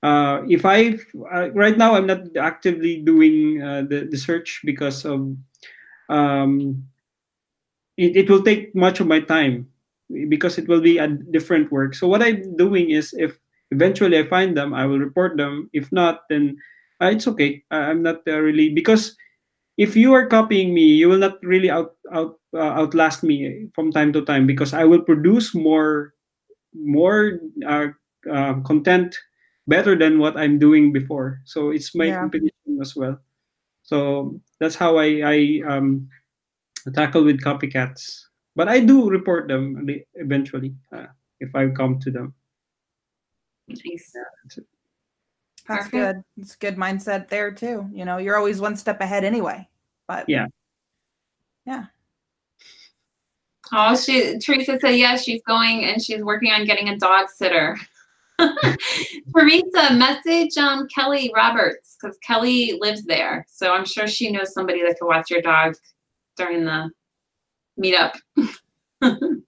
uh, 0.02 0.42
if 0.48 0.64
I 0.64 0.98
uh, 1.32 1.50
right 1.52 1.76
now 1.76 1.94
I'm 1.94 2.06
not 2.06 2.36
actively 2.38 3.02
doing 3.02 3.62
uh, 3.62 3.82
the 3.88 4.08
the 4.10 4.18
search 4.18 4.62
because 4.64 5.04
of 5.04 5.36
um, 6.10 6.84
it, 7.96 8.16
it 8.16 8.30
will 8.30 8.42
take 8.42 8.74
much 8.74 9.00
of 9.00 9.06
my 9.06 9.20
time 9.20 9.68
because 10.28 10.58
it 10.58 10.68
will 10.68 10.80
be 10.80 10.98
a 10.98 11.08
different 11.08 11.70
work. 11.72 11.94
So 11.94 12.06
what 12.06 12.22
I'm 12.22 12.56
doing 12.56 12.90
is 12.90 13.12
if 13.14 13.38
eventually 13.70 14.18
I 14.18 14.24
find 14.26 14.56
them, 14.56 14.72
I 14.74 14.86
will 14.86 14.98
report 14.98 15.36
them. 15.36 15.68
If 15.72 15.90
not, 15.92 16.22
then 16.28 16.56
uh, 17.02 17.06
it's 17.06 17.26
okay. 17.28 17.64
I- 17.70 17.90
I'm 17.90 18.02
not 18.02 18.22
uh, 18.26 18.38
really 18.38 18.72
because 18.72 19.16
if 19.77 19.97
you 19.97 20.12
are 20.14 20.27
copying 20.27 20.74
me, 20.74 20.85
you 20.97 21.09
will 21.09 21.18
not 21.18 21.39
really 21.43 21.70
out 21.70 21.97
out 22.12 22.39
uh, 22.55 22.72
outlast 22.81 23.22
me 23.22 23.68
from 23.74 23.93
time 23.93 24.12
to 24.14 24.24
time 24.24 24.47
because 24.47 24.72
I 24.74 24.85
will 24.85 25.03
produce 25.03 25.55
more 25.55 26.14
more 26.74 27.41
uh, 27.66 27.89
uh, 28.31 28.55
content 28.66 29.16
better 29.68 29.97
than 29.97 30.18
what 30.18 30.37
I'm 30.37 30.59
doing 30.59 30.93
before. 30.93 31.41
So 31.45 31.70
it's 31.70 31.95
my 31.95 32.12
Yeah. 32.12 32.20
competition 32.20 32.79
as 32.81 32.97
well. 32.97 33.18
So 33.83 34.41
that's 34.61 34.77
how 34.77 34.99
I 34.99 35.09
I 35.24 35.39
um, 35.68 36.09
tackle 36.95 37.24
with 37.24 37.41
copycats. 37.43 38.27
But 38.57 38.68
I 38.68 38.81
do 38.81 39.09
report 39.11 39.49
them 39.49 39.87
eventually 40.14 40.74
uh, 40.93 41.07
if 41.41 41.55
I 41.55 41.68
come 41.70 41.99
to 42.01 42.11
them. 42.11 42.35
Nice. 43.68 44.12
That's 44.45 44.59
Perfect. 45.66 45.90
good. 45.90 46.24
It's 46.36 46.56
good 46.56 46.76
mindset 46.76 47.28
there 47.28 47.50
too. 47.50 47.88
You 47.92 48.04
know, 48.04 48.18
you're 48.18 48.36
always 48.36 48.60
one 48.60 48.76
step 48.76 49.00
ahead 49.00 49.24
anyway. 49.24 49.68
But 50.06 50.28
Yeah. 50.28 50.46
Yeah. 51.64 51.86
Oh, 53.72 53.96
she 53.96 54.38
Teresa 54.38 54.78
said 54.80 54.92
yes, 54.92 55.24
she's 55.24 55.42
going 55.42 55.84
and 55.84 56.02
she's 56.02 56.22
working 56.22 56.52
on 56.52 56.64
getting 56.64 56.88
a 56.88 56.96
dog 56.96 57.28
sitter. 57.28 57.76
Teresa, 58.38 59.94
message 59.94 60.56
um, 60.58 60.86
Kelly 60.88 61.32
Roberts 61.34 61.96
because 62.00 62.16
Kelly 62.18 62.78
lives 62.80 63.02
there, 63.04 63.44
so 63.48 63.72
I'm 63.72 63.84
sure 63.84 64.06
she 64.06 64.30
knows 64.30 64.52
somebody 64.52 64.82
that 64.82 64.98
can 64.98 65.08
watch 65.08 65.30
your 65.30 65.40
dog 65.40 65.74
during 66.36 66.64
the 66.64 66.90
meetup. 67.82 68.14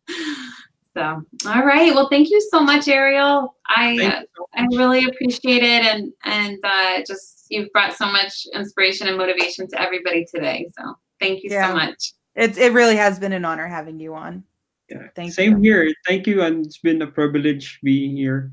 so, 0.99 1.49
all 1.49 1.65
right. 1.65 1.95
Well, 1.95 2.09
thank 2.09 2.29
you 2.31 2.41
so 2.51 2.61
much, 2.61 2.89
Ariel. 2.89 3.55
I 3.69 3.97
Thank 3.97 4.15
uh, 4.15 4.21
you 4.21 4.27
so 4.37 4.49
I 4.55 4.67
really 4.77 5.05
appreciate 5.05 5.63
it, 5.63 5.85
and 5.85 6.13
and 6.25 6.59
uh, 6.65 7.03
just 7.07 7.47
you've 7.51 7.71
brought 7.73 7.95
so 7.97 8.07
much 8.07 8.47
inspiration 8.53 9.07
and 9.07 9.17
motivation 9.17 9.69
to 9.69 9.81
everybody 9.81 10.27
today. 10.33 10.67
So, 10.79 10.95
thank 11.21 11.45
you 11.45 11.51
Yeah. 11.51 11.69
so 11.69 11.75
much. 11.75 12.13
it 12.35 12.59
it 12.59 12.73
really 12.73 12.97
has 12.97 13.19
been 13.19 13.33
an 13.33 13.45
honor 13.45 13.69
having 13.69 14.01
you 14.01 14.15
on. 14.15 14.43
Yeah. 14.91 15.09
Thank 15.15 15.33
Same 15.35 15.63
you. 15.63 15.73
here. 15.73 15.95
Thank 16.07 16.27
you, 16.27 16.43
and 16.43 16.67
it's 16.67 16.79
been 16.79 17.01
a 17.03 17.07
privilege 17.07 17.79
being 17.83 18.17
here. 18.17 18.51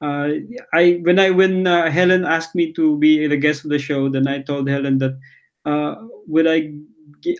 Uh, 0.00 0.30
I 0.72 0.98
when 1.02 1.18
I 1.18 1.30
when 1.30 1.66
uh, 1.66 1.90
Helen 1.90 2.24
asked 2.24 2.54
me 2.54 2.72
to 2.72 2.98
be 2.98 3.26
the 3.28 3.36
guest 3.36 3.64
of 3.64 3.70
the 3.70 3.78
show, 3.78 4.08
then 4.08 4.26
I 4.26 4.42
told 4.42 4.68
Helen 4.68 4.98
that 4.98 5.14
uh, 5.64 5.94
would 6.26 6.46
I 6.46 6.60
g- 6.60 6.82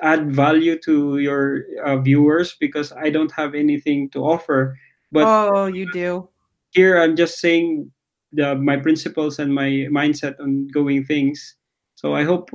add 0.02 0.32
value 0.32 0.78
to 0.84 1.18
your 1.18 1.64
uh, 1.84 1.96
viewers 1.98 2.56
because 2.60 2.92
I 2.92 3.10
don't 3.10 3.32
have 3.32 3.54
anything 3.54 4.10
to 4.10 4.20
offer. 4.24 4.78
But 5.12 5.26
oh, 5.26 5.66
you 5.66 5.86
do. 5.90 6.28
here 6.72 7.00
I'm 7.00 7.16
just 7.16 7.38
saying 7.38 7.90
the, 8.32 8.54
my 8.56 8.76
principles 8.76 9.38
and 9.38 9.54
my 9.54 9.86
mindset 9.90 10.38
on 10.40 10.66
going 10.68 11.04
things. 11.04 11.56
So 11.94 12.14
I 12.14 12.24
hope 12.24 12.50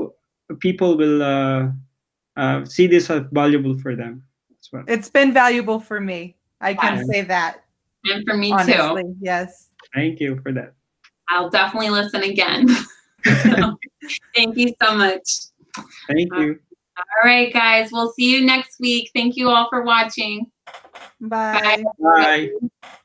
people 0.59 0.97
will 0.97 1.23
uh, 1.23 1.69
uh, 2.35 2.65
see 2.65 2.87
this 2.87 3.09
as 3.09 3.23
valuable 3.31 3.77
for 3.79 3.95
them 3.95 4.23
as 4.59 4.69
well. 4.71 4.83
It's 4.87 5.09
been 5.09 5.33
valuable 5.33 5.79
for 5.79 5.99
me. 6.01 6.35
I 6.61 6.73
can 6.73 6.97
Yeah. 6.97 7.03
say 7.11 7.21
that. 7.21 7.63
And 8.05 8.25
for 8.25 8.35
me 8.35 8.51
honestly. 8.51 9.03
too. 9.03 9.15
Yes. 9.21 9.69
Thank 9.95 10.19
you 10.19 10.39
for 10.43 10.51
that. 10.53 10.73
I'll 11.29 11.49
definitely 11.49 11.89
listen 11.91 12.23
again. 12.23 12.67
So, 13.23 13.77
thank 14.35 14.57
you 14.57 14.73
so 14.81 14.95
much. 14.95 15.23
Thank 16.07 16.33
Uh, 16.33 16.39
you. 16.41 16.59
All 16.99 17.29
right, 17.29 17.51
guys. 17.51 17.89
We'll 17.91 18.11
see 18.11 18.33
you 18.33 18.45
next 18.45 18.79
week. 18.79 19.11
Thank 19.13 19.35
you 19.35 19.49
all 19.49 19.69
for 19.69 19.83
watching. 19.83 20.51
Bye. 21.21 21.83
Bye. 21.99 22.49
Bye. 22.61 23.01